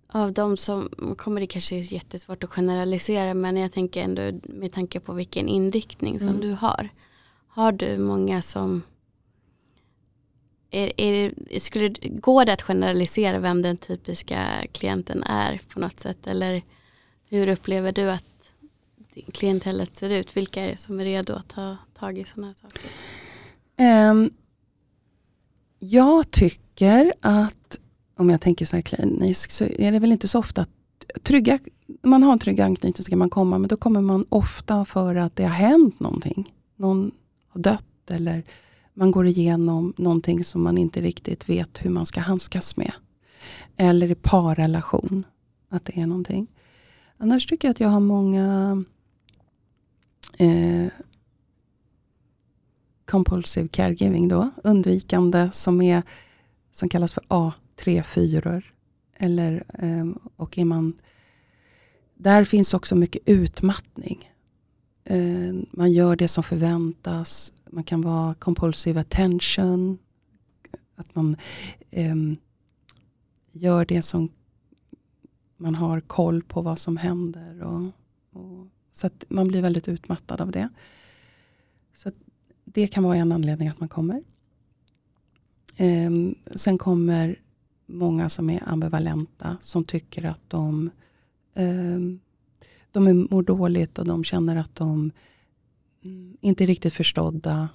Av 0.06 0.32
de 0.32 0.56
som 0.56 0.88
kommer 1.18 1.40
det 1.40 1.46
kanske 1.46 1.76
är 1.76 1.92
jättesvårt 1.92 2.44
att 2.44 2.50
generalisera 2.50 3.34
men 3.34 3.56
jag 3.56 3.72
tänker 3.72 4.02
ändå 4.02 4.40
med 4.42 4.72
tanke 4.72 5.00
på 5.00 5.12
vilken 5.12 5.48
inriktning 5.48 6.20
som 6.20 6.28
Mm. 6.28 6.40
du 6.40 6.52
har. 6.52 6.88
Har 7.48 7.72
du 7.72 7.98
många 7.98 8.42
som 8.42 8.82
är, 10.70 11.00
är, 11.00 11.34
skulle, 11.58 11.88
går 12.00 12.44
det 12.44 12.52
att 12.52 12.62
generalisera 12.62 13.38
vem 13.38 13.62
den 13.62 13.76
typiska 13.76 14.66
klienten 14.72 15.22
är 15.22 15.60
på 15.74 15.80
något 15.80 16.00
sätt 16.00 16.26
eller 16.26 16.62
hur 17.28 17.48
upplever 17.48 17.92
du 17.92 18.10
att 18.10 18.24
klientellet 19.32 19.96
ser 19.96 20.10
ut? 20.10 20.36
Vilka 20.36 20.64
är 20.64 20.68
det 20.68 20.76
som 20.76 21.00
är 21.00 21.04
redo 21.04 21.34
att 21.34 21.48
ta 21.48 21.76
tag 21.98 22.18
i 22.18 22.24
sådana 22.24 22.46
här 22.46 22.54
saker? 22.54 22.80
Um, 24.10 24.30
jag 25.78 26.30
tycker 26.30 27.12
att, 27.20 27.80
om 28.16 28.30
jag 28.30 28.40
tänker 28.40 28.64
så 28.64 28.76
här 28.76 28.82
kliniskt, 28.82 29.52
så 29.52 29.64
är 29.64 29.92
det 29.92 29.98
väl 29.98 30.12
inte 30.12 30.28
så 30.28 30.38
ofta 30.38 30.62
att 30.62 30.70
trygga, 31.22 31.58
man 32.02 32.22
har 32.22 32.32
en 32.32 32.38
trygg 32.38 32.60
anknytning 32.60 33.04
så 33.04 33.10
kan 33.10 33.18
man 33.18 33.30
komma, 33.30 33.58
men 33.58 33.68
då 33.68 33.76
kommer 33.76 34.00
man 34.00 34.26
ofta 34.28 34.84
för 34.84 35.14
att 35.14 35.36
det 35.36 35.44
har 35.44 35.54
hänt 35.54 36.00
någonting. 36.00 36.54
Någon 36.76 37.10
har 37.48 37.60
dött 37.60 38.10
eller 38.10 38.42
man 38.94 39.10
går 39.10 39.26
igenom 39.26 39.94
någonting 39.96 40.44
som 40.44 40.62
man 40.62 40.78
inte 40.78 41.00
riktigt 41.00 41.48
vet 41.48 41.84
hur 41.84 41.90
man 41.90 42.06
ska 42.06 42.20
handskas 42.20 42.76
med. 42.76 42.92
Eller 43.76 44.10
i 44.10 44.14
parrelation, 44.14 45.24
att 45.68 45.84
det 45.84 46.00
är 46.00 46.06
någonting. 46.06 46.46
Annars 47.18 47.46
tycker 47.46 47.68
jag 47.68 47.72
att 47.72 47.80
jag 47.80 47.88
har 47.88 48.00
många 48.00 48.84
eh, 50.40 50.88
compulsive 53.04 53.68
caregiving 53.68 54.28
då, 54.28 54.50
undvikande 54.64 55.50
som, 55.52 55.82
är, 55.82 56.02
som 56.72 56.88
kallas 56.88 57.12
för 57.12 57.22
A34. 57.28 58.62
Eller, 59.16 59.64
eh, 59.78 60.06
och 60.36 60.58
är 60.58 60.64
man, 60.64 61.00
där 62.14 62.44
finns 62.44 62.74
också 62.74 62.96
mycket 62.96 63.22
utmattning. 63.26 64.30
Eh, 65.04 65.54
man 65.70 65.92
gör 65.92 66.16
det 66.16 66.28
som 66.28 66.44
förväntas. 66.44 67.52
Man 67.70 67.84
kan 67.84 68.02
vara 68.02 68.34
compulsive 68.34 69.00
attention. 69.00 69.98
Att 70.96 71.14
man 71.14 71.36
eh, 71.90 72.16
gör 73.52 73.84
det 73.84 74.02
som 74.02 74.28
man 75.56 75.74
har 75.74 76.00
koll 76.00 76.42
på 76.42 76.62
vad 76.62 76.78
som 76.78 76.96
händer. 76.96 77.62
Och, 77.62 77.86
och, 78.32 78.66
så 78.92 79.06
att 79.06 79.24
man 79.28 79.48
blir 79.48 79.62
väldigt 79.62 79.88
utmattad 79.88 80.40
av 80.40 80.50
det. 80.50 80.68
Så 81.94 82.08
att 82.08 82.14
det 82.64 82.86
kan 82.86 83.04
vara 83.04 83.16
en 83.16 83.32
anledning 83.32 83.68
att 83.68 83.80
man 83.80 83.88
kommer. 83.88 84.22
Ehm, 85.76 86.34
sen 86.54 86.78
kommer 86.78 87.38
många 87.86 88.28
som 88.28 88.50
är 88.50 88.68
ambivalenta 88.68 89.56
som 89.60 89.84
tycker 89.84 90.24
att 90.24 90.40
de, 90.48 90.90
ehm, 91.54 92.20
de 92.90 93.28
mår 93.30 93.42
dåligt 93.42 93.98
och 93.98 94.06
de 94.06 94.24
känner 94.24 94.56
att 94.56 94.74
de 94.74 95.10
mm, 96.04 96.36
inte 96.40 96.64
är 96.64 96.66
riktigt 96.66 96.94
förstådda. 96.94 97.68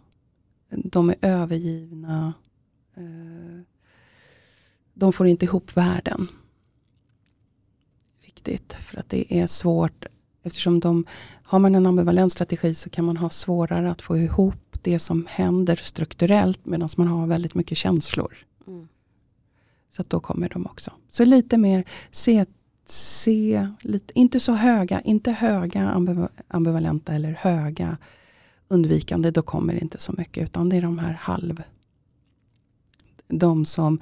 De 0.70 1.10
är 1.10 1.16
övergivna. 1.22 2.34
Eh, 2.96 3.62
de 4.94 5.14
får 5.14 5.28
inte 5.28 5.46
ihop 5.46 5.78
världen. 5.78 6.28
Riktigt. 8.22 8.74
För 8.74 8.98
att 8.98 9.10
det 9.10 9.40
är 9.40 9.48
svårt. 9.48 10.06
Eftersom 10.46 10.80
de, 10.80 11.06
har 11.44 11.60
man 11.60 11.76
en 11.76 11.86
ambivalent 11.86 12.32
strategi 12.32 12.74
så 12.74 12.90
kan 12.90 13.06
man 13.06 13.18
ha 13.18 13.30
svårare 13.30 13.92
att 13.92 14.02
få 14.02 14.18
ihop 14.18 14.78
det 14.82 15.00
som 15.00 15.26
händer 15.30 15.76
strukturellt 15.76 16.66
medan 16.66 16.90
man 16.98 17.08
har 17.08 17.28
väldigt 17.28 17.56
mycket 17.56 17.78
känslor. 17.78 18.38
Mm. 18.68 18.88
Så 19.96 20.04
då 20.08 20.20
kommer 20.20 20.50
de 20.50 20.66
också. 20.66 20.92
Så 21.10 21.26
lite 21.26 21.58
mer, 21.58 21.84
se, 22.12 22.46
se 22.86 23.68
lite, 23.82 24.20
inte 24.20 24.40
så 24.40 24.52
höga, 24.52 25.02
inte 25.02 25.32
höga 25.32 25.92
ambiva- 25.92 26.30
ambivalenta 26.48 27.14
eller 27.14 27.32
höga 27.32 27.98
undvikande, 28.68 29.32
då 29.32 29.42
kommer 29.42 29.74
det 29.74 29.80
inte 29.80 30.00
så 30.00 30.14
mycket. 30.18 30.44
Utan 30.44 30.70
det 30.70 30.76
är 30.76 30.82
de 30.82 31.00
här 31.00 31.14
halv, 31.14 31.64
de 33.28 33.66
som 33.66 34.00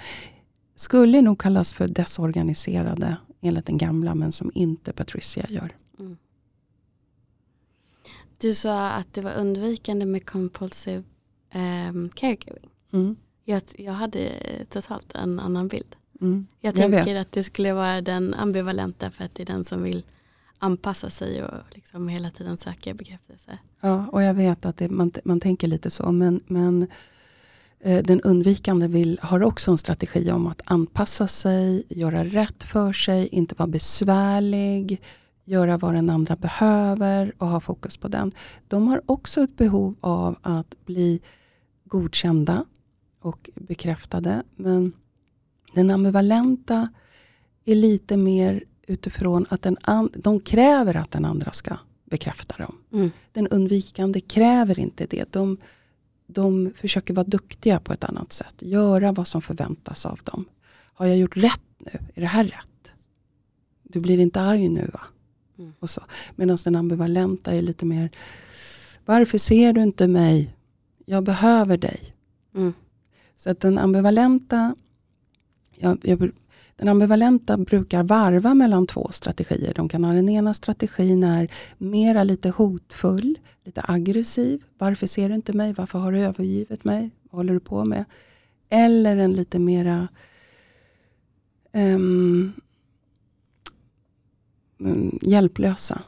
skulle 0.76 1.22
nog 1.22 1.40
kallas 1.40 1.74
för 1.74 1.88
desorganiserade 1.88 3.18
enligt 3.42 3.66
den 3.66 3.78
gamla 3.78 4.16
men 4.16 4.32
som 4.32 4.52
inte 4.56 4.94
Patricia 4.94 5.46
gör. 5.50 5.72
Mm. 6.00 6.18
Du 8.44 8.54
sa 8.54 8.90
att 8.90 9.14
det 9.14 9.22
var 9.22 9.34
undvikande 9.34 10.06
med 10.06 10.26
compulsive 10.26 11.04
um, 11.56 12.10
caregiving. 12.10 12.70
Mm. 12.94 13.16
Jag, 13.46 13.62
jag 13.78 13.94
hade 13.94 14.30
totalt 14.70 15.16
en 15.16 15.40
annan 15.40 15.68
bild. 15.68 15.96
Mm. 16.22 16.48
Jag 16.62 16.78
Jag 16.78 16.92
tänker 16.92 17.16
att 17.16 17.32
det 17.32 17.44
skulle 17.44 17.74
vara 17.74 18.02
den 18.02 18.34
ambivalenta 18.34 19.12
för 19.12 19.24
att 19.24 19.36
det 19.36 19.44
är 19.44 19.46
den 19.46 19.66
som 19.66 19.84
vill 19.84 20.06
anpassa 20.60 21.10
sig 21.10 21.44
och 21.44 21.58
liksom 21.72 22.08
hela 22.08 22.32
tiden 22.32 22.58
söka 22.58 22.94
bekräftelse. 22.94 23.58
Ja, 23.82 24.08
och 24.12 24.24
jag 24.24 24.34
vet 24.34 24.66
att 24.66 24.78
det, 24.78 24.90
man, 24.90 25.12
man 25.24 25.40
tänker 25.40 25.68
lite 25.68 25.90
så, 25.90 26.12
men, 26.12 26.42
men 26.48 26.88
eh, 27.80 28.04
den 28.04 28.22
undvikande 28.22 28.88
vill, 28.88 29.20
har 29.22 29.44
också 29.44 29.72
en 29.72 29.78
strategi 29.78 30.32
om 30.32 30.48
att 30.48 30.62
anpassa 30.66 31.28
sig, 31.28 31.84
göra 31.90 32.24
rätt 32.24 32.64
för 32.64 32.94
sig, 32.94 33.28
inte 33.28 33.56
vara 33.56 33.70
besvärlig, 33.70 35.02
göra 35.46 35.78
vad 35.78 35.94
den 35.94 36.10
andra 36.10 36.36
behöver 36.36 37.34
och 37.38 37.48
ha 37.48 37.60
fokus 37.60 37.98
på 37.98 38.08
den. 38.08 38.32
De 38.68 38.88
har 38.88 39.02
också 39.06 39.42
ett 39.42 39.58
behov 39.58 39.96
av 40.02 40.38
att 40.42 40.86
bli 40.86 41.22
godkända 41.86 42.66
och 43.20 43.50
bekräftade, 43.56 44.44
men 44.56 44.94
den 45.74 45.92
ambivalenta 45.92 46.90
är 47.66 47.76
lite 47.76 48.18
mer 48.18 48.64
utifrån 48.88 49.46
att 49.50 49.62
den 49.62 49.78
de 50.16 50.40
kräver 50.40 50.96
att 50.96 51.12
den 51.12 51.26
andra 51.26 51.52
ska 51.52 51.78
bekräfta 52.06 52.58
dem. 52.58 52.76
Mm. 52.92 53.12
Den 53.32 53.48
undvikande 53.48 54.22
kräver 54.22 54.80
inte 54.80 55.06
det. 55.06 55.34
De, 55.34 55.58
de 56.28 56.74
försöker 56.76 57.14
vara 57.14 57.28
duktiga 57.28 57.80
på 57.80 57.94
ett 57.94 58.04
annat 58.04 58.34
sätt. 58.34 58.54
Göra 58.60 59.12
vad 59.12 59.28
som 59.28 59.42
förväntas 59.42 60.06
av 60.06 60.20
dem. 60.24 60.46
Har 60.94 61.06
jag 61.06 61.18
gjort 61.18 61.38
rätt 61.38 61.62
nu? 61.78 62.00
Är 62.16 62.22
det 62.22 62.28
här 62.28 62.44
rätt? 62.44 62.92
Du 63.84 64.00
blir 64.00 64.20
inte 64.20 64.42
arg 64.42 64.70
nu 64.70 64.90
va? 64.94 65.02
Mm. 65.60 65.74
Och 65.80 65.90
så. 65.90 66.02
Medan 66.36 66.58
den 66.64 66.76
ambivalenta 66.76 67.54
är 67.54 67.62
lite 67.62 67.86
mer 67.86 68.10
Varför 69.06 69.38
ser 69.38 69.74
du 69.74 69.84
inte 69.84 70.08
mig? 70.08 70.56
Jag 71.06 71.24
behöver 71.24 71.78
dig. 71.78 72.16
Mm. 72.56 72.74
Så 73.38 73.50
att 73.50 73.60
den 73.60 73.78
ambivalenta 73.78 74.76
jag, 75.76 75.98
jag, 76.04 76.32
den 76.76 76.88
ambivalenta 76.88 77.58
brukar 77.58 78.04
varva 78.04 78.54
mellan 78.54 78.88
två 78.88 79.10
strategier. 79.12 79.74
De 79.74 79.90
kan 79.90 80.04
ha 80.04 80.14
den 80.14 80.30
ena 80.30 80.54
strategin 80.54 81.24
är 81.24 81.52
mera 81.78 82.24
lite 82.24 82.50
hotfull, 82.50 83.40
lite 83.64 83.82
aggressiv. 83.88 84.64
Varför 84.78 85.08
ser 85.08 85.30
du 85.30 85.36
inte 85.36 85.54
mig? 85.54 85.74
Varför 85.74 86.00
har 86.00 86.12
du 86.12 86.20
övergivit 86.20 86.84
mig? 86.84 87.12
Vad 87.24 87.40
håller 87.40 87.54
du 87.54 87.60
på 87.60 87.86
med? 87.86 88.06
Eller 88.70 89.18
en 89.18 89.34
lite 89.34 89.60
mera 89.60 90.08
um, 91.74 92.54
Mm, 94.84 95.20
hjälplösa. 95.22 96.02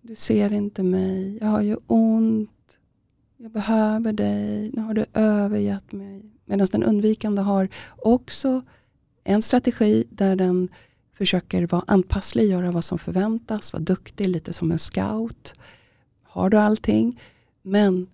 Du 0.00 0.14
ser 0.14 0.52
inte 0.52 0.82
mig, 0.82 1.38
jag 1.40 1.48
har 1.48 1.62
ju 1.62 1.76
ont, 1.86 2.78
jag 3.36 3.50
behöver 3.50 4.12
dig, 4.12 4.70
nu 4.72 4.80
har 4.82 4.94
du 4.94 5.04
övergett 5.14 5.92
mig. 5.92 6.22
Medan 6.44 6.66
den 6.72 6.82
undvikande 6.82 7.42
har 7.42 7.68
också 7.96 8.62
en 9.24 9.42
strategi 9.42 10.04
där 10.10 10.36
den 10.36 10.68
försöker 11.14 11.66
vara 11.66 11.84
anpasslig, 11.86 12.50
göra 12.50 12.70
vad 12.70 12.84
som 12.84 12.98
förväntas, 12.98 13.72
vara 13.72 13.82
duktig, 13.82 14.28
lite 14.28 14.52
som 14.52 14.72
en 14.72 14.78
scout. 14.78 15.54
Har 16.22 16.50
du 16.50 16.58
allting? 16.58 17.20
Men 17.62 18.06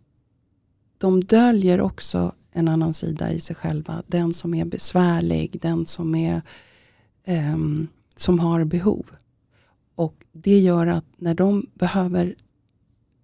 de 0.99 1.25
döljer 1.25 1.81
också 1.81 2.33
en 2.53 2.69
annan 2.69 2.95
sida 2.95 3.33
i 3.33 3.41
sig 3.41 3.57
själva. 3.57 4.03
Den 4.07 4.35
som 4.35 4.55
är 4.55 4.65
besvärlig, 4.65 5.59
den 5.63 5.87
som, 5.87 6.15
är, 6.15 6.43
um, 7.27 7.89
som 8.17 8.39
har 8.39 8.65
behov. 8.65 9.07
Och 9.99 10.25
det 10.33 10.59
gör 10.59 10.87
att 10.87 11.05
när 11.17 11.35
de 11.35 11.67
behöver 11.75 12.35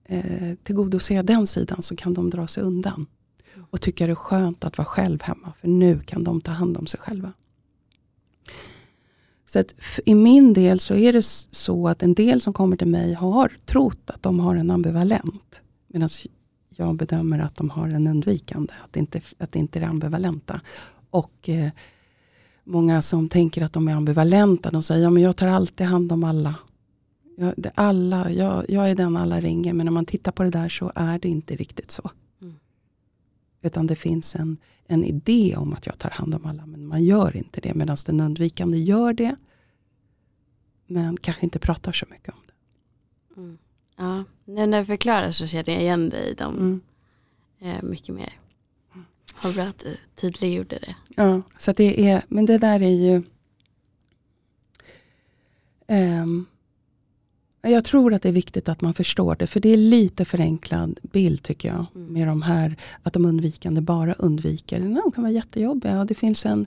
eh, 0.04 0.54
tillgodose 0.62 1.22
den 1.22 1.46
sidan 1.46 1.82
så 1.82 1.96
kan 1.96 2.14
de 2.14 2.30
dra 2.30 2.46
sig 2.46 2.62
undan. 2.62 3.06
Och 3.70 3.80
tycka 3.80 4.06
det 4.06 4.12
är 4.12 4.14
skönt 4.14 4.64
att 4.64 4.78
vara 4.78 4.86
själv 4.86 5.22
hemma. 5.22 5.52
För 5.60 5.68
nu 5.68 6.00
kan 6.00 6.24
de 6.24 6.40
ta 6.40 6.50
hand 6.50 6.76
om 6.76 6.86
sig 6.86 7.00
själva. 7.00 7.32
Så 9.46 9.58
att 9.58 9.74
i 10.04 10.14
min 10.14 10.52
del 10.52 10.80
så 10.80 10.94
är 10.94 11.12
det 11.12 11.22
så 11.50 11.88
att 11.88 12.02
en 12.02 12.14
del 12.14 12.40
som 12.40 12.52
kommer 12.52 12.76
till 12.76 12.88
mig 12.88 13.14
har 13.14 13.52
trott 13.66 14.10
att 14.10 14.22
de 14.22 14.40
har 14.40 14.56
en 14.56 14.70
ambivalent. 14.70 15.60
Medan 15.88 16.08
jag 16.68 16.96
bedömer 16.96 17.38
att 17.38 17.56
de 17.56 17.70
har 17.70 17.88
en 17.88 18.06
undvikande. 18.06 18.72
Att 18.84 18.92
det 18.92 19.00
inte, 19.00 19.20
att 19.38 19.52
det 19.52 19.58
inte 19.58 19.78
är 19.78 19.82
ambivalenta. 19.82 20.60
Och 21.10 21.48
eh, 21.48 21.70
många 22.64 23.02
som 23.02 23.28
tänker 23.28 23.62
att 23.62 23.72
de 23.72 23.88
är 23.88 23.94
ambivalenta. 23.94 24.70
De 24.70 24.82
säger 24.82 25.02
ja, 25.02 25.18
jag 25.18 25.36
tar 25.36 25.46
alltid 25.46 25.86
hand 25.86 26.12
om 26.12 26.24
alla. 26.24 26.54
Jag, 27.36 27.54
det, 27.56 27.72
alla 27.74 28.30
jag, 28.30 28.64
jag 28.68 28.90
är 28.90 28.94
den 28.94 29.16
alla 29.16 29.40
ringer. 29.40 29.72
Men 29.72 29.86
när 29.86 29.92
man 29.92 30.06
tittar 30.06 30.32
på 30.32 30.42
det 30.42 30.50
där 30.50 30.68
så 30.68 30.92
är 30.94 31.18
det 31.18 31.28
inte 31.28 31.56
riktigt 31.56 31.90
så. 31.90 32.10
Mm. 32.42 32.54
Utan 33.62 33.86
det 33.86 33.96
finns 33.96 34.34
en, 34.36 34.56
en 34.86 35.04
idé 35.04 35.54
om 35.56 35.72
att 35.72 35.86
jag 35.86 35.98
tar 35.98 36.10
hand 36.10 36.34
om 36.34 36.46
alla. 36.46 36.66
Men 36.66 36.86
man 36.86 37.04
gör 37.04 37.36
inte 37.36 37.60
det. 37.60 37.74
Medan 37.74 37.96
den 38.06 38.20
undvikande 38.20 38.78
gör 38.78 39.12
det. 39.12 39.36
Men 40.86 41.16
kanske 41.16 41.44
inte 41.44 41.58
pratar 41.58 41.92
så 41.92 42.06
mycket 42.10 42.34
om 42.34 42.40
det. 42.46 43.40
Mm. 43.40 43.58
Ja, 43.96 44.24
nu 44.44 44.66
när 44.66 44.78
du 44.78 44.84
förklarar 44.84 45.30
så 45.30 45.46
känner 45.46 45.72
jag 45.72 45.82
igen 45.82 46.08
dig 46.08 46.30
i 46.30 46.34
dem 46.34 46.54
Mm. 46.56 46.80
eh, 47.76 47.82
mycket 47.82 48.14
mer. 48.14 48.32
Vad 49.42 49.54
bra 49.54 49.64
att 49.64 49.78
du 49.78 49.96
tydliggjorde 50.14 50.78
det. 50.78 50.94
Ja, 51.16 51.42
så 51.58 51.72
det 51.72 52.08
är, 52.10 52.22
men 52.28 52.46
det 52.46 52.58
där 52.58 52.82
är 52.82 52.94
ju... 52.94 53.22
ehm, 55.86 56.46
jag 57.62 57.84
tror 57.84 58.14
att 58.14 58.22
det 58.22 58.28
är 58.28 58.32
viktigt 58.32 58.68
att 58.68 58.80
man 58.80 58.94
förstår 58.94 59.36
det, 59.36 59.46
för 59.46 59.60
det 59.60 59.68
är 59.68 59.76
lite 59.76 60.24
förenklad 60.24 60.98
bild 61.02 61.42
tycker 61.42 61.68
jag. 61.68 61.86
Mm. 61.94 62.12
Med 62.12 62.28
de 62.28 62.42
här, 62.42 62.76
att 63.02 63.12
de 63.12 63.24
undvikande 63.26 63.80
bara 63.80 64.12
undviker. 64.12 64.80
De 64.80 65.12
kan 65.12 65.24
vara 65.24 65.32
jättejobbiga 65.32 66.00
och 66.00 66.06
det 66.06 66.14
finns 66.14 66.46
en, 66.46 66.66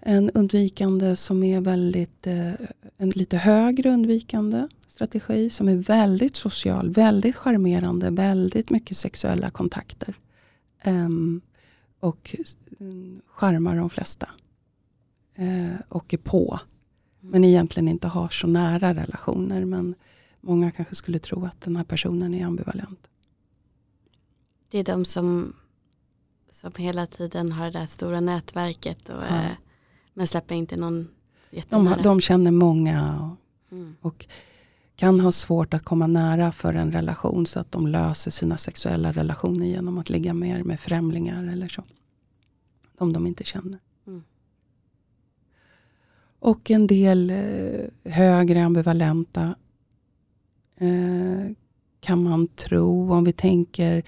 en 0.00 0.30
undvikande 0.30 1.16
som 1.16 1.42
är 1.42 1.60
väldigt, 1.60 2.26
eh, 2.26 2.52
en 2.98 3.10
lite 3.10 3.36
högre 3.36 3.90
undvikande 3.90 4.68
strategi 4.88 5.50
som 5.50 5.68
är 5.68 5.76
väldigt 5.76 6.36
social, 6.36 6.90
väldigt 6.90 7.36
charmerande, 7.36 8.10
väldigt 8.10 8.70
mycket 8.70 8.96
sexuella 8.96 9.50
kontakter. 9.50 10.14
Ehm, 10.82 11.40
och 12.00 12.36
mm, 12.80 13.20
charmar 13.26 13.76
de 13.76 13.90
flesta. 13.90 14.28
Eh, 15.34 15.80
och 15.88 16.14
är 16.14 16.18
på. 16.18 16.60
Men 17.20 17.44
egentligen 17.44 17.88
inte 17.88 18.08
har 18.08 18.28
så 18.28 18.46
nära 18.46 18.94
relationer. 18.94 19.64
Men 19.64 19.94
många 20.40 20.70
kanske 20.70 20.94
skulle 20.94 21.18
tro 21.18 21.44
att 21.44 21.60
den 21.60 21.76
här 21.76 21.84
personen 21.84 22.34
är 22.34 22.46
ambivalent. 22.46 23.08
Det 24.70 24.78
är 24.78 24.84
de 24.84 25.04
som, 25.04 25.52
som 26.50 26.72
hela 26.76 27.06
tiden 27.06 27.52
har 27.52 27.64
det 27.64 27.70
där 27.70 27.86
stora 27.86 28.20
nätverket 28.20 29.08
och, 29.08 29.22
Ja. 29.28 29.48
men 30.14 30.26
släpper 30.26 30.54
inte 30.54 30.76
någon 30.76 31.08
De, 31.50 31.56
jättenära. 31.56 31.94
har- 31.94 32.02
de 32.02 32.20
känner 32.20 32.50
många 32.50 33.20
och, 33.22 33.36
Mm. 33.72 33.96
och 34.00 34.26
kan 34.98 35.20
ha 35.20 35.32
svårt 35.32 35.74
att 35.74 35.84
komma 35.84 36.06
nära 36.06 36.52
för 36.52 36.74
en 36.74 36.92
relation. 36.92 37.46
Så 37.46 37.60
att 37.60 37.72
de 37.72 37.86
löser 37.86 38.30
sina 38.30 38.56
sexuella 38.56 39.12
relationer 39.12 39.66
genom 39.66 39.98
att 39.98 40.10
ligga 40.10 40.34
mer 40.34 40.62
med 40.62 40.80
främlingar 40.80 41.52
eller 41.52 41.68
så. 41.68 41.84
De 42.98 43.12
de 43.12 43.26
inte 43.26 43.44
känner. 43.44 43.78
Mm. 44.06 44.22
Och 46.38 46.70
en 46.70 46.86
del 46.86 47.30
eh, 47.30 48.12
högre 48.12 48.64
ambivalenta 48.64 49.54
eh, 50.76 51.52
kan 52.00 52.22
man 52.22 52.48
tro. 52.48 53.12
Om 53.12 53.24
vi 53.24 53.32
tänker, 53.32 54.02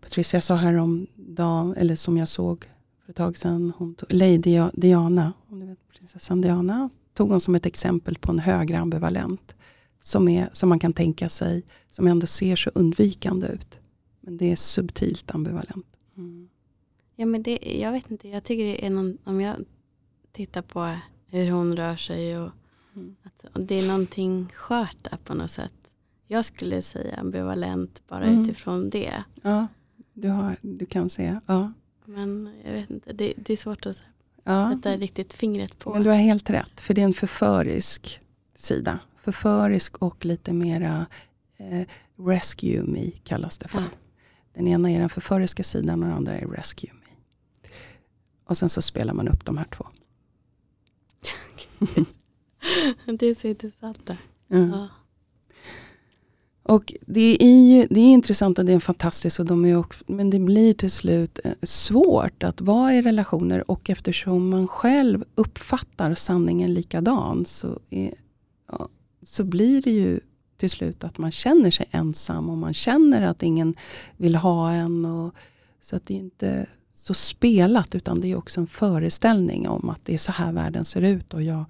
Patricia 0.00 0.40
sa 0.40 0.54
här 0.54 0.74
om 0.74 1.06
dagen, 1.16 1.74
eller 1.74 1.96
som 1.96 2.16
jag 2.16 2.28
såg 2.28 2.64
för 3.04 3.10
ett 3.10 3.16
tag 3.16 3.36
sedan, 3.36 3.72
hon 3.76 3.94
tog, 3.94 4.12
Lady 4.12 4.68
Diana, 4.72 5.32
om 5.48 5.60
du 5.60 5.66
vet 5.66 5.88
prinsessan 5.88 6.40
Diana, 6.40 6.90
tog 7.14 7.30
hon 7.30 7.40
som 7.40 7.54
ett 7.54 7.66
exempel 7.66 8.18
på 8.18 8.32
en 8.32 8.38
högre 8.38 8.78
ambivalent. 8.78 9.54
Som, 10.08 10.28
är, 10.28 10.48
som 10.52 10.68
man 10.68 10.78
kan 10.78 10.92
tänka 10.92 11.28
sig, 11.28 11.62
som 11.90 12.06
ändå 12.06 12.26
ser 12.26 12.56
så 12.56 12.70
undvikande 12.74 13.46
ut. 13.46 13.80
Men 14.20 14.36
det 14.36 14.52
är 14.52 14.56
subtilt 14.56 15.30
ambivalent. 15.34 15.86
Mm. 16.16 16.48
Ja 17.16 17.26
men 17.26 17.42
det, 17.42 17.58
jag 17.82 17.92
vet 17.92 18.10
inte, 18.10 18.28
jag 18.28 18.44
tycker 18.44 18.64
det 18.64 18.86
är 18.86 18.90
någon, 18.90 19.18
om 19.24 19.40
jag 19.40 19.56
tittar 20.32 20.62
på 20.62 20.96
hur 21.26 21.50
hon 21.50 21.76
rör 21.76 21.96
sig 21.96 22.38
och 22.38 22.50
Mm. 22.96 23.16
att 23.22 23.54
och 23.56 23.60
det 23.60 23.78
är 23.80 23.86
någonting 23.86 24.48
skört 24.54 24.96
där 25.10 25.18
på 25.24 25.34
något 25.34 25.50
sätt. 25.50 25.72
Jag 26.26 26.44
skulle 26.44 26.82
säga 26.82 27.16
ambivalent 27.16 28.02
bara 28.08 28.24
Mm. 28.24 28.42
utifrån 28.42 28.90
det. 28.90 29.22
Ja, 29.42 29.66
du, 30.12 30.28
har, 30.28 30.56
du 30.60 30.86
kan 30.86 31.10
se. 31.10 31.38
Ja. 31.46 31.72
Men 32.04 32.54
jag 32.64 32.72
vet 32.72 32.90
inte, 32.90 33.12
det, 33.12 33.34
det 33.36 33.52
är 33.52 33.56
svårt 33.56 33.86
att 33.86 34.02
Ja. 34.44 34.72
sätta 34.74 34.96
riktigt 34.96 35.34
fingret 35.34 35.78
på. 35.78 35.92
Men 35.92 36.02
du 36.02 36.10
har 36.10 36.16
helt 36.16 36.50
rätt, 36.50 36.80
för 36.80 36.94
det 36.94 37.00
är 37.00 37.04
en 37.04 37.12
förförisk 37.12 38.20
sida. 38.56 38.98
Förförisk 39.20 39.96
och 39.96 40.24
lite 40.24 40.52
mera 40.52 41.06
eh, 41.56 41.86
rescue 42.16 42.82
me 42.82 43.10
kallas 43.10 43.58
det 43.58 43.68
för. 43.68 43.78
Ja. 43.78 43.86
Den 44.54 44.68
ena 44.68 44.90
är 44.90 45.00
den 45.00 45.08
förföriska 45.08 45.62
sidan 45.62 46.02
och 46.02 46.08
den 46.08 46.16
andra 46.16 46.38
är 46.38 46.46
rescue 46.46 46.90
me. 46.92 47.16
Och 48.44 48.56
sen 48.56 48.68
så 48.68 48.82
spelar 48.82 49.14
man 49.14 49.28
upp 49.28 49.44
de 49.44 49.58
här 49.58 49.66
två. 49.76 49.86
det 53.18 53.26
är 53.26 53.34
så 53.34 53.48
intressant. 53.48 54.06
Där. 54.06 54.16
Mm. 54.50 54.70
Ja. 54.70 54.88
Och 56.62 56.94
det 57.00 57.42
är, 57.42 57.86
det 57.90 58.00
är 58.00 58.12
intressant 58.12 58.58
och 58.58 58.64
det 58.64 58.72
är 58.72 58.80
fantastiskt 58.80 59.40
och 59.40 59.46
de 59.46 59.64
är 59.64 59.76
också, 59.76 60.04
men 60.06 60.30
det 60.30 60.38
blir 60.38 60.74
till 60.74 60.90
slut 60.90 61.40
eh, 61.44 61.52
svårt 61.62 62.42
att 62.42 62.60
vara 62.60 62.94
i 62.94 63.02
relationer 63.02 63.70
och 63.70 63.90
eftersom 63.90 64.48
man 64.48 64.68
själv 64.68 65.24
uppfattar 65.34 66.14
sanningen 66.14 66.74
likadan 66.74 67.44
så, 67.44 67.80
är, 67.90 68.14
så 69.28 69.44
blir 69.44 69.82
det 69.82 69.90
ju 69.90 70.20
till 70.56 70.70
slut 70.70 71.04
att 71.04 71.18
man 71.18 71.30
känner 71.30 71.70
sig 71.70 71.88
ensam 71.90 72.50
och 72.50 72.58
man 72.58 72.74
känner 72.74 73.22
att 73.22 73.42
ingen 73.42 73.74
vill 74.16 74.34
ha 74.34 74.72
en. 74.72 75.04
Och, 75.04 75.34
så 75.80 75.96
att 75.96 76.06
det 76.06 76.14
är 76.14 76.18
inte 76.18 76.66
så 76.94 77.14
spelat 77.14 77.94
utan 77.94 78.20
det 78.20 78.28
är 78.28 78.36
också 78.36 78.60
en 78.60 78.66
föreställning 78.66 79.68
om 79.68 79.88
att 79.88 80.04
det 80.04 80.14
är 80.14 80.18
så 80.18 80.32
här 80.32 80.52
världen 80.52 80.84
ser 80.84 81.02
ut 81.02 81.34
och 81.34 81.42
jag, 81.42 81.64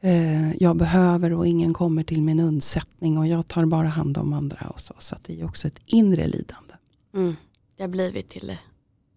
eh, 0.00 0.52
jag 0.56 0.76
behöver 0.76 1.32
och 1.32 1.46
ingen 1.46 1.74
kommer 1.74 2.04
till 2.04 2.22
min 2.22 2.40
undsättning 2.40 3.18
och 3.18 3.26
jag 3.26 3.48
tar 3.48 3.64
bara 3.64 3.88
hand 3.88 4.18
om 4.18 4.32
andra. 4.32 4.66
och 4.66 4.80
Så 4.80 4.94
Så 4.98 5.16
det 5.22 5.40
är 5.40 5.44
också 5.44 5.68
ett 5.68 5.80
inre 5.86 6.26
lidande. 6.26 6.74
Mm. 7.14 7.36
Det 7.76 7.82
har 7.82 7.88
blivit 7.88 8.28
till 8.28 8.56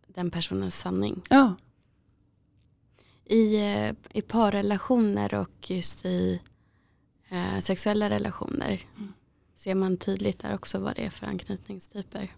den 0.08 0.32
personens 0.32 0.80
sanning. 0.80 1.22
Ja. 1.30 1.56
I, 3.26 3.56
eh, 3.56 3.92
i 4.14 4.22
parrelationer 4.22 5.34
och 5.34 5.72
just 5.72 6.06
i 6.06 6.42
eh, 7.30 7.60
sexuella 7.60 8.10
relationer 8.10 8.82
mm. 8.98 9.14
ser 9.56 9.76
man 9.76 9.98
tydligt 9.98 10.40
där 10.40 10.56
också 10.56 10.80
vad 10.80 10.96
det 10.96 11.06
är 11.06 11.10
för 11.10 11.28
anknytningstyper. 11.28 12.32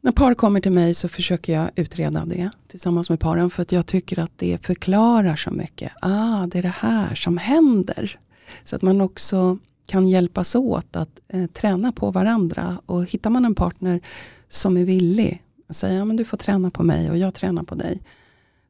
När 0.00 0.12
par 0.12 0.34
kommer 0.34 0.60
till 0.60 0.72
mig 0.72 0.94
så 0.94 1.08
försöker 1.08 1.52
jag 1.52 1.70
utreda 1.76 2.24
det 2.24 2.50
tillsammans 2.68 3.10
med 3.10 3.20
paren 3.20 3.50
för 3.50 3.62
att 3.62 3.72
jag 3.72 3.86
tycker 3.86 4.18
att 4.18 4.32
det 4.36 4.66
förklarar 4.66 5.36
så 5.36 5.50
mycket. 5.50 5.92
Ah, 6.02 6.46
det 6.46 6.58
är 6.58 6.62
det 6.62 6.68
här 6.68 7.14
som 7.14 7.38
händer. 7.38 8.18
Så 8.64 8.76
att 8.76 8.82
man 8.82 9.00
också 9.00 9.58
kan 9.86 10.08
hjälpas 10.08 10.54
åt 10.54 10.96
att 10.96 11.20
eh, 11.28 11.46
träna 11.46 11.92
på 11.92 12.10
varandra. 12.10 12.80
Och 12.86 13.04
hittar 13.04 13.30
man 13.30 13.44
en 13.44 13.54
partner 13.54 14.00
som 14.48 14.76
är 14.76 14.84
villig 14.84 15.42
att 15.68 15.76
säga 15.76 16.04
men 16.04 16.16
du 16.16 16.24
får 16.24 16.36
träna 16.36 16.70
på 16.70 16.82
mig 16.82 17.10
och 17.10 17.18
jag 17.18 17.34
tränar 17.34 17.62
på 17.62 17.74
dig. 17.74 18.02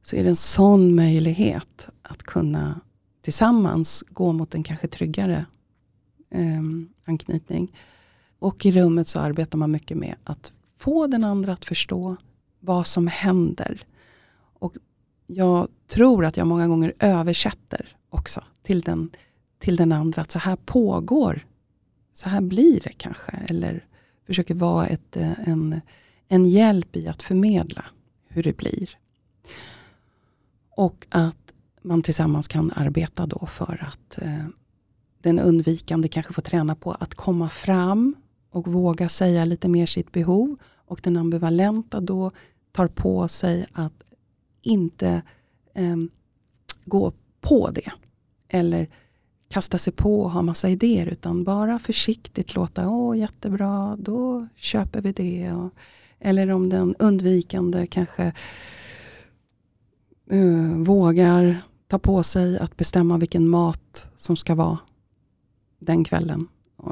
Så 0.03 0.16
är 0.16 0.23
det 0.23 0.29
en 0.29 0.37
sån 0.37 0.95
möjlighet 0.95 1.89
att 2.03 2.23
kunna 2.23 2.81
tillsammans 3.29 4.05
gå 4.09 4.33
mot 4.33 4.55
en 4.55 4.62
kanske 4.62 4.89
tryggare 4.89 5.47
eh, 6.31 6.62
anknytning. 7.05 7.76
Och 8.39 8.66
i 8.66 8.72
rummet 8.72 9.07
så 9.07 9.20
arbetar 9.20 9.59
man 9.59 9.70
mycket 9.70 9.97
med 9.97 10.14
att 10.24 10.53
få 10.79 11.07
den 11.07 11.24
andra 11.24 11.53
att 11.53 11.64
förstå 11.64 12.16
vad 12.61 12.87
som 12.87 13.07
händer. 13.07 13.87
Och 14.59 14.74
jag 15.26 15.68
tror 15.87 16.24
att 16.24 16.37
jag 16.37 16.47
många 16.47 16.68
gånger 16.68 16.93
översätter 16.99 17.97
också 18.11 18.45
till 18.62 18.81
den, 18.81 19.11
till 19.59 19.76
den 19.76 19.93
andra 19.93 20.22
att 20.22 20.31
så 20.31 20.39
här 20.39 20.57
pågår, 20.57 21.47
så 22.12 22.29
här 22.29 22.41
blir 22.41 22.81
det 22.81 22.93
kanske. 22.97 23.33
Eller 23.33 23.85
försöker 24.26 24.55
vara 24.55 24.87
ett, 24.87 25.16
eh, 25.16 25.49
en, 25.49 25.81
en 26.29 26.45
hjälp 26.45 26.97
i 26.97 27.09
att 27.09 27.22
förmedla 27.22 27.85
hur 28.29 28.43
det 28.43 28.57
blir. 28.57 28.91
Och 30.76 31.07
att 31.11 31.47
man 31.83 32.03
tillsammans 32.03 32.49
kan 32.49 32.72
arbeta 32.76 33.26
då 33.26 33.47
för 33.47 33.89
att 33.89 34.22
eh, 34.22 34.47
den 35.22 35.39
undvikande 35.39 36.09
kanske 36.09 36.33
får 36.33 36.43
träna 36.43 36.74
på 36.74 36.93
att 36.93 37.14
komma 37.14 37.49
fram 37.49 38.16
och 38.51 38.68
våga 38.68 39.09
säga 39.09 39.45
lite 39.45 39.68
mer 39.68 39.87
sitt 39.87 40.12
behov. 40.12 40.57
Och 40.87 41.01
den 41.03 41.16
ambivalenta 41.16 42.01
då 42.01 42.31
tar 42.72 42.89
på 42.89 43.29
sig 43.29 43.66
att 43.72 44.03
inte 44.62 45.22
eh, 45.74 45.97
gå 46.85 47.12
på 47.41 47.70
det. 47.70 47.93
Eller 48.49 48.89
kasta 49.49 49.79
sig 49.79 49.93
på 49.93 50.20
och 50.20 50.31
ha 50.31 50.43
massa 50.43 50.68
idéer 50.68 51.07
utan 51.07 51.45
bara 51.45 51.79
försiktigt 51.79 52.55
låta, 52.55 52.89
åh 52.89 53.18
jättebra, 53.18 53.97
då 53.99 54.49
köper 54.57 55.03
vi 55.03 55.12
det. 55.12 55.53
Och, 55.53 55.72
eller 56.20 56.51
om 56.51 56.68
den 56.68 56.95
undvikande 56.99 57.87
kanske 57.87 58.33
uh, 60.33 60.83
vågar 60.83 61.62
ta 61.89 61.99
på 61.99 62.22
sig 62.22 62.59
att 62.59 62.76
bestämma 62.76 63.18
vilken 63.18 63.49
mat 63.49 64.09
som 64.16 64.36
ska 64.36 64.55
vara 64.55 64.78
den 65.78 66.05
kvällen 66.05 66.49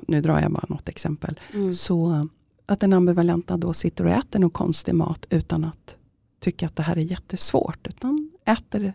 nu 0.09 0.21
drar 0.21 0.41
jag 0.41 0.53
bara 0.53 0.67
något 0.69 0.89
exempel, 0.89 1.41
mm. 1.55 1.75
så 1.75 2.29
att 2.67 2.81
den 2.81 2.93
ambivalenta 2.93 3.57
då 3.57 3.75
sitter 3.75 4.05
och 4.05 4.11
äter 4.11 4.39
någon 4.39 4.51
konstig 4.51 4.95
mat 4.95 5.27
utan 5.31 5.65
att 5.65 5.97
tycka 6.41 6.67
att 6.67 6.77
det 6.77 6.83
här 6.83 6.97
är 6.97 7.01
jättesvårt, 7.01 7.87
utan 7.87 8.31
äter, 8.45 8.93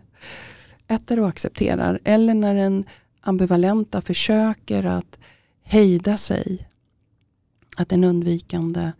äter 0.88 1.20
och 1.20 1.28
accepterar. 1.28 2.00
Eller 2.04 2.34
när 2.34 2.54
den 2.54 2.84
ambivalenta 3.20 4.00
försöker 4.00 4.84
att 4.84 5.18
hejda 5.62 6.16
sig, 6.16 6.68
att 7.76 7.88
den 7.88 8.04
undvikande 8.04 8.92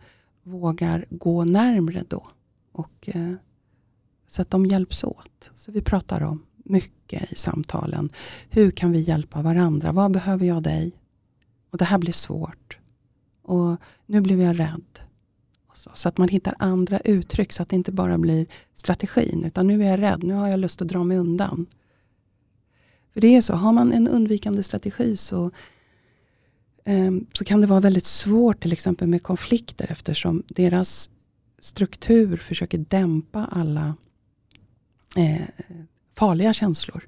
vågar 0.43 1.05
gå 1.09 1.43
närmre 1.43 2.03
då. 2.07 2.27
Och, 2.71 3.09
eh, 3.09 3.31
så 4.27 4.41
att 4.41 4.49
de 4.49 4.65
hjälps 4.65 5.03
åt. 5.03 5.51
Så 5.55 5.71
vi 5.71 5.81
pratar 5.81 6.21
om 6.23 6.45
mycket 6.63 7.31
i 7.31 7.35
samtalen. 7.35 8.09
Hur 8.49 8.71
kan 8.71 8.91
vi 8.91 8.99
hjälpa 8.99 9.41
varandra? 9.41 9.91
Vad 9.91 10.11
behöver 10.11 10.45
jag 10.45 10.63
dig? 10.63 10.91
Och 11.71 11.77
det 11.77 11.85
här 11.85 11.97
blir 11.97 12.13
svårt. 12.13 12.77
Och 13.41 13.77
nu 14.05 14.21
blev 14.21 14.41
jag 14.41 14.59
rädd. 14.59 14.99
Så, 15.73 15.91
så, 15.93 16.09
att 16.09 16.17
man 16.17 16.27
hittar 16.27 16.55
andra 16.59 16.99
uttryck 16.99 17.53
så 17.53 17.63
att 17.63 17.69
det 17.69 17.75
inte 17.75 17.91
bara 17.91 18.17
blir 18.17 18.45
strategin. 18.73 19.43
Utan 19.45 19.67
nu 19.67 19.83
är 19.83 19.89
jag 19.89 20.01
rädd, 20.01 20.23
nu 20.23 20.33
har 20.33 20.47
jag 20.47 20.59
lust 20.59 20.81
att 20.81 20.87
dra 20.87 21.03
mig 21.03 21.17
undan. 21.17 21.65
För 23.13 23.21
det 23.21 23.35
är 23.35 23.41
så, 23.41 23.53
har 23.53 23.73
man 23.73 23.93
en 23.93 24.07
undvikande 24.07 24.63
strategi 24.63 25.17
så, 25.17 25.51
eh, 26.85 27.11
så 27.33 27.45
kan 27.45 27.61
det 27.61 27.67
vara 27.67 27.79
väldigt 27.79 28.05
svårt 28.05 28.61
till 28.61 28.73
exempel 28.73 29.07
med 29.07 29.23
konflikter 29.23 29.91
eftersom 29.91 30.43
deras 30.47 31.09
struktur 31.59 32.37
försöker 32.37 32.77
dämpa 32.77 33.45
alla 33.51 33.95
eh, 35.15 35.47
farliga 36.15 36.53
känslor. 36.53 37.07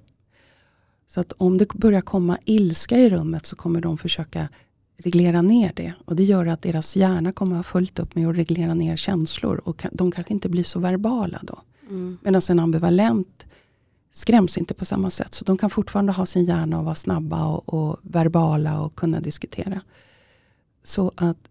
Så 1.08 1.22
att 1.22 1.32
om 1.32 1.58
det 1.58 1.74
börjar 1.74 2.02
komma 2.02 2.38
ilska 2.46 2.98
i 2.98 3.10
rummet 3.10 3.46
så 3.46 3.56
kommer 3.56 3.82
de 3.82 3.98
försöka 3.98 4.50
reglera 4.98 5.42
ner 5.42 5.74
det. 5.76 5.94
Och 6.06 6.16
det 6.16 6.24
gör 6.24 6.46
att 6.46 6.62
deras 6.62 6.96
hjärna 6.96 7.32
kommer 7.32 7.56
ha 7.56 7.64
fullt 7.64 8.00
upp 8.00 8.16
med 8.16 8.28
att 8.28 8.36
reglera 8.36 8.74
ner 8.74 8.96
känslor. 8.96 9.62
Och 9.66 9.86
de 9.92 10.12
kanske 10.12 10.34
inte 10.34 10.50
blir 10.50 10.64
så 10.64 10.80
verbala 10.80 11.40
då. 11.44 11.62
Mm. 11.90 12.18
Medan 12.22 12.42
en 12.50 12.60
ambivalent 12.60 13.46
skräms 14.12 14.58
inte 14.58 14.74
på 14.74 14.86
samma 14.86 15.10
sätt. 15.10 15.34
Så 15.34 15.46
de 15.46 15.58
kan 15.58 15.70
fortfarande 15.70 16.12
ha 16.12 16.26
sin 16.26 16.46
hjärna 16.46 16.80
och 16.80 16.86
vara 16.86 16.96
snabba 16.96 17.46
och, 17.46 17.74
och 17.74 18.00
verbala 18.02 18.82
och 18.82 18.96
kunna 18.96 19.20
diskutera. 19.20 19.82
Så 20.84 21.12
att, 21.16 21.50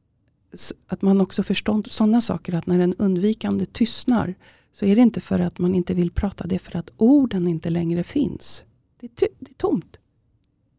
att 0.88 1.02
man 1.02 1.20
också 1.20 1.42
förstår 1.42 1.82
sådana 1.88 2.20
saker 2.20 2.54
att 2.54 2.66
när 2.66 2.78
en 2.78 2.94
undvikande 2.94 3.66
tystnar 3.66 4.34
så 4.74 4.84
är 4.84 4.96
det 4.96 5.02
inte 5.02 5.20
för 5.20 5.38
att 5.38 5.58
man 5.58 5.74
inte 5.74 5.94
vill 5.94 6.10
prata, 6.10 6.46
det 6.46 6.54
är 6.54 6.58
för 6.58 6.76
att 6.76 6.90
orden 6.96 7.48
inte 7.48 7.70
längre 7.70 8.04
finns. 8.04 8.64
Det 9.00 9.06
är, 9.06 9.28
det 9.38 9.50
är 9.50 9.54
tomt. 9.54 9.96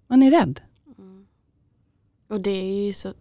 Man 0.08 0.24
är 0.24 0.32
rädd. 0.32 0.62
Mm. 0.98 1.26
Och 2.28 2.42
det 2.42 2.50
är 2.50 2.86
ju 2.86 2.94
så 2.94 3.14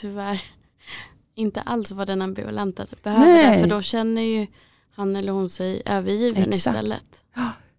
tyvärr 0.00 0.42
inte 1.34 1.60
alls 1.60 1.92
vad 1.92 2.06
den 2.06 2.22
ambivalenta 2.22 2.86
behöver. 3.02 3.26
Nej. 3.26 3.60
För 3.60 3.70
då 3.70 3.82
känner 3.82 4.22
ju 4.22 4.46
han 4.90 5.16
eller 5.16 5.32
hon 5.32 5.50
sig 5.50 5.82
övergiven 5.84 6.42
Exakt. 6.42 6.56
istället. 6.56 7.22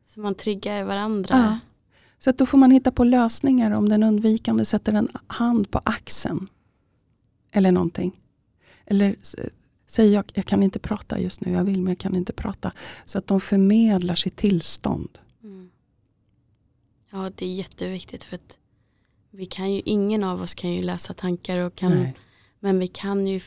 Så 0.06 0.20
man 0.20 0.36
triggar 0.36 0.84
varandra. 0.84 1.36
Ja. 1.36 1.60
Så 2.20 2.30
att 2.30 2.38
då 2.38 2.45
får 2.45 2.58
man 2.58 2.72
hitta 2.72 2.91
på 2.91 3.04
lösningar 3.04 3.72
om 3.72 3.89
den 3.89 4.04
undvikande 4.04 4.66
sätter 4.66 4.93
en 4.93 5.10
hand 5.28 5.72
på 5.72 5.82
axeln. 5.84 6.47
Eller 7.52 7.72
någonting. 7.72 8.22
Eller 8.86 9.16
säger 9.90 10.14
jag, 10.14 10.26
jag 10.34 10.46
kan 10.46 10.64
inte 10.64 10.80
prata 10.80 11.20
just 11.20 11.42
nu, 11.42 11.52
jag 11.52 11.64
vill 11.64 11.82
men 11.82 11.92
jag 11.92 12.00
kan 12.00 12.16
inte 12.16 12.34
prata. 12.34 12.72
Så 13.06 13.18
att 13.18 13.28
de 13.28 13.42
förmedlar 13.42 14.16
sitt 14.16 14.36
tillstånd. 14.36 15.20
Ja, 17.12 17.32
det 17.36 17.46
är 17.46 17.54
jätteviktigt 17.54 18.24
för 18.24 18.36
att 18.36 18.58
vi 19.32 19.46
kan 19.46 19.74
ju, 19.74 19.82
ingen 19.86 20.24
av 20.24 20.42
oss 20.42 20.54
kan 20.54 20.72
ju 20.72 20.82
läsa 20.82 21.14
tankar 21.14 21.58
och 21.58 21.76
kan, 21.76 22.08
men 22.60 22.80
vi 22.80 22.88
kan 22.88 23.28
ju 23.28 23.42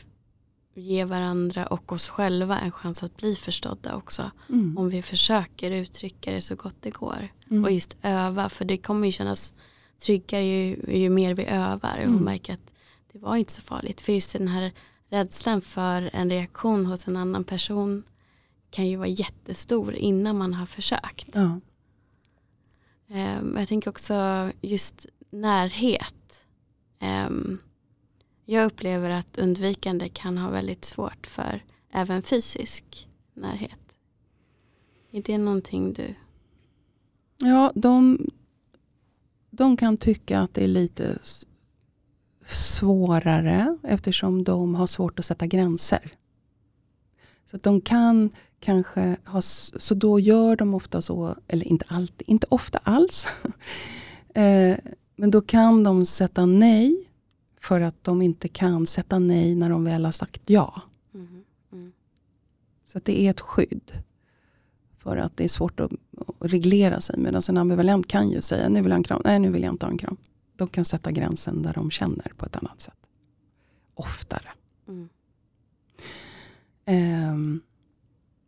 ge 0.75 1.05
varandra 1.05 1.67
och 1.67 1.91
oss 1.91 2.07
själva 2.07 2.59
en 2.59 2.71
chans 2.71 3.03
att 3.03 3.17
bli 3.17 3.35
förstådda 3.35 3.95
också. 3.95 4.31
Mm. 4.49 4.77
Om 4.77 4.89
vi 4.89 5.01
försöker 5.01 5.71
uttrycka 5.71 6.31
det 6.31 6.41
så 6.41 6.55
gott 6.55 6.75
det 6.79 6.89
går. 6.89 7.27
Mm. 7.51 7.63
Och 7.63 7.71
just 7.71 7.97
öva, 8.01 8.49
för 8.49 8.65
det 8.65 8.77
kommer 8.77 9.05
ju 9.05 9.11
kännas 9.11 9.53
tryggare 10.01 10.43
ju, 10.43 10.77
ju 10.87 11.09
mer 11.09 11.35
vi 11.35 11.45
övar 11.45 11.97
och 11.97 12.03
mm. 12.03 12.23
märker 12.23 12.53
att 12.53 12.73
det 13.11 13.19
var 13.19 13.35
inte 13.35 13.53
så 13.53 13.61
farligt. 13.61 14.01
För 14.01 14.13
just 14.13 14.33
den 14.33 14.47
här 14.47 14.71
rädslan 15.09 15.61
för 15.61 16.09
en 16.13 16.29
reaktion 16.29 16.85
hos 16.85 17.07
en 17.07 17.17
annan 17.17 17.43
person 17.43 18.03
kan 18.69 18.87
ju 18.87 18.97
vara 18.97 19.07
jättestor 19.07 19.93
innan 19.93 20.37
man 20.37 20.53
har 20.53 20.65
försökt. 20.65 21.29
Ja. 21.33 21.59
Um, 23.07 23.57
jag 23.57 23.67
tänker 23.67 23.89
också 23.89 24.51
just 24.61 25.05
närhet. 25.29 26.45
Um, 27.27 27.59
jag 28.45 28.65
upplever 28.65 29.09
att 29.09 29.37
undvikande 29.37 30.09
kan 30.09 30.37
ha 30.37 30.49
väldigt 30.49 30.85
svårt 30.85 31.27
för 31.27 31.63
även 31.91 32.23
fysisk 32.23 33.07
närhet. 33.33 33.79
Är 35.11 35.21
det 35.21 35.37
någonting 35.37 35.93
du? 35.93 36.15
Ja, 37.37 37.71
de, 37.75 38.29
de 39.49 39.77
kan 39.77 39.97
tycka 39.97 40.39
att 40.39 40.53
det 40.53 40.63
är 40.63 40.67
lite 40.67 41.19
svårare 42.45 43.77
eftersom 43.83 44.43
de 44.43 44.75
har 44.75 44.87
svårt 44.87 45.19
att 45.19 45.25
sätta 45.25 45.47
gränser. 45.47 46.11
Så 47.45 47.55
att 47.55 47.63
de 47.63 47.81
kan 47.81 48.29
kanske 48.59 49.17
ha, 49.25 49.41
så 49.41 49.95
då 49.95 50.19
gör 50.19 50.55
de 50.55 50.73
ofta 50.73 51.01
så, 51.01 51.35
eller 51.47 51.65
inte 51.65 51.85
alltid, 51.87 52.29
inte 52.29 52.47
ofta 52.49 52.77
alls. 52.77 53.27
eh, 54.35 54.77
men 55.15 55.31
då 55.31 55.41
kan 55.41 55.83
de 55.83 56.05
sätta 56.05 56.45
nej 56.45 57.09
för 57.61 57.81
att 57.81 58.03
de 58.03 58.21
inte 58.21 58.47
kan 58.47 58.87
sätta 58.87 59.19
nej 59.19 59.55
när 59.55 59.69
de 59.69 59.83
väl 59.83 60.05
har 60.05 60.11
sagt 60.11 60.49
ja. 60.49 60.81
Mm. 61.13 61.43
Mm. 61.71 61.91
Så 62.85 62.99
det 63.03 63.21
är 63.21 63.29
ett 63.29 63.39
skydd. 63.39 63.91
För 64.97 65.17
att 65.17 65.37
det 65.37 65.43
är 65.43 65.47
svårt 65.47 65.79
att, 65.79 65.91
att 66.17 66.51
reglera 66.53 67.01
sig. 67.01 67.19
Medan 67.19 67.41
en 67.49 67.57
ambivalent 67.57 68.07
kan 68.07 68.29
ju 68.29 68.41
säga, 68.41 68.69
nu 68.69 68.81
vill 68.81 68.89
jag 68.89 68.97
en 68.97 69.03
kram, 69.03 69.21
nej 69.25 69.39
nu 69.39 69.51
vill 69.51 69.63
jag 69.63 69.73
inte 69.73 69.85
ha 69.85 69.91
en 69.91 69.97
kram. 69.97 70.17
De 70.55 70.67
kan 70.67 70.85
sätta 70.85 71.11
gränsen 71.11 71.61
där 71.61 71.73
de 71.73 71.91
känner 71.91 72.31
på 72.37 72.45
ett 72.45 72.55
annat 72.55 72.81
sätt. 72.81 72.97
Oftare. 73.93 74.49
Mm. 74.87 75.09
Um, 76.85 77.61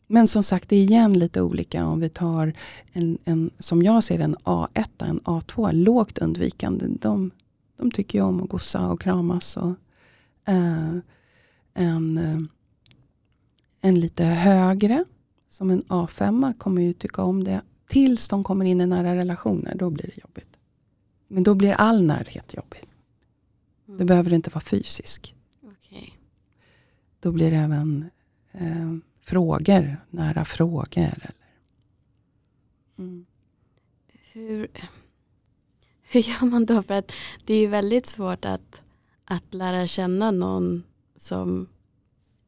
men 0.08 0.28
som 0.28 0.44
sagt, 0.44 0.70
det 0.70 0.76
är 0.76 0.84
igen 0.84 1.20
lite 1.20 1.42
olika 1.42 1.86
om 1.86 2.00
vi 2.00 2.10
tar 2.10 2.54
en, 2.92 3.18
en 3.24 3.52
som 3.60 3.84
jag 3.84 4.04
ser 4.04 4.20
en 4.20 4.36
A1, 4.36 4.86
en 4.98 5.20
A2, 5.20 5.74
lågt 5.74 6.18
undvikande. 6.18 6.86
De, 6.88 7.32
de 7.78 7.92
tycker 7.92 8.20
ju 8.20 8.26
om 8.26 8.44
att 8.44 8.50
gossa 8.50 8.88
och 8.88 9.02
kramas. 9.02 9.58
Och, 9.58 9.74
uh, 10.50 10.98
en, 11.74 12.18
uh, 12.18 12.42
en 13.82 14.00
lite 14.00 14.24
högre, 14.24 15.06
som 15.50 15.70
en 15.70 15.82
A5, 15.82 16.58
kommer 16.58 16.82
ju 16.82 16.94
tycka 16.94 17.24
om 17.24 17.44
det. 17.44 17.62
Tills 17.88 18.28
de 18.28 18.44
kommer 18.44 18.66
in 18.66 18.82
i 18.82 18.86
nära 18.86 19.16
relationer, 19.16 19.76
då 19.76 19.90
blir 19.90 20.12
det 20.16 20.22
jobbigt. 20.22 20.55
Men 21.36 21.44
då 21.44 21.56
blir 21.56 21.72
all 21.74 22.04
närhet 22.04 22.54
jobbig. 22.54 22.84
Mm. 23.88 23.98
Det 23.98 24.06
behöver 24.06 24.34
inte 24.34 24.50
vara 24.50 24.62
fysisk. 24.62 25.36
Okay. 25.62 26.10
Då 27.20 27.32
blir 27.32 27.52
det 27.52 27.58
även 27.58 28.10
eh, 28.52 28.94
frågor, 29.22 29.98
nära 30.10 30.46
frågor. 30.46 31.04
Eller. 31.04 31.32
Mm. 32.98 33.26
Hur, 34.32 34.68
hur 36.02 36.20
gör 36.22 36.46
man 36.46 36.66
då? 36.66 36.84
För 36.84 36.94
att 36.94 37.12
det 37.46 37.54
är 37.54 37.60
ju 37.60 37.68
väldigt 37.68 38.06
svårt 38.06 38.46
att, 38.46 38.82
att 39.26 39.54
lära 39.54 39.88
känna 39.88 40.32
någon 40.32 40.84
som 41.16 41.68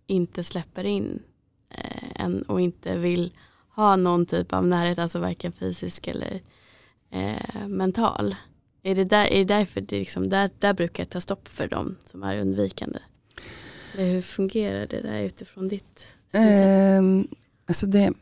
inte 0.05 0.43
släpper 0.43 0.83
in 0.83 1.23
eh, 1.69 2.21
en 2.21 2.41
och 2.41 2.61
inte 2.61 2.97
vill 2.97 3.33
ha 3.69 3.95
någon 3.95 4.25
typ 4.25 4.53
av 4.53 4.67
närhet, 4.67 4.99
alltså 4.99 5.19
varken 5.19 5.51
fysisk 5.51 6.07
eller 6.07 6.41
eh, 7.09 7.67
mental. 7.67 8.35
Är 8.87 8.95
det, 8.95 9.05
där, 9.05 9.25
är 9.25 9.37
det 9.37 9.53
därför 9.53 9.81
det 9.81 9.99
liksom, 9.99 10.29
där, 10.29 10.49
där 10.59 10.73
brukar 10.73 11.03
jag 11.03 11.09
ta 11.09 11.21
stopp 11.21 11.47
för 11.47 11.67
dem 11.67 11.95
som 12.05 12.23
är 12.23 12.37
undvikande? 12.37 12.99
Eller 13.93 14.11
hur 14.11 14.21
fungerar 14.21 14.87
det 14.87 15.01
där 15.01 15.21
utifrån 15.21 15.67
ditt 15.67 16.07
Um, 16.31 17.27
alltså 17.65 17.87
det, 17.87 18.13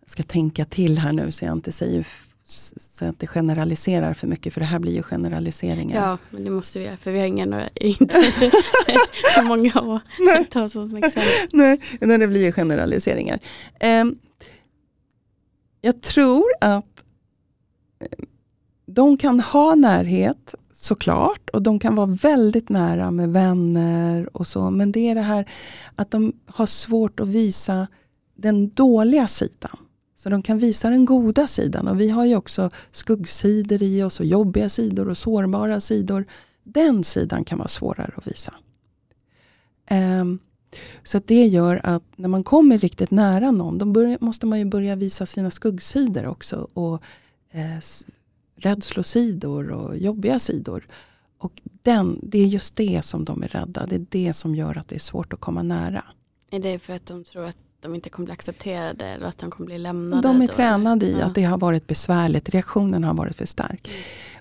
jag 0.00 0.10
ska 0.10 0.22
tänka 0.22 0.64
till 0.64 0.98
här 0.98 1.12
nu 1.12 1.32
så 1.32 1.44
jag 1.44 1.52
inte 1.52 1.72
säger 1.72 2.06
så 2.44 3.04
jag 3.04 3.08
inte 3.08 3.26
generaliserar 3.26 4.14
för 4.14 4.26
mycket 4.26 4.52
för 4.52 4.60
det 4.60 4.66
här 4.66 4.78
blir 4.78 4.92
ju 4.92 5.02
generaliseringar. 5.02 6.02
Ja, 6.02 6.18
men 6.30 6.44
det 6.44 6.50
måste 6.50 6.78
vi 6.78 6.84
göra 6.84 6.96
för 6.96 7.12
vi 7.12 7.18
har 7.18 7.26
inga 7.26 7.46
några, 7.46 7.68
inte 7.74 8.22
så 9.34 9.42
många 9.42 10.00
att 10.38 10.50
ta 10.50 10.68
som 10.68 10.96
exempel. 10.96 11.22
Nej, 11.52 11.80
nej, 12.00 12.18
det 12.18 12.28
blir 12.28 12.44
ju 12.44 12.52
generaliseringar. 12.52 13.38
Um, 14.00 14.18
jag 15.80 16.02
tror 16.02 16.44
att 16.60 17.04
de 18.86 19.16
kan 19.16 19.40
ha 19.40 19.74
närhet 19.74 20.54
såklart. 20.72 21.50
Och 21.50 21.62
de 21.62 21.78
kan 21.78 21.94
vara 21.94 22.06
väldigt 22.06 22.68
nära 22.68 23.10
med 23.10 23.32
vänner 23.32 24.36
och 24.36 24.46
så. 24.46 24.70
Men 24.70 24.92
det 24.92 25.08
är 25.08 25.14
det 25.14 25.22
här 25.22 25.50
att 25.96 26.10
de 26.10 26.32
har 26.46 26.66
svårt 26.66 27.20
att 27.20 27.28
visa 27.28 27.86
den 28.34 28.68
dåliga 28.68 29.26
sidan. 29.26 29.76
Så 30.16 30.28
de 30.28 30.42
kan 30.42 30.58
visa 30.58 30.90
den 30.90 31.04
goda 31.04 31.46
sidan. 31.46 31.88
Och 31.88 32.00
vi 32.00 32.10
har 32.10 32.24
ju 32.24 32.36
också 32.36 32.70
skuggsidor 32.92 33.82
i 33.82 34.02
oss 34.02 34.20
och 34.20 34.26
jobbiga 34.26 34.68
sidor 34.68 35.08
och 35.08 35.18
sårbara 35.18 35.80
sidor. 35.80 36.24
Den 36.64 37.04
sidan 37.04 37.44
kan 37.44 37.58
vara 37.58 37.68
svårare 37.68 38.12
att 38.16 38.26
visa. 38.26 38.54
Um, 39.90 40.38
så 41.04 41.20
det 41.26 41.46
gör 41.46 41.80
att 41.84 42.02
när 42.16 42.28
man 42.28 42.44
kommer 42.44 42.78
riktigt 42.78 43.10
nära 43.10 43.50
någon, 43.50 43.78
då 43.78 43.86
börja, 43.86 44.18
måste 44.20 44.46
man 44.46 44.58
ju 44.58 44.64
börja 44.64 44.96
visa 44.96 45.26
sina 45.26 45.50
skuggsidor 45.50 46.26
också. 46.26 46.68
Och 46.74 47.02
eh, 47.50 47.78
rädslosidor 48.56 49.70
och 49.70 49.96
jobbiga 49.96 50.38
sidor. 50.38 50.86
Och 51.38 51.52
den, 51.82 52.18
det 52.22 52.38
är 52.38 52.46
just 52.46 52.76
det 52.76 53.04
som 53.04 53.24
de 53.24 53.42
är 53.42 53.48
rädda. 53.48 53.86
Det 53.86 53.94
är 53.94 54.06
det 54.08 54.32
som 54.32 54.54
gör 54.54 54.78
att 54.78 54.88
det 54.88 54.94
är 54.94 55.00
svårt 55.00 55.32
att 55.32 55.40
komma 55.40 55.62
nära. 55.62 56.04
Är 56.50 56.60
det 56.60 56.78
för 56.78 56.92
att 56.92 57.06
de 57.06 57.24
tror 57.24 57.44
att 57.44 57.56
de 57.80 57.94
inte 57.94 58.10
kommer 58.10 58.24
bli 58.24 58.32
accepterade 58.32 59.06
eller 59.06 59.26
att 59.26 59.38
de 59.38 59.50
kommer 59.50 59.66
bli 59.66 59.78
lämnade? 59.78 60.22
De 60.22 60.42
är 60.42 60.46
då? 60.46 60.52
tränade 60.52 61.06
i 61.06 61.16
ja. 61.20 61.26
att 61.26 61.34
det 61.34 61.42
har 61.42 61.58
varit 61.58 61.86
besvärligt. 61.86 62.48
Reaktionen 62.48 63.04
har 63.04 63.14
varit 63.14 63.36
för 63.36 63.46
stark. 63.46 63.90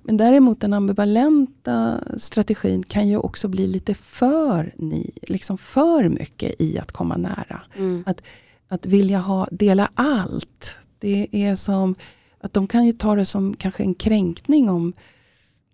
Men 0.04 0.18
däremot 0.18 0.62
den 0.62 0.74
ambivalenta 0.74 2.00
strategin 2.18 2.84
kan 2.84 3.08
ju 3.08 3.18
också 3.18 3.48
bli 3.48 3.68
lite 3.68 3.94
för, 3.94 4.74
ni, 4.78 5.18
liksom 5.22 5.58
för 5.58 6.10
mycket 6.10 6.62
i 6.62 6.80
att 6.80 6.92
komma 6.92 7.18
nära. 7.18 7.62
Mm. 7.78 8.04
Att, 8.06 8.22
att 8.68 8.86
vilja 8.86 9.20
ha, 9.20 9.48
dela 9.52 9.90
allt. 9.94 10.76
Det 11.00 11.28
är 11.32 11.56
som 11.56 11.96
att 12.46 12.54
de 12.54 12.68
kan 12.68 12.86
ju 12.86 12.92
ta 12.92 13.16
det 13.16 13.26
som 13.26 13.54
kanske 13.54 13.84
en 13.84 13.96
kränkning 13.96 14.70
om, 14.70 14.94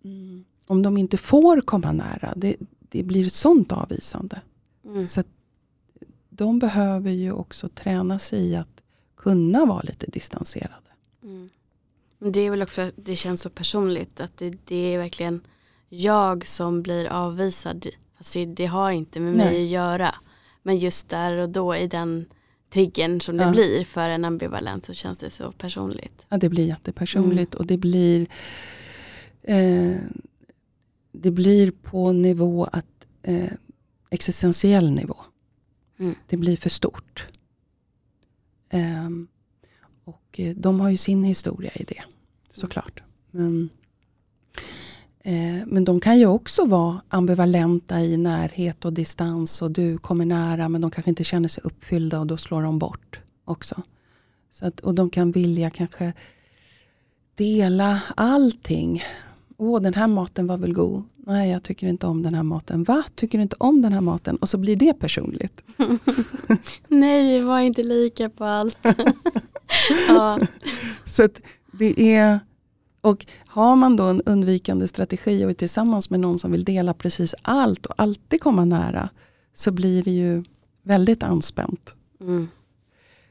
mm. 0.03 0.45
om 0.67 0.81
de 0.81 0.97
inte 0.97 1.17
får 1.17 1.61
komma 1.61 1.91
nära. 1.91 2.33
Det, 2.35 2.55
det 2.79 3.03
blir 3.03 3.25
ett 3.25 3.33
sånt 3.33 3.71
avvisande. 3.71 4.41
Mm. 4.85 5.07
Så 5.07 5.23
de 6.29 6.59
behöver 6.59 7.11
ju 7.11 7.31
också 7.31 7.69
träna 7.69 8.19
sig 8.19 8.39
i 8.39 8.55
att 8.55 8.81
kunna 9.17 9.65
vara 9.65 9.81
lite 9.81 10.05
distanserade. 10.11 10.91
Mm. 11.23 11.49
Men 12.17 12.31
det 12.31 12.41
är 12.41 12.49
väl 12.49 12.61
också, 12.61 12.91
det 12.95 13.15
känns 13.15 13.41
så 13.41 13.49
personligt 13.49 14.21
att 14.21 14.37
det, 14.37 14.57
det 14.65 14.93
är 14.93 14.97
verkligen 14.97 15.41
jag 15.89 16.47
som 16.47 16.81
blir 16.81 17.05
avvisad. 17.05 17.87
Fast 18.17 18.33
det, 18.33 18.45
det 18.45 18.65
har 18.65 18.91
inte 18.91 19.19
med 19.19 19.35
Nej. 19.35 19.45
mig 19.45 19.63
att 19.63 19.69
göra. 19.69 20.15
Men 20.63 20.77
just 20.77 21.09
där 21.09 21.41
och 21.41 21.49
då 21.49 21.75
i 21.75 21.87
den 21.87 22.25
triggern 22.73 23.21
som 23.21 23.37
det 23.37 23.43
ja. 23.43 23.51
blir 23.51 23.85
för 23.85 24.09
en 24.09 24.25
ambivalent 24.25 24.85
så 24.85 24.93
känns 24.93 25.17
det 25.17 25.29
så 25.29 25.51
personligt. 25.51 26.25
Ja 26.29 26.37
det 26.37 26.49
blir 26.49 26.67
jättepersonligt 26.67 27.53
mm. 27.53 27.59
och 27.59 27.65
det 27.65 27.77
blir 27.77 28.27
eh, 29.41 29.95
Det 31.11 31.31
blir 31.31 31.71
på 31.71 32.11
nivå 32.11 32.63
att 32.63 33.07
eh, 33.23 33.51
existentiell 34.09 34.91
nivå. 34.91 35.15
Mm. 35.99 36.15
Det 36.27 36.37
blir 36.37 36.57
för 36.57 36.69
stort. 36.69 37.27
Ehm, 38.69 39.27
eh, 39.61 39.67
och 40.03 40.39
de 40.55 40.79
har 40.79 40.89
ju 40.89 40.97
sin 40.97 41.23
historia 41.23 41.71
i 41.75 41.83
det 41.83 42.03
såklart. 42.53 43.03
Men, 43.31 43.69
Eh, 45.23 45.65
men 45.67 45.85
de 45.85 45.99
kan 45.99 46.19
ju 46.19 46.25
också 46.25 46.65
vara 46.65 47.01
ambivalenta 47.09 47.99
i 47.99 48.17
närhet 48.17 48.85
och 48.85 48.93
distans 48.93 49.61
och 49.61 49.71
du 49.71 49.97
kommer 49.97 50.25
nära 50.25 50.69
men 50.69 50.81
de 50.81 50.91
kanske 50.91 51.09
inte 51.09 51.23
känner 51.23 51.47
sig 51.47 51.63
uppfyllda 51.63 52.19
och 52.19 52.27
då 52.27 52.37
slår 52.37 52.63
de 52.63 52.79
bort 52.79 53.19
också. 53.45 53.81
Så 54.51 54.67
att, 54.67 54.79
och 54.79 54.95
de 54.95 55.09
kan 55.09 55.31
vilja 55.31 55.69
kanske 55.69 56.13
dela 57.35 58.01
allting. 58.15 59.03
Åh, 59.57 59.81
den 59.81 59.93
här 59.93 60.07
maten 60.07 60.47
var 60.47 60.57
väl 60.57 60.73
god? 60.73 61.03
Nej, 61.15 61.51
jag 61.51 61.63
tycker 61.63 61.87
inte 61.87 62.07
om 62.07 62.23
den 62.23 62.33
här 62.33 62.43
maten. 62.43 62.83
Va? 62.83 63.03
Tycker 63.15 63.37
du 63.37 63.41
inte 63.41 63.55
om 63.59 63.81
den 63.81 63.93
här 63.93 64.01
maten? 64.01 64.35
Och 64.35 64.49
så 64.49 64.57
blir 64.57 64.75
det 64.75 64.93
personligt. 64.93 65.61
Nej, 66.87 67.23
vi 67.23 67.39
var 67.39 67.59
inte 67.59 67.83
lika 67.83 68.29
på 68.29 68.45
allt. 68.45 68.77
ja. 70.07 70.39
Så 71.05 71.23
att 71.23 71.41
det 71.71 72.15
är 72.15 72.39
och 73.01 73.25
har 73.47 73.75
man 73.75 73.95
då 73.95 74.03
en 74.03 74.21
undvikande 74.21 74.87
strategi 74.87 75.45
och 75.45 75.49
är 75.49 75.53
tillsammans 75.53 76.09
med 76.09 76.19
någon 76.19 76.39
som 76.39 76.51
vill 76.51 76.63
dela 76.63 76.93
precis 76.93 77.35
allt 77.41 77.85
och 77.85 77.95
alltid 77.97 78.41
komma 78.41 78.65
nära 78.65 79.09
så 79.53 79.71
blir 79.71 80.03
det 80.03 80.11
ju 80.11 80.43
väldigt 80.83 81.23
anspänt. 81.23 81.95
Mm. 82.21 82.47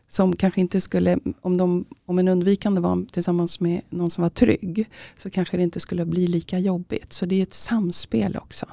Som 0.09 0.37
kanske 0.37 0.61
inte 0.61 0.81
skulle, 0.81 1.19
om, 1.41 1.57
de, 1.57 1.85
om 2.07 2.19
en 2.19 2.29
undvikande 2.29 2.81
var 2.81 3.07
tillsammans 3.13 3.61
med 3.61 3.81
någon 3.91 4.11
som 4.11 4.23
var 4.23 4.31
trygg 4.31 4.89
så 5.19 5.31
kanske 5.31 5.57
det 5.57 5.63
inte 5.63 5.81
skulle 5.81 6.07
bli 6.07 6.27
lika 6.27 6.59
jobbigt. 6.59 7.13
Så 7.13 7.27
det 7.27 7.35
är 7.35 7.43
ett 7.43 7.55
samspel 7.55 8.37
också. 8.37 8.67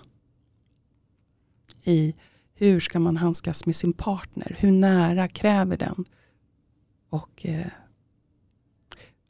I 1.83 2.15
hur 2.53 2.79
ska 2.79 2.99
man 2.99 3.17
handskas 3.17 3.65
med 3.65 3.75
sin 3.75 3.93
partner? 3.93 4.55
Hur 4.59 4.71
nära 4.71 5.27
kräver 5.27 5.77
den? 5.77 6.05
Och 7.09 7.45
eh, 7.45 7.67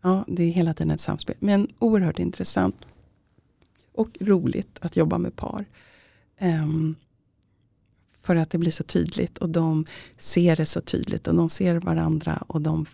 Ja, 0.07 0.25
det 0.27 0.43
är 0.43 0.51
hela 0.51 0.73
tiden 0.73 0.91
ett 0.91 1.01
samspel. 1.01 1.35
Men 1.39 1.67
oerhört 1.79 2.19
intressant. 2.19 2.75
Och 3.91 4.17
roligt 4.19 4.79
att 4.81 4.95
jobba 4.95 5.17
med 5.17 5.35
par. 5.35 5.65
Um, 6.41 6.95
för 8.21 8.35
att 8.35 8.49
det 8.49 8.57
blir 8.57 8.71
så 8.71 8.83
tydligt 8.83 9.37
och 9.37 9.49
de 9.49 9.85
ser 10.17 10.55
det 10.55 10.65
så 10.65 10.81
tydligt 10.81 11.27
och 11.27 11.35
de 11.35 11.49
ser 11.49 11.75
varandra 11.75 12.43
och 12.47 12.61
de 12.61 12.85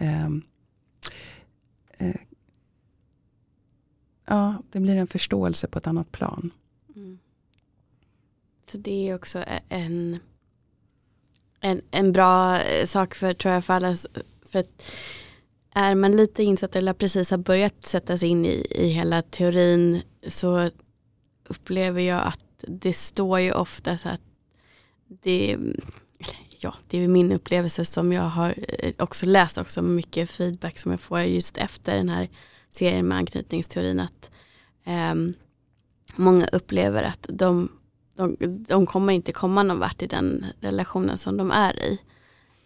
um, 0.00 0.42
uh, 2.00 2.16
ja, 4.26 4.62
det 4.70 4.80
blir 4.80 4.96
en 4.96 5.06
förståelse 5.06 5.68
på 5.68 5.78
ett 5.78 5.86
annat 5.86 6.12
plan. 6.12 6.50
Mm. 6.96 7.18
Så 8.70 8.78
det 8.78 9.08
är 9.08 9.14
också 9.14 9.44
en, 9.68 10.18
en, 11.60 11.80
en 11.90 12.12
bra 12.12 12.60
eh, 12.60 12.86
sak 12.86 13.14
för, 13.14 13.34
tror 13.34 13.54
jag, 13.54 13.64
för 13.64 13.74
alla. 13.74 13.96
För 14.42 14.58
att 14.58 14.92
är 15.78 15.94
man 15.94 16.12
lite 16.12 16.42
insatt 16.42 16.76
eller 16.76 16.92
precis 16.92 17.30
har 17.30 17.38
börjat 17.38 17.86
sätta 17.86 18.18
sig 18.18 18.28
in 18.28 18.44
i, 18.44 18.66
i 18.70 18.86
hela 18.88 19.22
teorin 19.22 20.02
så 20.26 20.70
upplever 21.48 22.00
jag 22.00 22.26
att 22.26 22.64
det 22.68 22.92
står 22.92 23.40
ju 23.40 23.52
ofta 23.52 23.98
så 23.98 24.08
att 24.08 24.20
det, 25.08 25.56
ja, 26.60 26.74
det 26.88 26.98
är 26.98 27.08
min 27.08 27.32
upplevelse 27.32 27.84
som 27.84 28.12
jag 28.12 28.22
har 28.22 28.54
eh, 28.78 28.92
också 28.98 29.26
läst 29.26 29.58
också 29.58 29.82
mycket 29.82 30.30
feedback 30.30 30.78
som 30.78 30.90
jag 30.90 31.00
får 31.00 31.20
just 31.20 31.58
efter 31.58 31.96
den 31.96 32.08
här 32.08 32.28
serien 32.70 33.08
med 33.08 33.18
anknytningsteorin 33.18 34.00
att 34.00 34.30
um, 35.12 35.34
många 36.16 36.46
upplever 36.46 37.02
att 37.02 37.26
de, 37.28 37.72
de, 38.16 38.36
de 38.68 38.86
kommer 38.86 39.12
inte 39.12 39.32
komma 39.32 39.62
någon 39.62 39.78
vart 39.78 40.02
i 40.02 40.06
den 40.06 40.44
relationen 40.60 41.18
som 41.18 41.36
de 41.36 41.50
är 41.50 41.78
i. 41.78 41.98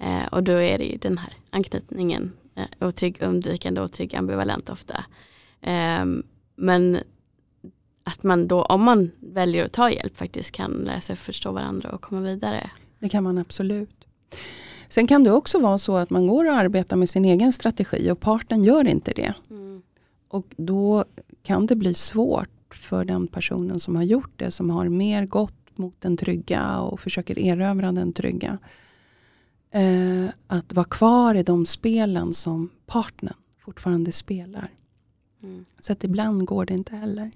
Uh, 0.00 0.26
och 0.26 0.42
då 0.42 0.52
är 0.52 0.78
det 0.78 0.84
ju 0.84 0.96
den 0.96 1.18
här 1.18 1.32
anknytningen, 1.50 2.32
uh, 2.59 2.88
otrygg, 2.88 3.22
undvikande, 3.22 3.80
otrygg, 3.80 4.14
ambivalent 4.14 4.70
ofta. 4.70 5.05
Um, 6.03 6.22
men 6.57 6.98
att 8.05 8.22
man 8.22 8.48
då, 8.48 8.62
om 8.62 8.84
man 8.84 9.11
väljer 9.20 9.64
att 9.64 9.72
ta 9.72 9.90
hjälp, 9.90 10.16
faktiskt 10.16 10.53
kan 10.53 10.72
lära 10.72 11.00
sig 11.00 11.16
förstå 11.16 11.53
varandra 11.53 11.90
och 11.90 12.00
komma 12.00 12.20
vidare. 12.20 12.70
Det 12.98 13.09
kan 13.09 13.24
man 13.24 13.38
absolut. 13.38 14.05
Sen 14.88 15.07
kan 15.07 15.24
det 15.24 15.32
också 15.32 15.59
vara 15.59 15.78
så 15.78 15.96
att 15.96 16.11
man 16.11 16.26
går 16.26 16.44
och 16.44 16.57
arbetar 16.57 16.96
med 16.96 17.11
sin 17.11 17.24
egen 17.24 17.53
strategi 17.53 18.11
och 18.11 18.20
parten 18.20 18.64
gör 18.64 18.88
inte 18.88 19.12
det. 19.12 19.34
Mm. 19.50 19.82
Och 20.28 20.46
då 20.57 21.05
kan 21.42 21.66
det 21.66 21.76
bli 21.76 21.94
svårt 21.94 22.74
för 22.74 23.05
den 23.05 23.26
personen 23.26 23.80
som 23.80 23.96
har 23.96 24.03
gjort 24.03 24.32
det, 24.36 24.50
som 24.50 24.70
har 24.70 24.88
mer 24.88 25.26
gått 25.26 25.78
mot 25.78 26.00
den 26.00 26.16
trygga 26.16 26.78
och 26.80 27.00
försöker 27.00 27.38
erövra 27.38 27.92
den 27.92 28.12
trygga. 28.12 28.59
Eh, 29.74 30.28
att 30.46 30.72
vara 30.72 30.84
kvar 30.84 31.34
i 31.34 31.42
de 31.42 31.66
spelen 31.66 32.34
som 32.34 32.70
partnern 32.86 33.36
fortfarande 33.58 34.12
spelar. 34.12 34.70
Mm. 35.42 35.64
Så 35.78 35.92
att 35.92 36.04
ibland 36.04 36.44
går 36.44 36.66
det 36.66 36.74
inte 36.74 36.96
heller. 36.96 37.30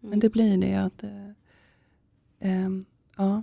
Men 0.00 0.08
mm. 0.08 0.20
det 0.20 0.28
blir 0.28 0.58
det 0.58 0.74
att 0.74 1.02
eh, 1.02 1.28
eh, 2.40 2.70
ja, 3.16 3.42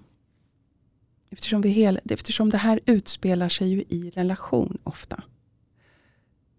eftersom, 1.29 1.61
vi 1.61 1.69
hela, 1.69 1.99
eftersom 2.09 2.49
det 2.49 2.57
här 2.57 2.79
utspelar 2.85 3.49
sig 3.49 3.67
ju 3.67 3.83
i 3.89 4.11
relation 4.15 4.77
ofta. 4.83 5.23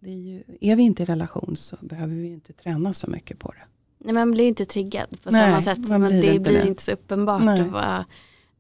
Är, 0.00 0.12
ju, 0.12 0.42
är 0.60 0.76
vi 0.76 0.82
inte 0.82 1.02
i 1.02 1.06
relation 1.06 1.56
så 1.56 1.76
behöver 1.80 2.14
vi 2.14 2.28
inte 2.28 2.52
träna 2.52 2.94
så 2.94 3.10
mycket 3.10 3.38
på 3.38 3.52
det. 3.52 3.64
Nej, 3.98 4.14
man 4.14 4.30
blir 4.30 4.44
inte 4.44 4.64
triggad 4.64 5.22
på 5.22 5.30
Nej, 5.30 5.50
samma 5.50 5.62
sätt. 5.62 5.88
Men 5.88 6.00
det 6.00 6.34
inte 6.34 6.50
blir 6.50 6.62
det. 6.62 6.68
inte 6.68 6.82
så 6.82 6.92
uppenbart 6.92 7.44
Nej. 7.44 7.68
vad 7.68 8.04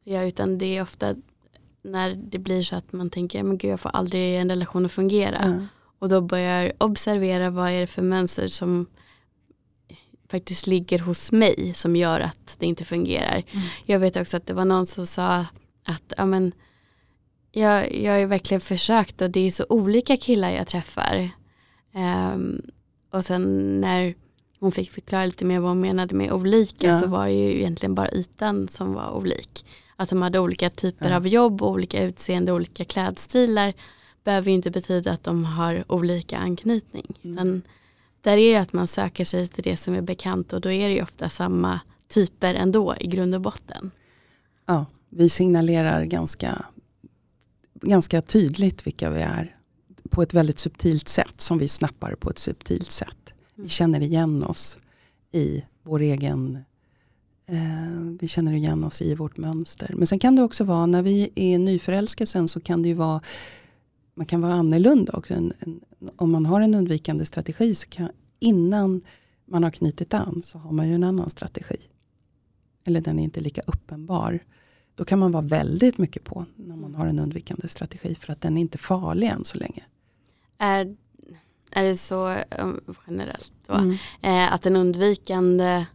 gör. 0.04 0.24
Utan 0.24 0.58
det 0.58 0.76
är 0.76 0.82
ofta 0.82 1.14
när 1.86 2.14
det 2.14 2.38
blir 2.38 2.62
så 2.62 2.76
att 2.76 2.92
man 2.92 3.10
tänker 3.10 3.42
men 3.42 3.58
gud 3.58 3.70
jag 3.70 3.80
får 3.80 3.88
aldrig 3.88 4.36
en 4.36 4.48
relation 4.48 4.86
att 4.86 4.92
fungera. 4.92 5.36
Mm. 5.36 5.66
Och 5.98 6.08
då 6.08 6.20
börjar 6.20 6.72
observera 6.78 7.50
vad 7.50 7.70
är 7.70 7.80
det 7.80 7.86
för 7.86 8.02
mönster 8.02 8.48
som 8.48 8.86
faktiskt 10.30 10.66
ligger 10.66 10.98
hos 10.98 11.32
mig 11.32 11.72
som 11.74 11.96
gör 11.96 12.20
att 12.20 12.56
det 12.58 12.66
inte 12.66 12.84
fungerar. 12.84 13.42
Mm. 13.50 13.66
Jag 13.86 13.98
vet 13.98 14.16
också 14.16 14.36
att 14.36 14.46
det 14.46 14.54
var 14.54 14.64
någon 14.64 14.86
som 14.86 15.06
sa 15.06 15.46
att 15.84 16.12
ja, 16.16 16.26
men, 16.26 16.52
jag, 17.52 17.94
jag 17.94 18.12
har 18.12 18.18
ju 18.18 18.26
verkligen 18.26 18.60
försökt 18.60 19.22
och 19.22 19.30
det 19.30 19.40
är 19.40 19.50
så 19.50 19.66
olika 19.68 20.16
killar 20.16 20.50
jag 20.50 20.66
träffar. 20.66 21.30
Um, 22.34 22.62
och 23.10 23.24
sen 23.24 23.74
när 23.80 24.14
hon 24.60 24.72
fick 24.72 24.90
förklara 24.90 25.26
lite 25.26 25.44
mer 25.44 25.60
vad 25.60 25.70
hon 25.70 25.80
menade 25.80 26.14
med 26.14 26.32
olika 26.32 26.86
ja. 26.86 27.00
så 27.00 27.06
var 27.06 27.26
det 27.26 27.32
ju 27.32 27.58
egentligen 27.58 27.94
bara 27.94 28.10
ytan 28.10 28.68
som 28.68 28.94
var 28.94 29.10
olik. 29.10 29.64
Att 29.96 30.08
de 30.08 30.22
hade 30.22 30.38
olika 30.38 30.70
typer 30.70 31.10
ja. 31.10 31.16
av 31.16 31.28
jobb, 31.28 31.62
olika 31.62 32.02
utseende, 32.02 32.52
olika 32.52 32.84
klädstilar 32.84 33.72
behöver 34.24 34.50
inte 34.50 34.70
betyda 34.70 35.12
att 35.12 35.24
de 35.24 35.44
har 35.44 35.84
olika 35.88 36.38
anknytning. 36.38 37.18
Mm. 37.22 37.34
Men 37.34 37.62
där 38.20 38.36
är 38.36 38.54
det 38.54 38.60
att 38.60 38.72
man 38.72 38.86
söker 38.86 39.24
sig 39.24 39.48
till 39.48 39.64
det 39.64 39.76
som 39.76 39.94
är 39.94 40.00
bekant 40.00 40.52
och 40.52 40.60
då 40.60 40.70
är 40.70 40.88
det 40.88 40.94
ju 40.94 41.02
ofta 41.02 41.28
samma 41.28 41.80
typer 42.08 42.54
ändå 42.54 42.96
i 43.00 43.06
grund 43.06 43.34
och 43.34 43.40
botten. 43.40 43.90
Ja, 44.66 44.86
vi 45.10 45.28
signalerar 45.28 46.04
ganska, 46.04 46.66
ganska 47.74 48.22
tydligt 48.22 48.86
vilka 48.86 49.10
vi 49.10 49.20
är 49.20 49.56
på 50.10 50.22
ett 50.22 50.34
väldigt 50.34 50.58
subtilt 50.58 51.08
sätt 51.08 51.40
som 51.40 51.58
vi 51.58 51.68
snappar 51.68 52.14
på 52.14 52.30
ett 52.30 52.38
subtilt 52.38 52.90
sätt. 52.90 53.32
Vi 53.54 53.60
mm. 53.60 53.68
känner 53.68 54.00
igen 54.00 54.42
oss 54.44 54.78
i 55.32 55.64
vår 55.82 56.00
egen 56.00 56.64
vi 58.20 58.28
känner 58.28 58.52
igen 58.52 58.84
oss 58.84 59.02
i 59.02 59.14
vårt 59.14 59.36
mönster. 59.36 59.94
Men 59.96 60.06
sen 60.06 60.18
kan 60.18 60.36
det 60.36 60.42
också 60.42 60.64
vara 60.64 60.86
när 60.86 61.02
vi 61.02 61.30
är 61.34 61.58
nyförälskelsen 61.58 62.48
så 62.48 62.60
kan 62.60 62.82
det 62.82 62.88
ju 62.88 62.94
vara 62.94 63.20
man 64.16 64.26
kan 64.26 64.40
vara 64.40 64.52
annorlunda 64.52 65.12
också. 65.12 65.34
En, 65.34 65.52
en, 65.58 65.80
om 66.16 66.30
man 66.30 66.46
har 66.46 66.60
en 66.60 66.74
undvikande 66.74 67.24
strategi 67.24 67.74
så 67.74 67.88
kan 67.88 68.10
innan 68.38 69.00
man 69.44 69.62
har 69.62 69.70
knutit 69.70 70.14
an 70.14 70.42
så 70.44 70.58
har 70.58 70.72
man 70.72 70.88
ju 70.88 70.94
en 70.94 71.04
annan 71.04 71.30
strategi. 71.30 71.76
Eller 72.86 73.00
den 73.00 73.18
är 73.18 73.22
inte 73.22 73.40
lika 73.40 73.60
uppenbar. 73.66 74.44
Då 74.94 75.04
kan 75.04 75.18
man 75.18 75.32
vara 75.32 75.42
väldigt 75.42 75.98
mycket 75.98 76.24
på 76.24 76.46
när 76.56 76.76
man 76.76 76.94
har 76.94 77.06
en 77.06 77.18
undvikande 77.18 77.68
strategi 77.68 78.14
för 78.14 78.32
att 78.32 78.40
den 78.40 78.56
är 78.56 78.60
inte 78.60 78.78
farlig 78.78 79.26
än 79.26 79.44
så 79.44 79.58
länge. 79.58 79.84
Är, 80.58 80.96
är 81.70 81.84
det 81.84 81.96
så 81.96 82.36
um, 82.60 82.80
generellt 83.06 83.52
då, 83.66 83.74
mm. 83.74 83.96
eh, 84.22 84.52
att 84.52 84.66
en 84.66 84.76
undvikande 84.76 85.86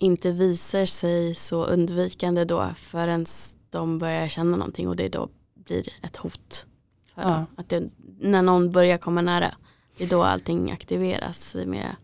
inte 0.00 0.32
visar 0.32 0.84
sig 0.84 1.34
så 1.34 1.64
undvikande 1.64 2.44
då 2.44 2.68
förrän 2.76 3.26
de 3.70 3.98
börjar 3.98 4.28
känna 4.28 4.56
någonting 4.56 4.88
och 4.88 4.96
det 4.96 5.08
då 5.08 5.28
blir 5.54 5.88
ett 6.02 6.16
hot. 6.16 6.66
Ja. 7.14 7.46
att 7.56 7.68
det, 7.68 7.90
när 8.20 8.42
någon 8.42 8.72
börjar 8.72 8.98
komma 8.98 9.22
nära, 9.22 9.54
det 9.96 10.04
är 10.04 10.08
då 10.08 10.22
allting 10.22 10.70
aktiveras 10.70 11.56
med 11.66 11.96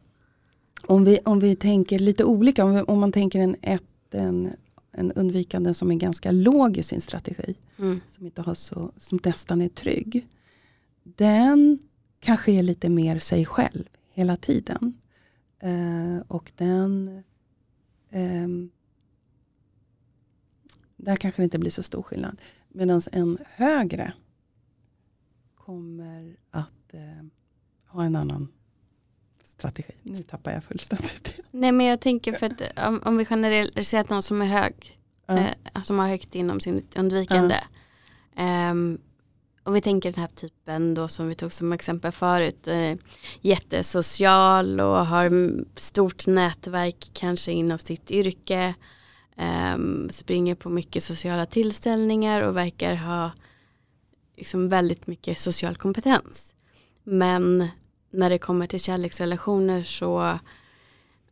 om 0.86 1.04
vi, 1.04 1.18
om 1.24 1.40
vi 1.40 1.56
tänker 1.56 1.98
lite 1.98 2.24
olika, 2.24 2.64
om, 2.64 2.74
vi, 2.74 2.82
om 2.82 3.00
man 3.00 3.12
tänker 3.12 3.40
en, 3.40 3.56
ett, 3.62 4.14
en 4.14 4.56
en 4.96 5.12
undvikande 5.12 5.74
som 5.74 5.90
är 5.90 5.94
ganska 5.94 6.30
låg 6.30 6.76
i 6.76 6.82
sin 6.82 7.00
strategi. 7.00 7.54
Mm. 7.78 8.00
Som, 8.10 8.26
inte 8.26 8.42
har 8.42 8.54
så, 8.54 8.92
som 8.96 9.18
nästan 9.24 9.62
är 9.62 9.68
trygg. 9.68 10.26
Den 11.02 11.78
kanske 12.20 12.52
är 12.52 12.62
lite 12.62 12.88
mer 12.88 13.18
sig 13.18 13.44
själv 13.44 13.84
hela 14.12 14.36
tiden. 14.36 14.94
Uh, 15.64 16.20
och 16.28 16.52
den 16.56 17.22
um, 18.16 18.70
där 20.96 21.16
kanske 21.16 21.42
det 21.42 21.44
inte 21.44 21.58
blir 21.58 21.70
så 21.70 21.82
stor 21.82 22.02
skillnad. 22.02 22.40
Medan 22.68 23.02
en 23.12 23.38
högre 23.54 24.12
kommer 25.54 26.36
att 26.50 26.94
uh, 26.94 27.28
ha 27.86 28.04
en 28.04 28.16
annan 28.16 28.48
strategi. 29.42 29.92
Nu 30.02 30.22
tappar 30.22 30.52
jag 30.52 30.64
fullständigt. 30.64 31.40
Nej 31.50 31.72
men 31.72 31.86
jag 31.86 32.00
tänker 32.00 32.32
för 32.32 32.46
att 32.46 32.88
om, 32.88 33.00
om 33.04 33.16
vi 33.16 33.24
generaliserar 33.24 34.00
att 34.00 34.10
någon 34.10 34.22
som 34.22 34.42
är 34.42 34.46
hög, 34.46 34.98
uh. 35.30 35.46
eh, 35.46 35.82
som 35.82 35.98
har 35.98 36.08
högt 36.08 36.34
inom 36.34 36.60
sin 36.60 36.86
undvikande. 36.96 37.60
Uh. 38.38 38.70
Um, 38.70 38.98
om 39.66 39.72
vi 39.72 39.80
tänker 39.80 40.12
den 40.12 40.20
här 40.20 40.28
typen 40.34 40.94
då 40.94 41.08
som 41.08 41.28
vi 41.28 41.34
tog 41.34 41.52
som 41.52 41.72
exempel 41.72 42.12
förut. 42.12 42.68
Eh, 42.68 42.94
jättesocial 43.40 44.80
och 44.80 45.06
har 45.06 45.50
stort 45.74 46.26
nätverk 46.26 47.10
kanske 47.12 47.52
inom 47.52 47.78
sitt 47.78 48.10
yrke. 48.10 48.74
Eh, 49.36 49.76
springer 50.10 50.54
på 50.54 50.68
mycket 50.68 51.02
sociala 51.02 51.46
tillställningar 51.46 52.42
och 52.42 52.56
verkar 52.56 52.94
ha 52.94 53.30
liksom 54.36 54.68
väldigt 54.68 55.06
mycket 55.06 55.38
social 55.38 55.76
kompetens. 55.76 56.54
Men 57.04 57.68
när 58.10 58.30
det 58.30 58.38
kommer 58.38 58.66
till 58.66 58.80
kärleksrelationer 58.80 59.82
så 59.82 60.38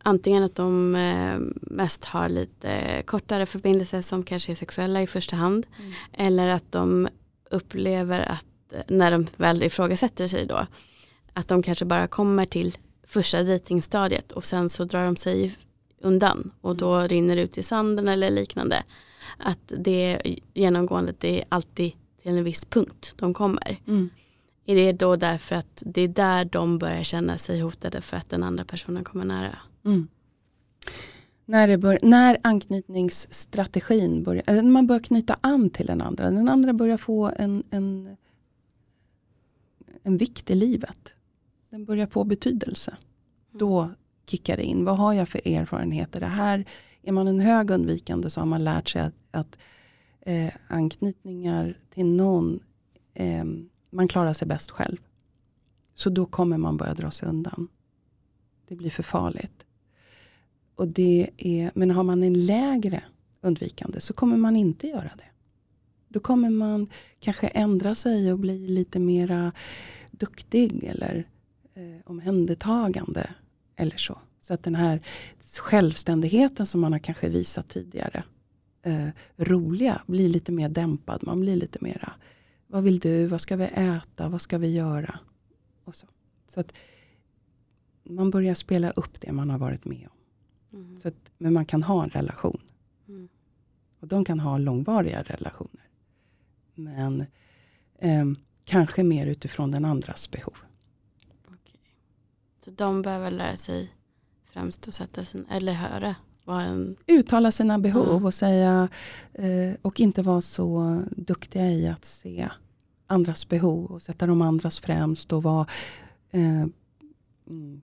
antingen 0.03 0.45
att 0.45 0.55
de 0.55 0.95
eh, 0.95 1.39
mest 1.61 2.05
har 2.05 2.29
lite 2.29 3.03
kortare 3.07 3.47
förbindelser 3.47 4.03
som 4.03 4.23
kanske 4.23 4.53
är 4.53 4.57
sexuella 4.57 5.03
i 5.03 5.07
första 5.07 5.37
hand. 5.37 5.67
Mm. 5.79 5.93
Eller 6.13 6.49
att 6.49 6.73
de 6.73 7.09
upplever 7.51 8.21
att 8.21 8.47
när 8.89 9.11
de 9.11 9.27
väl 9.37 9.63
ifrågasätter 9.63 10.27
sig 10.27 10.47
då 10.47 10.67
att 11.35 11.49
de 11.49 11.63
kanske 11.63 11.85
bara 11.85 12.07
kommer 12.07 12.47
till 12.47 12.77
första 13.07 13.43
dejtingstadiet 13.43 14.33
och 14.33 14.45
sen 14.45 14.69
så 14.69 14.85
drar 14.85 15.05
de 15.05 15.17
sig 15.17 15.57
undan 16.01 16.51
och 16.61 16.77
då 16.77 16.95
mm. 16.95 17.09
rinner 17.09 17.37
ut 17.37 17.59
i 17.59 17.63
sanden 17.63 18.09
eller 18.09 18.31
liknande. 18.31 18.83
Att 19.39 19.73
det 19.79 20.21
genomgående, 20.55 21.15
det 21.19 21.41
är 21.41 21.45
alltid 21.49 21.93
till 22.23 22.39
en 22.39 22.45
viss 22.45 22.65
punkt 22.65 23.15
de 23.17 23.35
kommer. 23.35 23.81
Mm. 23.87 24.11
Är 24.67 24.75
det 24.75 24.93
då 24.93 25.17
därför 25.17 25.55
att 25.57 25.83
det 25.87 26.01
är 26.01 26.09
där 26.09 26.45
de 26.45 26.79
börjar 26.79 27.03
känna 27.03 27.39
sig 27.39 27.61
hotade 27.61 28.01
för 28.01 28.17
att 28.17 28.31
den 28.31 28.43
andra 28.43 28.65
personen 28.65 29.05
kommer 29.05 29.25
nära? 29.25 29.59
Mm. 29.85 30.09
När, 31.47 31.69
det 31.69 31.79
bör, 31.79 31.99
när 32.03 32.39
anknytningsstrategin 32.43 34.23
börjar, 34.23 34.43
när 34.47 34.63
man 34.63 34.87
börjar 34.87 35.03
knyta 35.03 35.39
an 35.41 35.71
till 35.71 35.87
den 35.87 36.01
andra. 36.01 36.31
Den 36.31 36.49
andra 36.49 36.73
börjar 36.73 36.97
få 36.97 37.33
en, 37.37 37.63
en, 37.71 38.17
en 40.03 40.17
vikt 40.17 40.51
i 40.51 40.55
livet. 40.55 41.13
Den 41.71 41.85
börjar 41.85 42.07
få 42.07 42.25
betydelse. 42.25 42.97
Då 43.53 43.91
kickar 44.27 44.57
det 44.57 44.63
in. 44.63 44.85
Vad 44.85 44.99
har 44.99 45.13
jag 45.13 45.29
för 45.29 45.49
erfarenheter? 45.49 46.21
Det 46.21 46.27
här, 46.27 46.65
är 47.03 47.13
man 47.13 47.29
en 47.29 47.41
hög 47.41 47.71
undvikande 47.71 48.31
så 48.31 48.41
har 48.41 48.47
man 48.47 48.65
lärt 48.65 48.89
sig 48.89 49.03
att, 49.03 49.15
att 49.31 49.59
eh, 50.21 50.53
anknytningar 50.69 51.79
till 51.95 52.07
någon, 52.07 52.61
eh, 53.15 53.45
man 53.91 54.09
klarar 54.09 54.33
sig 54.33 54.49
bäst 54.49 54.71
själv. 54.71 54.97
Så 55.95 56.11
då 56.11 56.27
kommer 56.27 56.59
man 56.59 56.77
börja 56.77 56.95
dra 56.95 57.11
sig 57.11 57.29
undan. 57.29 57.69
Det 58.69 58.77
blir 58.77 58.91
för 58.91 59.03
farligt. 59.03 59.64
Och 60.75 60.89
det 60.89 61.31
är, 61.37 61.71
men 61.75 61.91
har 61.91 62.03
man 62.03 62.23
en 62.23 62.47
lägre 62.47 63.03
undvikande 63.41 64.01
så 64.01 64.13
kommer 64.13 64.37
man 64.37 64.57
inte 64.57 64.87
göra 64.87 65.11
det. 65.17 65.31
Då 66.09 66.21
kommer 66.21 66.51
man 66.51 66.87
kanske 67.21 67.47
ändra 67.47 67.95
sig 67.95 68.33
och 68.33 68.39
bli 68.39 68.69
lite 68.69 68.99
mera 68.99 69.53
duktig 70.11 70.85
eller 70.85 71.29
eh, 71.75 72.01
omhändertagande. 72.05 73.31
Eller 73.77 73.97
så. 73.97 74.19
Så 74.41 74.55
att 74.55 74.63
den 74.63 74.75
här 74.75 75.01
självständigheten 75.59 76.67
som 76.67 76.81
man 76.81 76.93
har 76.93 76.99
kanske 76.99 77.29
visat 77.29 77.69
tidigare, 77.69 78.25
eh, 78.83 79.09
roliga, 79.37 80.03
blir 80.07 80.29
lite 80.29 80.53
mer 80.53 80.69
dämpad. 80.69 81.21
Man 81.23 81.41
blir 81.41 81.57
lite 81.57 81.79
mera, 81.81 82.13
vad 82.67 82.83
vill 82.83 82.99
du, 82.99 83.27
vad 83.27 83.41
ska 83.41 83.57
vi 83.57 83.65
äta, 83.65 84.29
vad 84.29 84.41
ska 84.41 84.59
vi 84.59 84.69
göra? 84.69 85.19
Och 85.85 85.95
så. 85.95 86.07
så 86.49 86.61
att 86.61 86.75
man 88.03 88.31
börjar 88.31 88.55
spela 88.55 88.91
upp 88.91 89.21
det 89.21 89.33
man 89.33 89.51
har 89.51 89.59
varit 89.59 89.85
med 89.85 90.09
om. 90.11 90.17
Mm. 90.75 91.01
Så 91.01 91.09
att, 91.09 91.33
men 91.39 91.53
man 91.53 91.67
kan 91.67 91.83
ha 91.83 92.05
en 92.05 92.11
relation. 92.11 92.61
Mm. 93.09 93.29
Och 94.01 94.09
de 94.09 94.25
kan 94.25 94.41
ha 94.41 94.59
långvariga 94.59 95.23
relationer. 95.23 95.89
Men 96.75 97.21
eh, 97.99 98.25
kanske 98.65 99.03
mer 99.03 99.27
utifrån 99.27 99.71
den 99.71 99.85
andras 99.85 100.31
behov. 100.31 100.57
Okay. 101.47 101.81
Så 102.65 102.71
de 102.71 103.03
behöver 103.03 103.31
lära 103.31 103.57
sig 103.57 103.93
främst 104.45 104.89
att 104.89 104.95
sätta 104.95 105.25
sin, 105.25 105.47
eller 105.51 105.73
höra 105.73 106.15
en... 106.47 106.97
Uttala 107.07 107.53
sina 107.53 107.79
behov 107.79 108.11
mm. 108.11 108.25
och 108.25 108.35
säga 108.35 108.89
eh, 109.33 109.73
och 109.83 110.01
inte 110.01 110.23
vara 110.23 110.41
så 110.41 111.03
duktiga 111.17 111.71
i 111.71 111.89
att 111.89 112.05
se 112.05 112.49
andras 113.07 113.49
behov 113.49 113.85
och 113.85 114.03
sätta 114.03 114.27
de 114.27 114.43
andras 114.43 114.79
främst 114.79 115.33
och 115.33 115.43
vara 115.43 115.67
eh, 116.31 116.67
mm, 117.47 117.81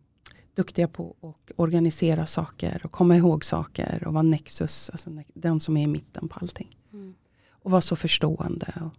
duktiga 0.61 0.87
på 0.87 1.15
att 1.21 1.51
organisera 1.55 2.25
saker 2.25 2.81
och 2.83 2.91
komma 2.91 3.15
ihåg 3.15 3.45
saker 3.45 4.03
och 4.07 4.13
vara 4.13 4.23
nexus, 4.23 4.89
alltså 4.89 5.09
den 5.33 5.59
som 5.59 5.77
är 5.77 5.83
i 5.83 5.87
mitten 5.87 6.27
på 6.29 6.39
allting. 6.41 6.77
Mm. 6.93 7.15
Och 7.49 7.71
vara 7.71 7.81
så 7.81 7.95
förstående. 7.95 8.91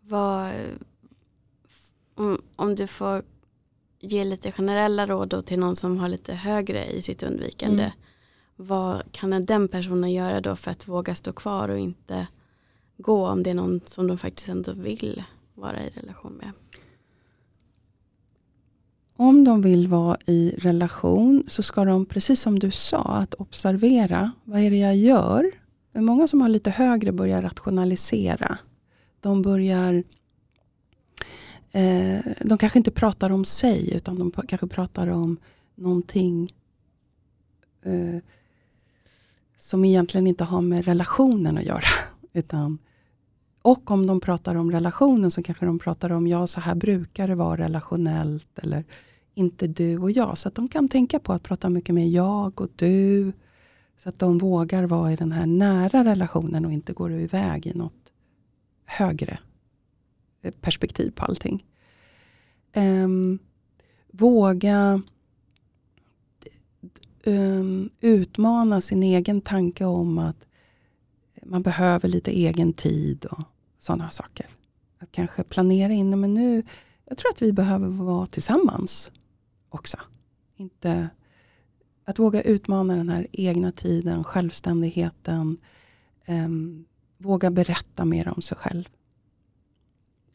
Vad, 0.00 0.52
om, 2.14 2.42
om 2.56 2.74
du 2.74 2.86
får 2.86 3.22
ge 4.00 4.24
lite 4.24 4.52
generella 4.52 5.06
råd 5.06 5.46
till 5.46 5.58
någon 5.58 5.76
som 5.76 5.98
har 5.98 6.08
lite 6.08 6.34
högre 6.34 6.86
i 6.86 7.02
sitt 7.02 7.22
undvikande. 7.22 7.82
Mm. 7.82 7.96
Vad 8.56 9.12
kan 9.12 9.46
den 9.46 9.68
personen 9.68 10.12
göra 10.12 10.40
då 10.40 10.56
för 10.56 10.70
att 10.70 10.88
våga 10.88 11.14
stå 11.14 11.32
kvar 11.32 11.68
och 11.68 11.78
inte 11.78 12.26
gå 12.96 13.26
om 13.26 13.42
det 13.42 13.50
är 13.50 13.54
någon 13.54 13.80
som 13.86 14.06
de 14.06 14.18
faktiskt 14.18 14.48
ändå 14.48 14.72
vill 14.72 15.24
vara 15.54 15.84
i 15.84 15.90
relation 15.90 16.32
med? 16.32 16.52
Om 19.22 19.44
de 19.44 19.62
vill 19.62 19.88
vara 19.88 20.16
i 20.26 20.54
relation 20.58 21.44
så 21.46 21.62
ska 21.62 21.84
de, 21.84 22.06
precis 22.06 22.40
som 22.40 22.58
du 22.58 22.70
sa, 22.70 23.02
att 23.02 23.34
observera 23.34 24.32
vad 24.44 24.60
är 24.60 24.70
det 24.70 24.76
jag 24.76 24.96
gör. 24.96 25.50
Men 25.92 26.04
många 26.04 26.28
som 26.28 26.40
har 26.40 26.48
lite 26.48 26.70
högre 26.70 27.12
börjar 27.12 27.42
rationalisera. 27.42 28.58
De 29.20 29.42
börjar 29.42 30.04
eh, 31.72 32.20
de 32.40 32.58
kanske 32.58 32.78
inte 32.78 32.90
pratar 32.90 33.30
om 33.30 33.44
sig 33.44 33.94
utan 33.94 34.18
de 34.18 34.30
kanske 34.30 34.66
pratar 34.66 35.06
om 35.06 35.36
någonting 35.74 36.52
eh, 37.84 38.22
som 39.56 39.84
egentligen 39.84 40.26
inte 40.26 40.44
har 40.44 40.60
med 40.60 40.84
relationen 40.84 41.58
att 41.58 41.64
göra. 41.64 41.88
Utan, 42.32 42.78
och 43.62 43.90
om 43.90 44.06
de 44.06 44.20
pratar 44.20 44.54
om 44.54 44.72
relationen 44.72 45.30
så 45.30 45.42
kanske 45.42 45.66
de 45.66 45.78
pratar 45.78 46.12
om, 46.12 46.26
ja 46.26 46.46
så 46.46 46.60
här 46.60 46.74
brukar 46.74 47.28
det 47.28 47.34
vara 47.34 47.64
relationellt 47.64 48.58
eller 48.58 48.84
inte 49.34 49.66
du 49.66 49.98
och 49.98 50.10
jag. 50.10 50.38
Så 50.38 50.48
att 50.48 50.54
de 50.54 50.68
kan 50.68 50.88
tänka 50.88 51.18
på 51.18 51.32
att 51.32 51.42
prata 51.42 51.70
mycket 51.70 51.94
mer 51.94 52.06
jag 52.06 52.60
och 52.60 52.70
du. 52.76 53.32
Så 53.96 54.08
att 54.08 54.18
de 54.18 54.38
vågar 54.38 54.84
vara 54.84 55.12
i 55.12 55.16
den 55.16 55.32
här 55.32 55.46
nära 55.46 56.04
relationen 56.04 56.64
och 56.64 56.72
inte 56.72 56.92
går 56.92 57.12
iväg 57.12 57.66
i 57.66 57.74
något 57.74 58.12
högre 58.84 59.38
perspektiv 60.60 61.10
på 61.10 61.24
allting. 61.24 61.64
Um, 62.76 63.38
våga 64.12 65.02
um, 67.24 67.90
utmana 68.00 68.80
sin 68.80 69.02
egen 69.02 69.40
tanke 69.40 69.84
om 69.84 70.18
att 70.18 70.46
man 71.42 71.62
behöver 71.62 72.08
lite 72.08 72.30
egen 72.30 72.72
tid 72.72 73.24
och 73.24 73.42
sådana 73.78 74.10
saker. 74.10 74.46
Att 74.98 75.12
kanske 75.12 75.44
planera 75.44 75.92
in, 75.92 76.20
men 76.20 76.34
nu, 76.34 76.62
jag 77.04 77.18
tror 77.18 77.30
att 77.30 77.42
vi 77.42 77.52
behöver 77.52 77.88
vara 77.88 78.26
tillsammans 78.26 79.12
också. 79.74 79.96
Inte, 80.56 81.08
att 82.04 82.18
våga 82.18 82.42
utmana 82.42 82.96
den 82.96 83.08
här 83.08 83.26
egna 83.32 83.72
tiden, 83.72 84.24
självständigheten. 84.24 85.58
Um, 86.26 86.84
våga 87.18 87.50
berätta 87.50 88.04
mer 88.04 88.28
om 88.28 88.42
sig 88.42 88.56
själv. 88.56 88.84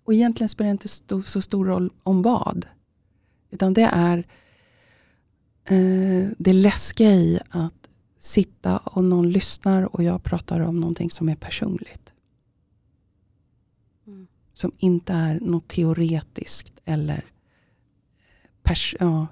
Och 0.03 0.13
egentligen 0.13 0.49
spelar 0.49 0.67
det 0.67 0.71
inte 0.71 0.87
så, 0.87 1.21
så 1.21 1.41
stor 1.41 1.65
roll 1.65 1.91
om 2.03 2.21
vad. 2.21 2.65
Utan 3.49 3.73
det 3.73 3.89
är 3.93 4.17
eh, 5.65 6.29
det 6.37 6.53
läskiga 6.53 7.11
i 7.11 7.39
att 7.49 7.89
sitta 8.17 8.77
och 8.77 9.03
någon 9.03 9.31
lyssnar 9.31 9.95
och 9.95 10.03
jag 10.03 10.23
pratar 10.23 10.59
om 10.59 10.79
någonting 10.79 11.09
som 11.09 11.29
är 11.29 11.35
personligt. 11.35 12.11
Mm. 14.07 14.27
Som 14.53 14.71
inte 14.77 15.13
är 15.13 15.39
något 15.39 15.67
teoretiskt 15.67 16.79
eller 16.85 17.25
ja, 18.99 19.27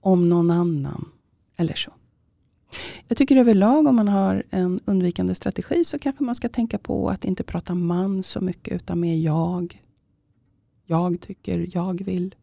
om 0.00 0.28
någon 0.28 0.50
annan. 0.50 1.12
Eller 1.56 1.74
så. 1.74 1.92
Jag 3.08 3.18
tycker 3.18 3.36
överlag 3.36 3.86
om 3.86 3.96
man 3.96 4.08
har 4.08 4.42
en 4.50 4.80
undvikande 4.84 5.34
strategi 5.34 5.84
så 5.84 5.98
kanske 5.98 6.24
man 6.24 6.34
ska 6.34 6.48
tänka 6.48 6.78
på 6.78 7.08
att 7.08 7.24
inte 7.24 7.44
prata 7.44 7.74
man 7.74 8.22
så 8.22 8.40
mycket 8.40 8.74
utan 8.74 9.00
mer 9.00 9.16
jag. 9.16 9.82
Jag 10.86 11.20
tycker, 11.20 11.68
jag 11.72 12.04
vill. 12.04 12.34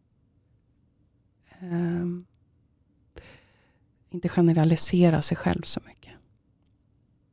Um, 1.60 2.24
inte 4.10 4.28
generalisera 4.28 5.22
sig 5.22 5.36
själv 5.36 5.62
så 5.62 5.80
mycket. 5.86 6.12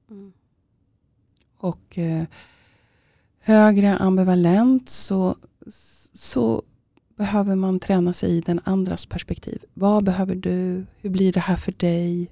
Mm. 0.10 0.34
Och 1.58 1.98
uh, 1.98 2.24
högre 3.40 3.98
ambivalent 3.98 4.90
så, 4.90 5.36
så 6.14 6.64
behöver 7.16 7.56
man 7.56 7.80
träna 7.80 8.14
sig 8.14 8.38
i 8.38 8.42
den 8.42 8.60
andras 8.64 9.06
perspektiv. 9.06 9.64
Vad 9.74 10.04
behöver 10.04 10.36
du? 10.36 10.86
Hur 10.98 11.10
blir 11.10 11.34
det 11.34 11.40
här 11.40 11.58
för 11.58 11.72
dig? 11.72 12.32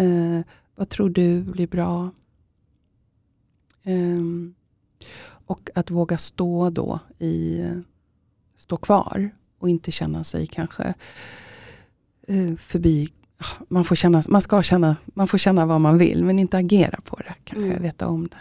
Uh, 0.00 0.40
vad 0.76 0.88
tror 0.88 1.08
du 1.08 1.40
blir 1.40 1.66
bra? 1.66 2.10
Um, 3.84 4.54
och 5.46 5.70
att 5.74 5.90
våga 5.90 6.18
stå 6.18 6.70
då 6.70 6.98
i, 7.18 7.64
stå 8.56 8.76
kvar 8.76 9.30
och 9.58 9.68
inte 9.68 9.90
känna 9.90 10.24
sig 10.24 10.46
kanske 10.46 10.94
eh, 12.26 12.54
förbi. 12.56 13.08
Man, 13.68 13.84
får 13.84 13.96
känna, 13.96 14.22
man 14.28 14.42
ska 14.42 14.62
känna, 14.62 14.96
man 15.04 15.28
får 15.28 15.38
känna 15.38 15.66
vad 15.66 15.80
man 15.80 15.98
vill 15.98 16.24
men 16.24 16.38
inte 16.38 16.56
agera 16.56 17.00
på 17.04 17.16
det. 17.16 17.34
Kanske 17.44 17.70
mm. 17.70 17.82
veta 17.82 18.08
om 18.08 18.28
det. 18.28 18.40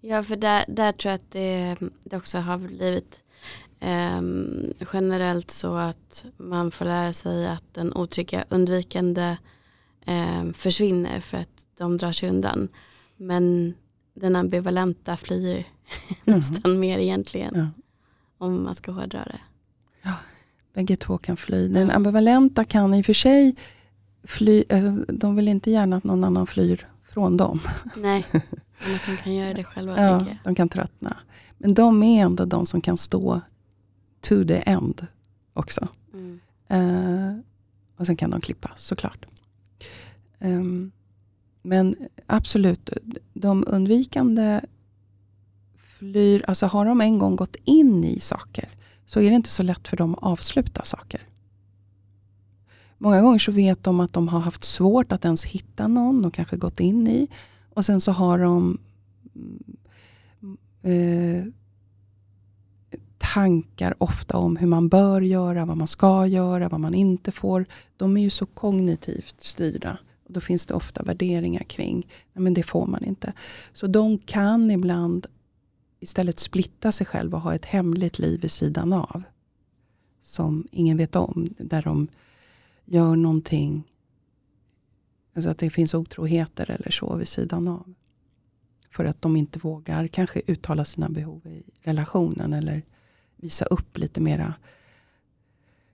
Ja 0.00 0.22
för 0.22 0.36
där, 0.36 0.64
där 0.68 0.92
tror 0.92 1.10
jag 1.10 1.18
att 1.18 1.30
det, 1.30 1.76
det 2.04 2.16
också 2.16 2.38
har 2.38 2.58
blivit 2.58 3.20
eh, 3.20 3.23
generellt 4.92 5.50
så 5.50 5.74
att 5.74 6.24
man 6.36 6.70
får 6.70 6.84
lära 6.84 7.12
sig 7.12 7.46
att 7.46 7.74
den 7.74 7.92
otrygga 7.92 8.44
undvikande 8.48 9.36
eh, 10.06 10.52
försvinner 10.54 11.20
för 11.20 11.36
att 11.36 11.66
de 11.78 11.96
drar 11.96 12.12
sig 12.12 12.28
undan. 12.28 12.68
Men 13.16 13.74
den 14.14 14.36
ambivalenta 14.36 15.16
flyr 15.16 15.54
mm. 16.24 16.38
nästan 16.38 16.78
mer 16.80 16.98
egentligen. 16.98 17.54
Ja. 17.54 17.66
Om 18.38 18.62
man 18.62 18.74
ska 18.74 18.92
hårdra 18.92 19.24
det. 19.24 19.40
Ja, 20.02 20.12
bägge 20.74 20.96
två 20.96 21.18
kan 21.18 21.36
fly. 21.36 21.68
Den 21.68 21.90
ambivalenta 21.90 22.64
kan 22.64 22.94
i 22.94 23.02
och 23.02 23.06
för 23.06 23.12
sig 23.12 23.56
fly, 24.24 24.64
alltså, 24.70 25.12
de 25.12 25.36
vill 25.36 25.48
inte 25.48 25.70
gärna 25.70 25.96
att 25.96 26.04
någon 26.04 26.24
annan 26.24 26.46
flyr 26.46 26.88
från 27.04 27.36
dem. 27.36 27.60
Nej, 27.96 28.26
men 28.32 28.94
att 28.94 29.06
de 29.06 29.16
kan 29.16 29.34
göra 29.34 29.54
det 29.54 29.64
själva. 29.64 30.02
Ja, 30.02 30.26
de 30.44 30.54
kan 30.54 30.68
tröttna. 30.68 31.16
Men 31.58 31.74
de 31.74 32.02
är 32.02 32.22
ändå 32.22 32.44
de 32.44 32.66
som 32.66 32.80
kan 32.80 32.98
stå 32.98 33.40
to 34.24 34.44
the 34.44 34.56
end 34.56 35.06
också. 35.52 35.88
Mm. 36.14 36.40
Uh, 36.72 37.40
och 37.96 38.06
sen 38.06 38.16
kan 38.16 38.30
de 38.30 38.40
klippa 38.40 38.70
såklart. 38.76 39.26
Um, 40.38 40.92
men 41.62 41.96
absolut, 42.26 42.90
de 43.34 43.64
undvikande 43.66 44.60
flyr, 45.76 46.44
alltså 46.48 46.66
har 46.66 46.86
de 46.86 47.00
en 47.00 47.18
gång 47.18 47.36
gått 47.36 47.56
in 47.64 48.04
i 48.04 48.20
saker 48.20 48.68
så 49.06 49.20
är 49.20 49.30
det 49.30 49.36
inte 49.36 49.50
så 49.50 49.62
lätt 49.62 49.88
för 49.88 49.96
dem 49.96 50.14
att 50.14 50.22
avsluta 50.22 50.82
saker. 50.82 51.28
många 52.98 53.20
gånger 53.20 53.38
så 53.38 53.52
vet 53.52 53.84
de 53.84 54.00
att 54.00 54.12
de 54.12 54.28
har 54.28 54.40
haft 54.40 54.64
svårt 54.64 55.12
att 55.12 55.24
ens 55.24 55.44
hitta 55.44 55.88
någon 55.88 56.22
de 56.22 56.30
kanske 56.30 56.56
gått 56.56 56.80
in 56.80 57.08
i. 57.08 57.28
Och 57.74 57.84
sen 57.84 58.00
så 58.00 58.12
har 58.12 58.38
de 58.38 58.78
eh, 60.82 61.44
tankar 63.32 63.94
ofta 63.98 64.36
om 64.36 64.56
hur 64.56 64.66
man 64.66 64.88
bör 64.88 65.20
göra, 65.20 65.66
vad 65.66 65.76
man 65.76 65.88
ska 65.88 66.26
göra, 66.26 66.68
vad 66.68 66.80
man 66.80 66.94
inte 66.94 67.32
får. 67.32 67.66
De 67.96 68.16
är 68.16 68.22
ju 68.22 68.30
så 68.30 68.46
kognitivt 68.46 69.36
styrda. 69.38 69.98
Och 70.24 70.32
då 70.32 70.40
finns 70.40 70.66
det 70.66 70.74
ofta 70.74 71.02
värderingar 71.02 71.62
kring, 71.62 72.06
nej 72.32 72.42
men 72.42 72.54
det 72.54 72.62
får 72.62 72.86
man 72.86 73.04
inte. 73.04 73.32
Så 73.72 73.86
de 73.86 74.18
kan 74.18 74.70
ibland 74.70 75.26
istället 76.00 76.40
splitta 76.40 76.92
sig 76.92 77.06
själva 77.06 77.36
och 77.36 77.42
ha 77.42 77.54
ett 77.54 77.64
hemligt 77.64 78.18
liv 78.18 78.40
vid 78.40 78.50
sidan 78.50 78.92
av. 78.92 79.22
Som 80.22 80.66
ingen 80.70 80.96
vet 80.96 81.16
om. 81.16 81.48
Där 81.58 81.82
de 81.82 82.08
gör 82.84 83.16
någonting, 83.16 83.84
alltså 85.36 85.50
att 85.50 85.58
det 85.58 85.70
finns 85.70 85.94
otroheter 85.94 86.70
eller 86.70 86.90
så 86.90 87.16
vid 87.16 87.28
sidan 87.28 87.68
av. 87.68 87.94
För 88.90 89.04
att 89.04 89.22
de 89.22 89.36
inte 89.36 89.58
vågar 89.58 90.06
kanske 90.08 90.42
uttala 90.46 90.84
sina 90.84 91.08
behov 91.08 91.46
i 91.46 91.62
relationen 91.82 92.52
eller 92.52 92.82
visa 93.44 93.64
upp 93.64 93.98
lite 93.98 94.20
mera 94.20 94.54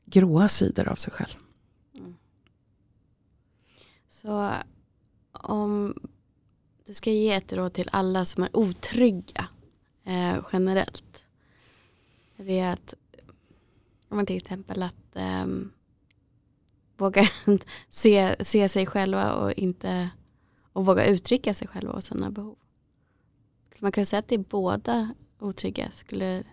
gråa 0.05 0.49
sidor 0.49 0.89
av 0.89 0.95
sig 0.95 1.13
själv. 1.13 1.35
Mm. 1.95 2.17
Så 4.09 4.53
om 5.33 5.95
du 6.87 6.95
ska 6.95 7.11
ge 7.11 7.33
ett 7.33 7.53
råd 7.53 7.73
till 7.73 7.89
alla 7.93 8.25
som 8.25 8.43
är 8.43 8.57
otrygga 8.57 9.49
eh, 10.05 10.45
generellt. 10.53 11.25
Det 12.37 12.59
är 12.59 12.73
att, 12.73 12.95
om 14.09 14.17
man 14.17 14.27
till 14.27 14.37
exempel 14.37 14.83
att 14.83 15.17
eh, 15.17 15.47
våga 16.97 17.25
se, 17.89 18.45
se 18.45 18.69
sig 18.69 18.87
själva 18.87 19.33
och 19.33 19.53
inte 19.53 20.11
och 20.73 20.87
våga 20.87 21.05
uttrycka 21.05 21.55
sig 21.55 21.69
själva 21.69 21.93
och 21.93 22.05
sina 22.05 22.31
behov. 22.31 22.57
Man 23.79 23.93
kan 23.93 24.07
säga 24.07 24.19
att 24.19 24.29
det 24.29 24.35
är 24.35 24.39
båda 24.49 25.15
otrygga 25.39 25.91
skulle 25.91 26.45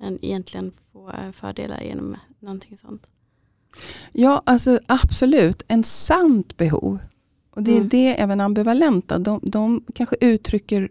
egentligen 0.00 0.72
få 0.92 1.12
fördelar 1.32 1.80
genom 1.82 2.16
någonting 2.40 2.78
sånt. 2.78 3.06
Ja, 4.12 4.42
alltså 4.46 4.80
absolut. 4.86 5.62
En 5.68 5.84
sant 5.84 6.56
behov. 6.56 6.98
Och 7.50 7.62
det 7.62 7.70
är 7.70 7.76
mm. 7.76 7.88
det 7.88 8.20
även 8.20 8.40
ambivalenta. 8.40 9.18
De, 9.18 9.40
de 9.42 9.84
kanske 9.94 10.16
uttrycker 10.20 10.88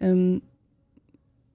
um, 0.00 0.40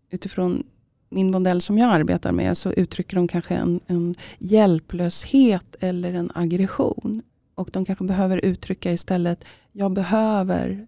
utifrån 0.10 0.64
min 1.10 1.32
modell 1.32 1.62
som 1.62 1.78
jag 1.78 1.91
arbetar 1.91 2.32
med 2.32 2.57
så 2.57 2.72
uttrycker 2.72 3.16
de 3.16 3.28
kanske 3.28 3.55
en, 3.55 3.80
en 3.88 4.16
hjälplöshet 4.39 5.76
eller 5.80 6.14
en 6.14 6.32
aggression. 6.36 7.22
Och 7.55 7.70
de 7.74 7.86
kanske 7.86 8.05
behöver 8.05 8.45
uttrycka 8.45 8.91
istället, 8.91 9.45
jag 9.72 9.91
behöver 9.91 10.88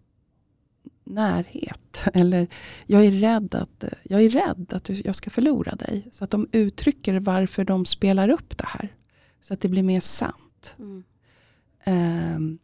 närhet. 1.04 1.98
Eller 2.14 2.48
jag 2.86 3.06
är 3.06 3.12
rädd 3.12 3.56
att, 3.56 3.84
jag 4.04 4.22
är 4.22 4.30
rädd 4.30 4.74
att 4.74 4.90
jag 4.90 5.16
ska 5.16 5.30
förlora 5.30 5.76
dig. 5.76 6.08
Så 6.12 6.24
att 6.24 6.30
de 6.30 6.48
uttrycker 6.52 7.20
varför 7.20 7.64
de 7.64 7.86
spelar 7.86 8.30
upp 8.30 8.58
det 8.58 8.68
här. 8.68 8.90
Så 9.42 9.54
att 9.54 9.62
det 9.62 9.70
blir 9.70 9.84
mer 9.84 10.00
sant. 10.00 10.76
Mm. 10.80 11.04
Um, 12.36 12.60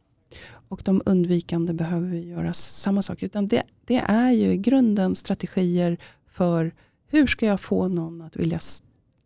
och 0.70 0.82
de 0.86 1.02
undvikande 1.06 1.74
behöver 1.74 2.16
göra 2.16 2.54
samma 2.54 3.02
sak. 3.02 3.24
Utan 3.24 3.48
det, 3.48 3.64
det 3.86 3.98
är 3.98 4.32
ju 4.32 4.52
i 4.52 4.58
grunden 4.58 5.16
strategier 5.16 5.98
för 6.28 6.74
hur 7.08 7.28
ska 7.28 7.46
jag 7.46 7.62
få 7.62 7.88
någon 7.88 8.22
att 8.22 8.36
vilja 8.36 8.60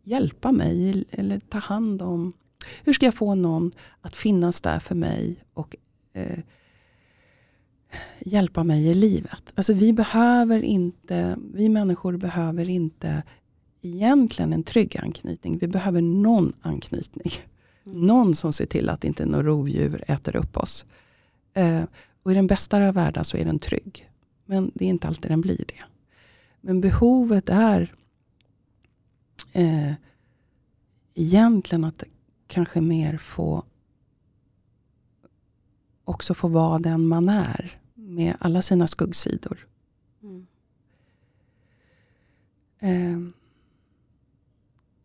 hjälpa 0.02 0.52
mig 0.52 1.04
eller 1.10 1.40
ta 1.40 1.58
hand 1.58 2.02
om. 2.02 2.32
Hur 2.84 2.92
ska 2.92 3.06
jag 3.06 3.14
få 3.14 3.34
någon 3.34 3.72
att 4.00 4.16
finnas 4.16 4.60
där 4.60 4.78
för 4.78 4.94
mig 4.94 5.36
och 5.54 5.76
eh, 6.12 6.38
hjälpa 8.20 8.64
mig 8.64 8.86
i 8.86 8.94
livet. 8.94 9.42
Alltså 9.54 9.72
vi 9.72 9.92
behöver 9.92 10.62
inte, 10.62 11.36
vi 11.54 11.68
människor 11.68 12.16
behöver 12.16 12.68
inte 12.68 13.22
egentligen 13.82 14.52
en 14.52 14.62
trygg 14.62 14.96
anknytning. 14.96 15.58
Vi 15.58 15.68
behöver 15.68 16.00
någon 16.00 16.52
anknytning. 16.62 17.32
Mm. 17.86 18.06
Någon 18.06 18.34
som 18.34 18.52
ser 18.52 18.66
till 18.66 18.88
att 18.88 19.04
inte 19.04 19.26
några 19.26 19.46
rovdjur 19.46 20.04
äter 20.06 20.36
upp 20.36 20.56
oss. 20.56 20.84
Eh, 21.54 21.82
och 22.22 22.32
i 22.32 22.34
den 22.34 22.46
bästa 22.46 22.88
av 22.88 22.94
världar 22.94 23.22
så 23.22 23.36
är 23.36 23.44
den 23.44 23.58
trygg. 23.58 24.10
Men 24.46 24.70
det 24.74 24.84
är 24.84 24.88
inte 24.88 25.08
alltid 25.08 25.30
den 25.30 25.40
blir 25.40 25.64
det. 25.68 25.84
Men 26.60 26.80
behovet 26.80 27.48
är 27.48 27.92
eh, 29.52 29.92
egentligen 31.14 31.84
att 31.84 32.04
kanske 32.46 32.80
mer 32.80 33.16
få 33.16 33.64
också 36.04 36.34
få 36.34 36.48
vara 36.48 36.78
den 36.78 37.08
man 37.08 37.28
är 37.28 37.81
med 38.14 38.36
alla 38.40 38.62
sina 38.62 38.86
skuggsidor. 38.86 39.66
Mm. 40.22 40.46
Eh, 42.78 43.34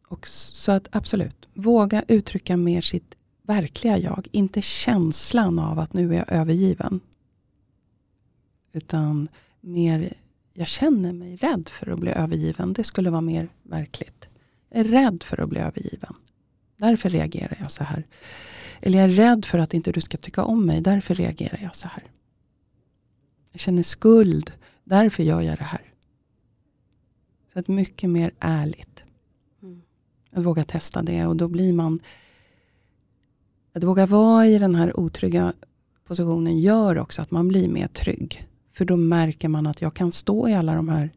och 0.07 0.27
så 0.27 0.71
att 0.71 0.87
absolut, 0.91 1.47
våga 1.53 2.03
uttrycka 2.07 2.57
mer 2.57 2.81
sitt 2.81 3.15
verkliga 3.41 3.97
jag. 3.97 4.27
Inte 4.31 4.61
känslan 4.61 5.59
av 5.59 5.79
att 5.79 5.93
nu 5.93 6.13
är 6.13 6.17
jag 6.17 6.31
övergiven. 6.31 6.99
Utan 8.73 9.27
mer, 9.61 10.13
jag 10.53 10.67
känner 10.67 11.13
mig 11.13 11.35
rädd 11.35 11.69
för 11.69 11.91
att 11.91 11.99
bli 11.99 12.11
övergiven. 12.11 12.73
Det 12.73 12.83
skulle 12.83 13.09
vara 13.09 13.21
mer 13.21 13.49
verkligt. 13.63 14.29
Jag 14.69 14.79
är 14.79 14.83
rädd 14.83 15.23
för 15.23 15.41
att 15.41 15.49
bli 15.49 15.59
övergiven. 15.59 16.13
Därför 16.77 17.09
reagerar 17.09 17.57
jag 17.59 17.71
så 17.71 17.83
här. 17.83 18.03
Eller 18.81 18.99
jag 18.99 19.09
är 19.09 19.13
rädd 19.13 19.45
för 19.45 19.59
att 19.59 19.73
inte 19.73 19.91
du 19.91 20.01
ska 20.01 20.17
tycka 20.17 20.43
om 20.43 20.65
mig. 20.65 20.81
Därför 20.81 21.15
reagerar 21.15 21.59
jag 21.61 21.75
så 21.75 21.87
här. 21.87 22.03
Jag 23.57 23.61
känner 23.61 23.83
skuld. 23.83 24.51
Därför 24.83 25.23
gör 25.23 25.41
jag 25.41 25.57
det 25.57 25.63
här. 25.63 25.93
Så 27.53 27.59
att 27.59 27.67
mycket 27.67 28.09
mer 28.09 28.31
ärligt. 28.39 29.03
Mm. 29.61 29.81
Att 30.31 30.43
våga 30.43 30.63
testa 30.63 31.01
det 31.01 31.25
och 31.25 31.35
då 31.35 31.47
blir 31.47 31.73
man 31.73 31.99
att 33.73 33.83
våga 33.83 34.05
vara 34.05 34.47
i 34.47 34.59
den 34.59 34.75
här 34.75 34.99
otrygga 34.99 35.53
positionen 36.03 36.59
gör 36.59 36.97
också 36.97 37.21
att 37.21 37.31
man 37.31 37.47
blir 37.47 37.69
mer 37.69 37.87
trygg. 37.87 38.47
För 38.71 38.85
då 38.85 38.95
märker 38.97 39.47
man 39.47 39.67
att 39.67 39.81
jag 39.81 39.93
kan 39.93 40.11
stå 40.11 40.49
i 40.49 40.53
alla 40.53 40.75
de 40.75 40.89
här 40.89 41.11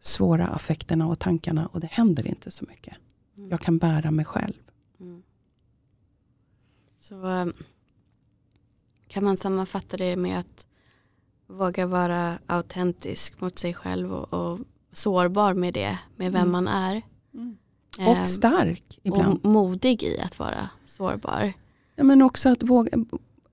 svåra 0.00 0.46
affekterna 0.46 1.08
och 1.08 1.18
tankarna 1.18 1.66
och 1.66 1.80
det 1.80 1.90
händer 1.90 2.26
inte 2.26 2.50
så 2.50 2.64
mycket. 2.68 2.94
Mm. 3.36 3.50
Jag 3.50 3.60
kan 3.60 3.78
bära 3.78 4.10
mig 4.10 4.24
själv. 4.24 4.54
Mm. 5.00 5.22
Så 6.98 7.26
ehm, 7.26 7.52
kan 9.08 9.24
man 9.24 9.36
sammanfatta 9.36 9.96
det 9.96 10.16
med 10.16 10.38
att 10.38 10.66
våga 11.46 11.86
vara 11.86 12.38
autentisk 12.46 13.40
mot 13.40 13.58
sig 13.58 13.74
själv 13.74 14.14
och, 14.14 14.32
och 14.32 14.58
sårbar 14.92 15.54
med 15.54 15.74
det, 15.74 15.98
med 16.16 16.32
vem 16.32 16.42
mm. 16.42 16.52
man 16.52 16.68
är. 16.68 17.02
Mm. 17.34 17.56
Och 17.98 18.16
ehm, 18.16 18.26
stark 18.26 18.98
ibland. 19.02 19.38
Och 19.44 19.50
modig 19.50 20.02
i 20.02 20.20
att 20.20 20.38
vara 20.38 20.68
sårbar. 20.84 21.52
Ja, 21.94 22.04
men 22.04 22.22
också 22.22 22.48
att 22.48 22.62
våga, 22.62 22.98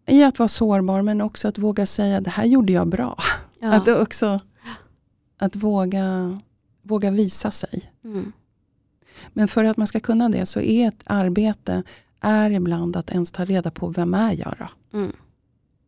i 0.07 0.23
att 0.23 0.39
vara 0.39 0.49
sårbar 0.49 1.01
men 1.01 1.22
också 1.22 1.47
att 1.47 1.57
våga 1.57 1.85
säga 1.85 2.22
det 2.22 2.30
här 2.30 2.45
gjorde 2.45 2.73
jag 2.73 2.88
bra. 2.88 3.17
Ja. 3.59 3.73
Att 3.73 3.88
också 3.88 4.39
att 5.38 5.55
våga, 5.55 6.39
våga 6.81 7.11
visa 7.11 7.51
sig. 7.51 7.91
Mm. 8.03 8.31
Men 9.34 9.47
för 9.47 9.63
att 9.63 9.77
man 9.77 9.88
ska 9.88 9.99
kunna 9.99 10.30
det 10.30 10.45
så 10.45 10.59
är 10.59 10.88
ett 10.88 11.03
arbete 11.05 11.84
är 12.19 12.49
ibland 12.49 12.95
att 12.95 13.09
ens 13.09 13.31
ta 13.31 13.45
reda 13.45 13.72
på 13.72 13.88
vem 13.88 14.13
är 14.13 14.34
jag 14.39 14.55
då? 14.59 14.97
Mm. 14.97 15.11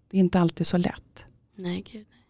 Det 0.10 0.18
är 0.18 0.20
inte 0.20 0.40
alltid 0.40 0.68
så 0.68 0.78
lätt. 0.78 1.25
Nej, 1.56 1.84
gud 1.92 2.06
nej. 2.10 2.26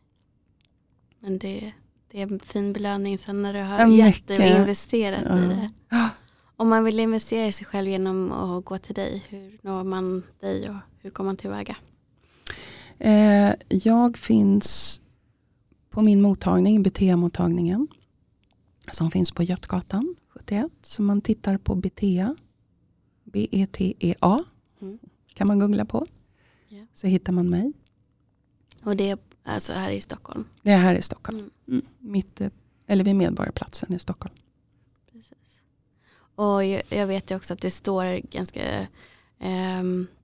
Men 1.20 1.38
det, 1.40 1.74
det 2.12 2.22
är 2.22 2.32
en 2.32 2.40
fin 2.40 2.74
belöning 2.74 3.18
sen 3.18 3.42
när 3.42 3.54
du 3.54 3.62
har 3.62 3.80
ja, 3.80 3.90
gett 3.90 4.30
och 4.30 4.36
investerat 4.36 5.24
ja. 5.26 5.40
i 5.40 5.48
det. 5.48 5.70
Om 6.58 6.70
man 6.70 6.84
vill 6.84 7.00
investera 7.00 7.48
i 7.48 7.52
sig 7.52 7.68
själv 7.68 7.90
genom 7.90 8.32
att 8.32 8.66
gå 8.66 8.78
till 8.78 8.96
dig, 8.96 9.24
hur 9.30 9.60
når 9.62 9.84
man 9.84 10.24
dig 10.40 10.70
och 10.70 10.76
hur 11.02 11.10
kommer 11.10 11.30
man 11.30 11.38
tillväga? 11.38 11.78
Eh, 13.00 13.54
jag 13.70 14.18
finns 14.18 15.02
på 15.90 16.02
min 16.02 16.22
mottagning, 16.22 16.84
BTA-mottagningen, 16.84 17.88
som 18.92 19.12
finns 19.12 19.32
på 19.32 19.44
Götgatan 19.44 20.16
71. 20.30 20.72
Så 20.82 21.02
man 21.02 21.22
tittar 21.22 21.58
på 21.58 21.76
BTA, 21.76 22.36
B-E-T-E-A, 23.24 24.40
mm. 24.82 25.00
kan 25.34 25.48
man 25.48 25.60
googla 25.60 25.86
på. 25.86 26.06
Yeah. 26.70 26.86
Så 26.94 27.08
hittar 27.08 27.34
man 27.34 27.50
mig. 27.50 27.74
Och 28.86 28.96
det 28.96 29.10
är 29.10 29.18
alltså 29.44 29.74
här 29.74 29.92
i 29.92 30.02
Stockholm? 30.02 30.46
Det 30.62 30.72
är 30.72 30.78
här 30.78 30.96
i 30.96 31.02
Stockholm. 31.02 31.38
Mm. 31.38 31.52
Mm. 31.68 31.86
Mitt, 32.00 32.42
eller 32.88 33.04
vid 33.04 33.16
Medborgarplatsen 33.16 33.94
i 33.94 34.00
Stockholm. 34.00 34.36
Precis. 35.12 35.62
Och 36.36 36.66
jag 36.90 37.08
vet 37.08 37.32
ju 37.32 37.36
också 37.36 37.54
att 37.54 37.62
det 37.62 37.72
står 37.72 38.22
ganska 38.32 38.88
eh, 39.40 39.84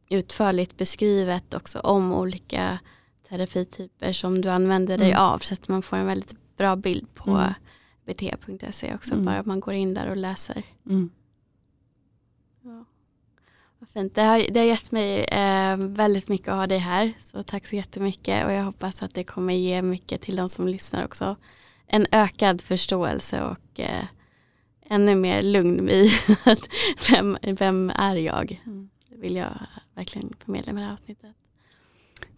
utförligt 0.10 0.78
beskrivet 0.78 1.54
också 1.54 1.80
om 1.80 2.14
olika 2.14 2.80
terapityper 3.30 4.14
som 4.14 4.42
du 4.42 4.50
använder 4.50 4.98
dig 4.98 5.12
mm. 5.12 5.22
av. 5.22 5.40
Så 5.40 5.54
att 5.54 5.68
man 5.68 5.82
får 5.82 5.98
en 5.98 6.06
väldigt 6.06 6.36
bra 6.58 6.76
bild 6.76 7.14
på 7.14 7.32
mm. 7.32 7.54
bt.se 8.06 8.96
också. 8.96 9.14
Mm. 9.14 9.26
Bara 9.26 9.44
man 9.44 9.60
går 9.60 9.74
in 9.74 9.94
där 9.94 10.10
och 10.10 10.18
läser. 10.18 10.64
Mm. 10.86 11.10
Ja. 12.62 12.86
Fint. 13.94 14.16
Det, 14.16 14.22
har, 14.22 14.46
det 14.52 14.60
har 14.60 14.68
gett 14.68 14.92
mig 14.92 15.24
eh, 15.24 15.78
väldigt 15.78 16.28
mycket 16.28 16.48
att 16.48 16.56
ha 16.56 16.68
dig 16.68 16.78
här. 16.78 17.14
Så 17.20 17.44
tack 17.44 17.68
så 17.68 17.76
jättemycket 17.76 18.46
och 18.46 18.52
jag 18.52 18.64
hoppas 18.64 19.04
att 19.04 19.14
det 19.14 19.24
kommer 19.24 19.54
ge 19.54 19.82
mycket 19.82 20.22
till 20.22 20.36
de 20.36 20.50
som 20.50 20.68
lyssnar 20.68 21.06
också. 21.06 21.36
En 21.88 22.08
ökad 22.12 22.62
förståelse 22.62 23.44
och 23.44 23.80
eh, 23.80 24.06
ännu 24.86 25.16
mer 25.16 25.42
lugn 25.42 25.90
i 25.90 26.12
vem, 27.12 27.38
vem 27.42 27.90
är 27.96 28.16
jag? 28.16 28.62
Mm. 28.66 28.90
Det 29.10 29.18
vill 29.18 29.36
jag 29.36 29.60
verkligen 29.96 30.34
förmedla 30.46 30.74
med 30.74 30.84
det 30.84 30.86
här 30.86 30.94
avsnittet. 30.94 31.36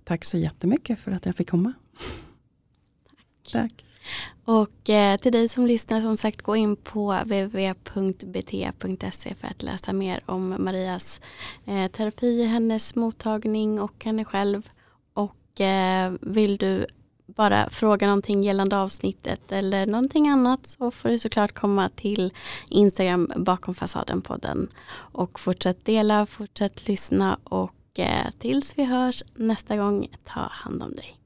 Tack 0.04 0.26
så 0.26 0.38
jättemycket 0.38 1.00
för 1.00 1.12
att 1.12 1.26
jag 1.26 1.36
fick 1.36 1.50
komma. 1.50 1.74
Tack. 3.52 3.52
Tack. 3.52 3.86
Och 4.46 4.90
eh, 4.90 5.18
till 5.18 5.32
dig 5.32 5.50
som 5.50 5.68
lyssnar 5.68 6.02
som 6.02 6.18
sagt 6.18 6.42
gå 6.42 6.56
in 6.56 6.76
på 6.76 7.20
www.bt.se 7.26 7.76
för 9.36 9.48
att 9.48 9.64
läsa 9.64 9.94
mer 9.94 10.20
om 10.26 10.56
Marias 10.60 11.22
eh, 11.66 11.88
terapi, 11.88 12.44
hennes 12.46 12.96
mottagning 12.96 13.82
och 13.82 14.06
henne 14.06 14.26
själv. 14.26 14.70
Och 15.14 15.62
eh, 15.62 16.14
vill 16.22 16.58
du 16.58 16.86
bara 17.26 17.70
fråga 17.70 18.08
någonting 18.08 18.44
gällande 18.44 18.78
avsnittet 18.78 19.52
eller 19.52 19.86
någonting 19.86 20.30
annat 20.30 20.68
så 20.68 20.92
får 20.92 21.10
du 21.10 21.20
såklart 21.20 21.52
komma 21.52 21.90
till 21.90 22.34
Instagram 22.70 23.32
bakom 23.36 23.76
fasaden-podden. 23.76 24.68
Och 24.96 25.40
fortsätt 25.40 25.86
dela, 25.86 26.26
fortsätt 26.26 26.88
lyssna 26.88 27.40
och 27.44 28.00
eh, 28.00 28.32
tills 28.40 28.78
vi 28.78 28.84
hörs 28.84 29.24
nästa 29.36 29.78
gång, 29.78 30.08
ta 30.24 30.40
hand 30.40 30.84
om 30.84 30.96
dig. 30.96 31.23